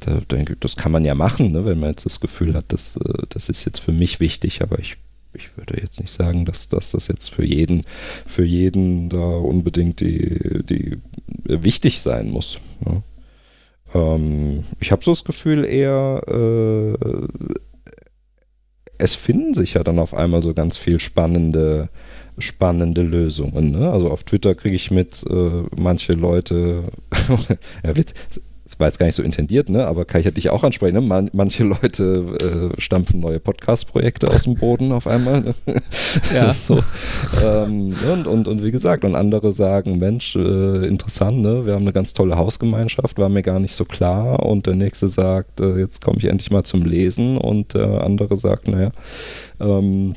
da 0.00 0.20
denke 0.20 0.56
das 0.56 0.76
kann 0.76 0.92
man 0.92 1.04
ja 1.04 1.14
machen, 1.14 1.52
ne? 1.52 1.64
wenn 1.64 1.78
man 1.78 1.90
jetzt 1.90 2.06
das 2.06 2.20
Gefühl 2.20 2.54
hat, 2.54 2.66
das, 2.68 2.96
äh, 2.96 3.26
das 3.28 3.48
ist 3.48 3.64
jetzt 3.64 3.80
für 3.80 3.92
mich 3.92 4.20
wichtig, 4.20 4.62
aber 4.62 4.78
ich 4.78 4.96
ich 5.36 5.56
würde 5.56 5.80
jetzt 5.80 6.00
nicht 6.00 6.12
sagen, 6.12 6.44
dass, 6.44 6.68
dass 6.68 6.90
das 6.90 7.08
jetzt 7.08 7.30
für 7.30 7.44
jeden, 7.44 7.82
für 8.26 8.44
jeden 8.44 9.08
da 9.08 9.18
unbedingt 9.18 10.00
die, 10.00 10.62
die 10.64 10.98
wichtig 11.44 12.00
sein 12.02 12.30
muss. 12.30 12.58
Ja. 12.84 13.02
Ähm, 13.94 14.64
ich 14.80 14.92
habe 14.92 15.04
so 15.04 15.12
das 15.12 15.24
Gefühl 15.24 15.64
eher, 15.64 16.22
äh, 16.28 16.94
es 18.98 19.14
finden 19.14 19.54
sich 19.54 19.74
ja 19.74 19.84
dann 19.84 19.98
auf 19.98 20.14
einmal 20.14 20.42
so 20.42 20.54
ganz 20.54 20.76
viel 20.76 20.98
spannende 21.00 21.90
spannende 22.38 23.02
Lösungen. 23.02 23.70
Ne? 23.70 23.90
Also 23.90 24.10
auf 24.10 24.24
Twitter 24.24 24.54
kriege 24.54 24.76
ich 24.76 24.90
mit, 24.90 25.24
äh, 25.28 25.62
manche 25.76 26.12
Leute, 26.12 26.84
ja, 27.84 27.96
Witz, 27.96 28.14
war 28.78 28.86
jetzt 28.88 28.98
gar 28.98 29.06
nicht 29.06 29.14
so 29.14 29.22
intendiert, 29.22 29.68
ne? 29.68 29.86
aber 29.86 30.04
kann 30.04 30.20
ich 30.20 30.24
ja 30.24 30.30
dich 30.30 30.50
auch 30.50 30.62
ansprechen. 30.62 30.94
Ne? 30.94 31.00
Man, 31.00 31.30
manche 31.32 31.64
Leute 31.64 32.72
äh, 32.76 32.80
stampfen 32.80 33.20
neue 33.20 33.40
Podcast-Projekte 33.40 34.28
aus 34.28 34.42
dem 34.44 34.54
Boden 34.54 34.92
auf 34.92 35.06
einmal. 35.06 35.40
Ne? 35.40 35.54
Ja. 36.34 36.52
so. 36.52 36.82
ähm, 37.44 37.94
und, 38.10 38.26
und, 38.26 38.48
und 38.48 38.62
wie 38.62 38.70
gesagt, 38.70 39.04
und 39.04 39.14
andere 39.14 39.52
sagen, 39.52 39.98
Mensch, 39.98 40.34
äh, 40.36 40.86
interessant, 40.86 41.40
ne? 41.40 41.66
wir 41.66 41.74
haben 41.74 41.82
eine 41.82 41.92
ganz 41.92 42.12
tolle 42.14 42.36
Hausgemeinschaft, 42.36 43.18
war 43.18 43.28
mir 43.28 43.42
gar 43.42 43.60
nicht 43.60 43.74
so 43.74 43.84
klar. 43.84 44.44
Und 44.44 44.66
der 44.66 44.74
nächste 44.74 45.08
sagt, 45.08 45.60
äh, 45.60 45.78
jetzt 45.78 46.04
komme 46.04 46.18
ich 46.18 46.24
endlich 46.24 46.50
mal 46.50 46.64
zum 46.64 46.84
Lesen. 46.84 47.38
Und 47.38 47.74
der 47.74 48.04
andere 48.04 48.36
sagt, 48.36 48.68
naja, 48.68 48.90
ähm, 49.60 50.14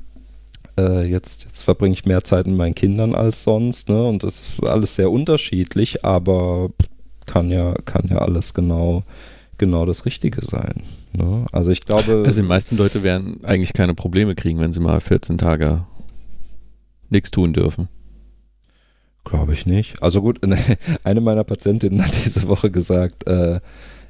äh, 0.80 1.06
jetzt, 1.06 1.46
jetzt 1.46 1.64
verbringe 1.64 1.94
ich 1.94 2.06
mehr 2.06 2.24
Zeit 2.24 2.48
mit 2.48 2.56
meinen 2.56 2.76
Kindern 2.76 3.16
als 3.16 3.44
sonst. 3.44 3.90
Ne? 3.90 4.04
Und 4.04 4.24
das 4.24 4.40
ist 4.40 4.64
alles 4.64 4.96
sehr 4.96 5.12
unterschiedlich, 5.12 6.06
aber 6.06 6.70
kann 7.30 7.52
ja, 7.52 7.76
kann 7.86 8.08
ja 8.10 8.18
alles 8.18 8.56
genau, 8.56 9.04
genau 9.60 9.86
das 9.86 10.06
Richtige 10.06 10.44
sein. 10.44 10.82
Ne? 11.14 11.46
Also 11.52 11.70
ich 11.70 11.82
glaube. 11.82 12.24
Also 12.26 12.42
die 12.42 12.48
meisten 12.48 12.76
Leute 12.76 13.04
werden 13.04 13.44
eigentlich 13.44 13.74
keine 13.74 13.94
Probleme 13.94 14.34
kriegen, 14.34 14.60
wenn 14.60 14.74
sie 14.74 14.80
mal 14.80 15.00
14 15.00 15.38
Tage 15.38 15.86
nichts 17.10 17.30
tun 17.30 17.54
dürfen. 17.54 17.88
Glaube 19.26 19.54
ich 19.54 19.68
nicht. 19.68 20.02
Also 20.02 20.24
gut, 20.24 20.40
eine 21.04 21.22
meiner 21.22 21.44
Patientinnen 21.44 22.04
hat 22.04 22.14
diese 22.26 22.48
Woche 22.48 22.72
gesagt, 22.72 23.28
äh, 23.28 23.60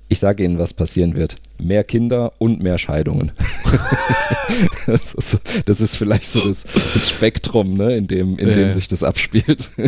ich 0.07 0.19
sage 0.19 0.43
Ihnen, 0.43 0.57
was 0.57 0.73
passieren 0.73 1.15
wird. 1.15 1.35
Mehr 1.59 1.83
Kinder 1.83 2.31
und 2.39 2.63
mehr 2.63 2.77
Scheidungen. 2.77 3.33
das, 4.89 5.13
ist, 5.13 5.39
das, 5.65 5.81
ist, 5.81 5.95
vielleicht 5.95 6.25
so 6.25 6.47
das, 6.47 6.63
das 6.63 7.09
Spektrum, 7.09 7.75
ne, 7.75 7.95
in 7.95 8.07
dem, 8.07 8.37
in 8.37 8.53
dem 8.53 8.73
sich 8.73 8.87
das 8.87 9.03
abspielt. 9.03 9.69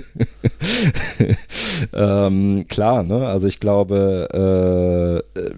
ähm, 1.93 2.65
klar, 2.67 3.03
ne? 3.03 3.27
also 3.27 3.47
ich 3.47 3.59
glaube, 3.59 5.23
äh, 5.35 5.51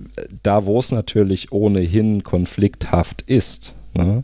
da 0.43 0.65
wo 0.65 0.79
es 0.79 0.91
natürlich 0.91 1.51
ohnehin 1.51 2.23
konflikthaft 2.23 3.21
ist, 3.23 3.73
ne? 3.93 4.23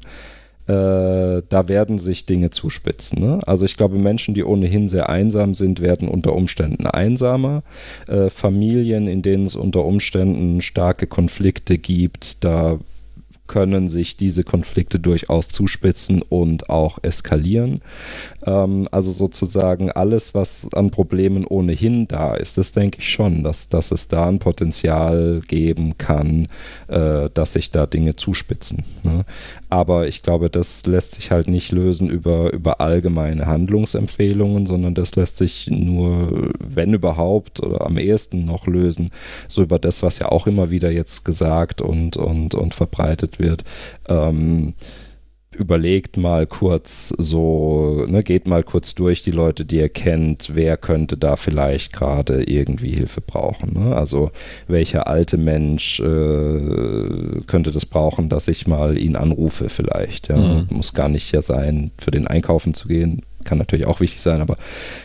äh, 0.70 1.42
da 1.50 1.68
werden 1.68 1.98
sich 1.98 2.28
Dinge 2.28 2.52
zuspitzen. 2.52 3.20
Ne? 3.20 3.40
Also 3.48 3.66
ich 3.66 3.76
glaube, 3.76 3.98
Menschen, 3.98 4.36
die 4.36 4.44
ohnehin 4.44 4.88
sehr 4.88 5.10
einsam 5.10 5.56
sind, 5.56 5.82
werden 5.82 6.08
unter 6.08 6.34
Umständen 6.34 6.86
einsamer. 6.86 7.64
Äh, 8.08 8.30
Familien, 8.30 9.08
in 9.08 9.24
denen 9.24 9.46
es 9.46 9.56
unter 9.56 9.84
Umständen 9.84 10.62
starke 10.62 11.08
Konflikte 11.08 11.80
gibt, 11.80 12.44
da 12.44 12.78
können 13.50 13.90
sich 13.90 14.16
diese 14.16 14.46
Konflikte 14.46 15.00
durchaus 15.00 15.50
zuspitzen 15.50 16.22
und 16.22 16.70
auch 16.70 17.00
eskalieren. 17.02 17.82
Ähm, 18.46 18.88
also 18.92 19.12
sozusagen 19.12 19.92
alles, 19.92 20.34
was 20.34 20.68
an 20.74 20.92
Problemen 20.92 21.46
ohnehin 21.46 22.08
da 22.08 22.36
ist, 22.36 22.58
das 22.58 22.72
denke 22.72 23.00
ich 23.00 23.10
schon, 23.10 23.44
dass, 23.44 23.68
dass 23.68 23.92
es 23.92 24.08
da 24.08 24.28
ein 24.28 24.40
Potenzial 24.40 25.42
geben 25.46 25.98
kann, 25.98 26.48
äh, 26.88 27.30
dass 27.34 27.54
sich 27.54 27.72
da 27.72 27.86
Dinge 27.86 28.16
zuspitzen. 28.16 28.84
Ne? 29.04 29.26
Aber 29.70 30.08
ich 30.08 30.24
glaube, 30.24 30.50
das 30.50 30.86
lässt 30.86 31.16
sich 31.16 31.32
halt 31.32 31.48
nicht 31.48 31.72
lösen 31.72 32.10
über, 32.10 32.54
über 32.54 32.82
allgemeine 32.82 33.48
Handlungsempfehlungen, 33.48 34.68
sondern 34.68 34.94
das 34.94 35.16
lässt 35.16 35.38
sich 35.38 35.68
nur, 35.68 36.52
wenn 36.60 36.94
überhaupt, 36.94 37.60
oder 37.60 37.86
am 37.86 37.98
ehesten 37.98 38.46
noch 38.46 38.68
lösen, 38.68 39.10
so 39.48 39.64
über 39.64 39.80
das, 39.80 40.04
was 40.04 40.20
ja 40.20 40.30
auch 40.30 40.48
immer 40.48 40.70
wieder 40.70 40.92
jetzt 40.92 41.26
gesagt 41.26 41.82
und, 41.82 42.16
und, 42.16 42.54
und 42.54 42.76
verbreitet 42.76 43.39
wird. 43.40 43.64
Ähm, 44.08 44.74
überlegt 45.60 46.16
mal 46.16 46.48
kurz 46.48 47.10
so, 47.18 48.06
ne, 48.08 48.24
geht 48.24 48.48
mal 48.48 48.64
kurz 48.64 48.96
durch 48.96 49.24
die 49.24 49.32
Leute, 49.32 49.66
die 49.66 49.78
ihr 49.78 49.90
kennt, 49.90 50.56
wer 50.56 50.78
könnte 50.78 51.18
da 51.18 51.36
vielleicht 51.36 51.92
gerade 51.92 52.44
irgendwie 52.44 52.96
Hilfe 52.96 53.22
brauchen. 53.22 53.74
Ne? 53.74 53.96
Also 53.96 54.32
welcher 54.68 55.08
alte 55.08 55.38
Mensch 55.38 56.00
äh, 56.00 57.42
könnte 57.48 57.72
das 57.72 57.86
brauchen, 57.86 58.30
dass 58.30 58.48
ich 58.48 58.68
mal 58.68 58.98
ihn 58.98 59.16
anrufe 59.16 59.70
vielleicht. 59.70 60.30
Ja? 60.30 60.38
Mhm. 60.38 60.68
Muss 60.70 60.94
gar 60.94 61.10
nicht 61.10 61.32
ja 61.34 61.42
sein, 61.42 61.92
für 61.98 62.12
den 62.12 62.28
Einkaufen 62.28 62.74
zu 62.74 62.88
gehen, 62.88 63.24
kann 63.50 63.58
natürlich 63.58 63.88
auch 63.88 64.00
wichtig 64.00 64.22
sein, 64.22 64.42
aber 64.42 64.58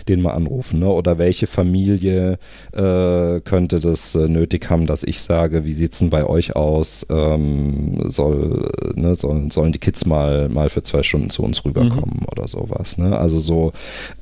den 0.07 0.21
mal 0.21 0.33
anrufen. 0.33 0.81
Ne? 0.81 0.89
Oder 0.89 1.17
welche 1.17 1.47
Familie 1.47 2.39
äh, 2.73 3.41
könnte 3.41 3.81
das 3.81 4.15
äh, 4.15 4.29
nötig 4.29 4.69
haben, 4.69 4.87
dass 4.87 5.03
ich 5.03 5.23
sage, 5.23 5.65
wie 5.65 5.73
sieht 5.73 5.95
es 5.95 6.01
denn 6.01 6.11
bei 6.11 6.27
euch 6.27 6.55
aus? 6.55 7.07
Ähm, 7.09 7.99
soll, 8.11 8.71
ne, 8.95 9.15
sollen, 9.15 9.51
sollen 9.51 9.73
die 9.73 9.79
Kids 9.79 10.05
mal, 10.05 10.51
mal 10.51 10.69
für 10.69 10.83
zwei 10.83 11.03
Stunden 11.03 11.31
zu 11.31 11.43
uns 11.43 11.65
rüberkommen 11.65 12.21
mhm. 12.21 12.27
oder 12.31 12.47
sowas. 12.47 12.99
Ne? 12.99 13.19
Also 13.19 13.39
so 13.39 13.73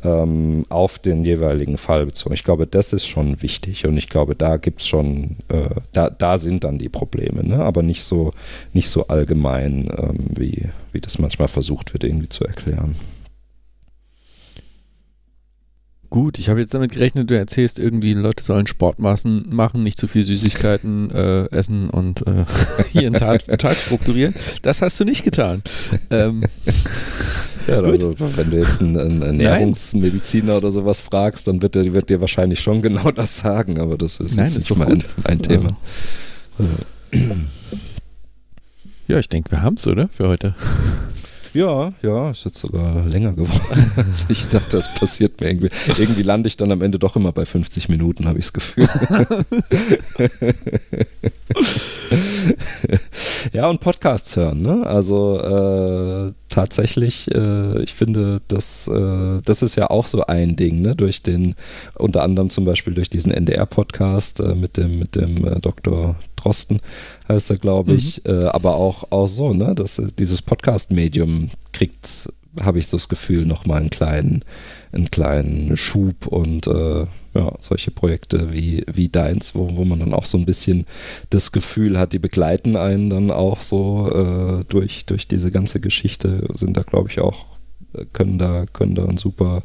ähm, 0.04 0.62
auf 0.68 1.00
den 1.00 1.24
jeweiligen 1.24 1.76
Fall 1.76 2.06
bezogen. 2.06 2.34
Ich 2.34 2.44
glaube, 2.44 2.68
das 2.68 2.92
ist 2.92 3.06
schon 3.06 3.42
wichtig 3.42 3.86
und 3.86 3.96
ich 3.96 4.08
glaube, 4.08 4.36
da 4.36 4.56
gibt 4.56 4.82
es 4.82 4.86
schon, 4.86 5.36
äh, 5.48 5.80
da, 5.90 6.10
da 6.10 6.38
sind 6.38 6.62
dann 6.62 6.78
die 6.78 6.88
Probleme, 6.88 7.42
ne? 7.42 7.58
aber 7.64 7.82
nicht 7.82 8.04
so, 8.04 8.34
nicht 8.72 8.88
so 8.88 9.08
allgemein, 9.08 9.90
ähm, 9.98 10.26
wie, 10.30 10.68
wie 10.92 11.00
das 11.00 11.18
manchmal 11.18 11.48
versucht 11.48 11.92
wird, 11.92 12.04
irgendwie 12.04 12.28
zu 12.28 12.44
erklären. 12.44 12.94
Gut, 16.12 16.38
ich 16.38 16.50
habe 16.50 16.60
jetzt 16.60 16.74
damit 16.74 16.92
gerechnet, 16.92 17.30
du 17.30 17.38
erzählst 17.38 17.78
irgendwie, 17.78 18.12
Leute 18.12 18.44
sollen 18.44 18.66
Sportmaßen 18.66 19.46
machen, 19.48 19.82
nicht 19.82 19.96
zu 19.96 20.06
viel 20.06 20.22
Süßigkeiten 20.22 21.10
äh, 21.10 21.44
essen 21.46 21.88
und 21.88 22.26
äh, 22.26 22.44
ihren 22.92 23.14
Tag, 23.14 23.46
Tag, 23.58 23.78
strukturieren. 23.78 24.34
Das 24.60 24.82
hast 24.82 25.00
du 25.00 25.06
nicht 25.06 25.24
getan. 25.24 25.62
Ähm, 26.10 26.42
ja, 27.66 27.80
also, 27.80 28.14
wenn 28.18 28.50
du 28.50 28.58
jetzt 28.58 28.82
einen, 28.82 28.98
einen 28.98 29.22
Ernährungsmediziner 29.22 30.58
oder 30.58 30.70
sowas 30.70 31.00
fragst, 31.00 31.48
dann 31.48 31.62
wird 31.62 31.76
der 31.76 31.90
wird 31.94 32.10
dir 32.10 32.20
wahrscheinlich 32.20 32.60
schon 32.60 32.82
genau 32.82 33.10
das 33.16 33.38
sagen, 33.38 33.80
aber 33.80 33.96
das 33.96 34.20
ist 34.20 34.36
Nein, 34.36 34.52
jetzt 34.52 34.56
das 34.56 34.68
nicht 34.68 34.86
mein, 34.86 35.02
ein 35.24 35.40
Thema. 35.40 35.68
Ja, 39.08 39.18
ich 39.18 39.28
denke, 39.28 39.50
wir 39.50 39.62
haben 39.62 39.76
es, 39.76 39.86
oder? 39.86 40.08
Für 40.08 40.28
heute. 40.28 40.54
Ja, 41.54 41.92
ja, 42.02 42.30
ist 42.30 42.44
jetzt 42.44 42.58
sogar 42.58 43.04
länger 43.04 43.32
geworden, 43.32 44.14
ich 44.28 44.48
dachte, 44.48 44.78
das 44.78 44.92
passiert 44.94 45.40
mir 45.40 45.48
irgendwie. 45.48 45.70
Irgendwie 45.98 46.22
lande 46.22 46.46
ich 46.46 46.56
dann 46.56 46.72
am 46.72 46.80
Ende 46.80 46.98
doch 46.98 47.14
immer 47.14 47.32
bei 47.32 47.44
50 47.44 47.90
Minuten, 47.90 48.26
habe 48.26 48.38
ich 48.38 48.46
das 48.46 48.54
Gefühl. 48.54 48.88
ja, 53.52 53.68
und 53.68 53.80
Podcasts 53.80 54.34
hören, 54.36 54.62
ne? 54.62 54.86
Also 54.86 55.40
äh, 55.40 56.32
tatsächlich, 56.48 57.30
äh, 57.34 57.82
ich 57.82 57.92
finde, 57.92 58.40
das, 58.48 58.88
äh, 58.88 59.42
das 59.44 59.60
ist 59.62 59.76
ja 59.76 59.90
auch 59.90 60.06
so 60.06 60.24
ein 60.24 60.56
Ding, 60.56 60.80
ne? 60.80 60.96
Durch 60.96 61.22
den, 61.22 61.54
unter 61.94 62.22
anderem 62.22 62.48
zum 62.48 62.64
Beispiel 62.64 62.94
durch 62.94 63.10
diesen 63.10 63.30
NDR-Podcast 63.30 64.40
äh, 64.40 64.54
mit 64.54 64.78
dem, 64.78 64.98
mit 64.98 65.16
dem 65.16 65.46
äh, 65.46 65.60
Dr. 65.60 66.16
Drosten 66.42 66.80
heißt 67.28 67.50
er, 67.50 67.56
glaube 67.56 67.94
ich, 67.94 68.24
mhm. 68.24 68.32
Äh, 68.32 68.44
aber 68.46 68.76
auch, 68.76 69.10
auch 69.10 69.26
so, 69.26 69.52
ne? 69.52 69.74
Dass 69.74 70.00
dieses 70.18 70.42
Podcast-Medium 70.42 71.50
kriegt, 71.72 72.28
habe 72.60 72.78
ich 72.78 72.88
so 72.88 72.96
das 72.96 73.08
Gefühl, 73.08 73.46
nochmal 73.46 73.80
einen 73.80 73.90
kleinen, 73.90 74.44
einen 74.92 75.10
kleinen 75.10 75.76
Schub 75.76 76.26
und 76.26 76.66
äh, 76.66 77.06
ja, 77.34 77.52
solche 77.60 77.90
Projekte 77.90 78.52
wie, 78.52 78.84
wie 78.92 79.08
deins, 79.08 79.54
wo, 79.54 79.76
wo 79.76 79.84
man 79.84 80.00
dann 80.00 80.12
auch 80.12 80.26
so 80.26 80.36
ein 80.36 80.44
bisschen 80.44 80.86
das 81.30 81.52
Gefühl 81.52 81.98
hat, 81.98 82.12
die 82.12 82.18
begleiten 82.18 82.76
einen 82.76 83.08
dann 83.08 83.30
auch 83.30 83.60
so 83.60 84.10
äh, 84.10 84.64
durch, 84.68 85.06
durch 85.06 85.28
diese 85.28 85.50
ganze 85.50 85.80
Geschichte, 85.80 86.46
sind 86.54 86.76
da, 86.76 86.82
glaube 86.82 87.08
ich, 87.08 87.20
auch, 87.20 87.46
äh, 87.94 88.04
können 88.12 88.38
da, 88.38 88.66
können 88.72 88.94
da 88.94 89.06
ein 89.06 89.16
super, 89.16 89.62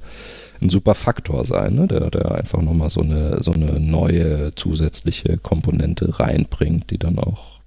ein 0.61 0.69
super 0.69 0.95
Faktor 0.95 1.45
sein, 1.45 1.75
ne? 1.75 1.87
der, 1.87 2.09
der 2.09 2.31
einfach 2.31 2.61
nochmal 2.61 2.89
so 2.89 3.01
eine, 3.01 3.43
so 3.43 3.51
eine 3.51 3.79
neue 3.79 4.53
zusätzliche 4.55 5.37
Komponente 5.37 6.19
reinbringt, 6.19 6.91
die 6.91 6.97
dann 6.97 7.19
auch, 7.19 7.59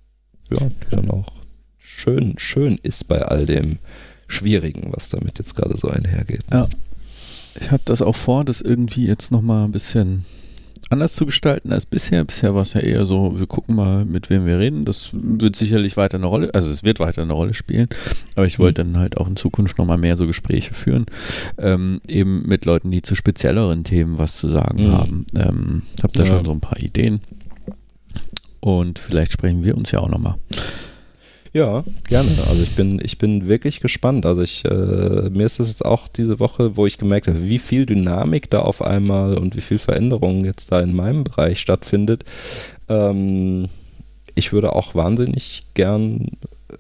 ja, 0.51 0.59
die 0.61 0.97
dann 0.97 1.11
auch 1.11 1.33
schön, 1.79 2.35
schön 2.39 2.79
ist 2.83 3.09
bei 3.09 3.23
all 3.23 3.47
dem 3.47 3.79
Schwierigen, 4.27 4.93
was 4.93 5.09
damit 5.09 5.39
jetzt 5.39 5.55
gerade 5.55 5.77
so 5.77 5.89
einhergeht. 5.89 6.45
Ja. 6.53 6.69
Ich 7.61 7.71
habe 7.71 7.83
das 7.85 8.01
auch 8.01 8.17
vor, 8.17 8.45
das 8.45 8.61
irgendwie 8.61 9.07
jetzt 9.07 9.33
nochmal 9.33 9.65
ein 9.65 9.73
bisschen 9.73 10.25
anders 10.91 11.15
zu 11.15 11.25
gestalten 11.25 11.73
als 11.73 11.87
bisher. 11.87 12.25
Bisher 12.25 12.55
war 12.55 12.63
es 12.63 12.75
ja 12.75 12.81
eher 12.81 13.05
so, 13.05 13.39
wir 13.39 13.47
gucken 13.47 13.77
mal, 13.77 14.05
mit 14.05 14.29
wem 14.29 14.45
wir 14.45 14.59
reden. 14.59 14.85
Das 14.85 15.11
wird 15.13 15.57
sicherlich 15.57 15.97
weiter 15.97 16.19
eine 16.19 16.27
Rolle, 16.27 16.53
also 16.53 16.71
es 16.71 16.83
wird 16.83 17.01
weiter 17.01 17.23
eine 17.23 17.33
Rolle 17.33 17.55
spielen, 17.55 17.89
aber 18.35 18.47
ich 18.47 18.59
wollte 18.59 18.85
dann 18.85 18.99
halt 18.99 19.17
auch 19.17 19.29
in 19.29 19.37
Zukunft 19.37 19.79
nochmal 19.79 19.99
mehr 19.99 20.17
so 20.17 20.27
Gespräche 20.27 20.75
führen, 20.75 21.07
ähm, 21.59 22.01
eben 22.09 22.47
mit 22.47 22.65
Leuten, 22.65 22.91
die 22.91 23.03
zu 23.03 23.15
spezielleren 23.15 23.85
Themen 23.85 24.19
was 24.19 24.37
zu 24.37 24.49
sagen 24.49 24.89
mhm. 24.89 24.93
haben. 24.93 25.27
Ähm, 25.37 25.83
habe 26.03 26.13
da 26.13 26.25
ja. 26.25 26.29
schon 26.29 26.45
so 26.45 26.53
ein 26.53 26.61
paar 26.61 26.79
Ideen 26.79 27.21
und 28.61 28.99
vielleicht 28.99 29.33
sprechen 29.33 29.65
wir 29.65 29.77
uns 29.77 29.91
ja 29.91 30.01
auch 30.01 30.09
nochmal. 30.09 30.35
Ja, 31.53 31.83
gerne. 32.09 32.31
Also 32.49 32.63
ich 32.63 32.77
bin, 32.77 33.01
ich 33.03 33.19
bin 33.19 33.49
wirklich 33.49 33.81
gespannt. 33.81 34.25
Also 34.25 34.43
ich, 34.43 34.65
äh, 34.65 35.31
mir 35.31 35.47
ist 35.47 35.59
es 35.59 35.69
jetzt 35.69 35.85
auch 35.85 36.07
diese 36.07 36.39
Woche, 36.39 36.77
wo 36.77 36.87
ich 36.87 36.97
gemerkt 36.97 37.27
habe, 37.27 37.43
wie 37.43 37.59
viel 37.59 37.87
Dynamik 37.87 38.49
da 38.51 38.61
auf 38.61 38.83
einmal 38.83 39.37
und 39.37 39.57
wie 39.57 39.61
viel 39.61 39.79
Veränderung 39.79 40.45
jetzt 40.45 40.71
da 40.71 40.81
in 40.81 40.95
meinem 40.95 41.25
Bereich 41.25 41.59
stattfindet. 41.59 42.25
Ähm, 42.89 43.69
ich 44.37 44.53
würde 44.53 44.75
auch 44.75 44.95
wahnsinnig 44.95 45.65
gern 45.75 46.29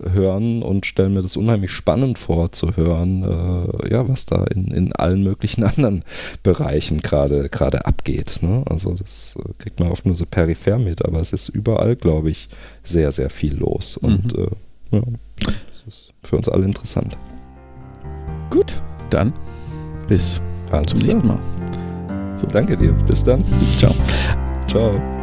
hören 0.02 0.62
und 0.62 0.86
stelle 0.86 1.08
mir 1.08 1.22
das 1.22 1.36
unheimlich 1.36 1.70
spannend 1.70 2.18
vor 2.18 2.52
zu 2.52 2.76
hören, 2.76 3.22
äh, 3.22 3.92
ja, 3.92 4.08
was 4.08 4.26
da 4.26 4.44
in, 4.44 4.68
in 4.68 4.92
allen 4.92 5.22
möglichen 5.22 5.64
anderen 5.64 6.04
Bereichen 6.42 7.00
gerade 7.00 7.48
gerade 7.48 7.86
abgeht. 7.86 8.38
Ne? 8.42 8.62
Also 8.68 8.94
das 8.94 9.36
äh, 9.38 9.52
kriegt 9.58 9.80
man 9.80 9.90
oft 9.90 10.06
nur 10.06 10.14
so 10.14 10.26
peripher 10.26 10.78
mit, 10.78 11.04
aber 11.04 11.20
es 11.20 11.32
ist 11.32 11.48
überall, 11.48 11.96
glaube 11.96 12.30
ich, 12.30 12.48
sehr, 12.84 13.12
sehr 13.12 13.30
viel 13.30 13.54
los. 13.56 13.96
Und 13.96 14.36
mhm. 14.36 14.44
äh, 14.92 14.96
ja, 14.96 15.02
das 15.42 15.94
ist 15.94 16.12
für 16.22 16.36
uns 16.36 16.48
alle 16.48 16.64
interessant. 16.64 17.16
Gut, 18.50 18.82
dann 19.10 19.32
bis 20.08 20.40
Alles 20.70 20.88
zum 20.88 20.98
nächsten 21.00 21.26
Mal. 21.26 21.40
So. 22.36 22.46
Danke 22.48 22.76
dir. 22.76 22.92
Bis 23.06 23.22
dann. 23.22 23.44
Ciao. 23.78 23.94
Ciao. 24.66 25.19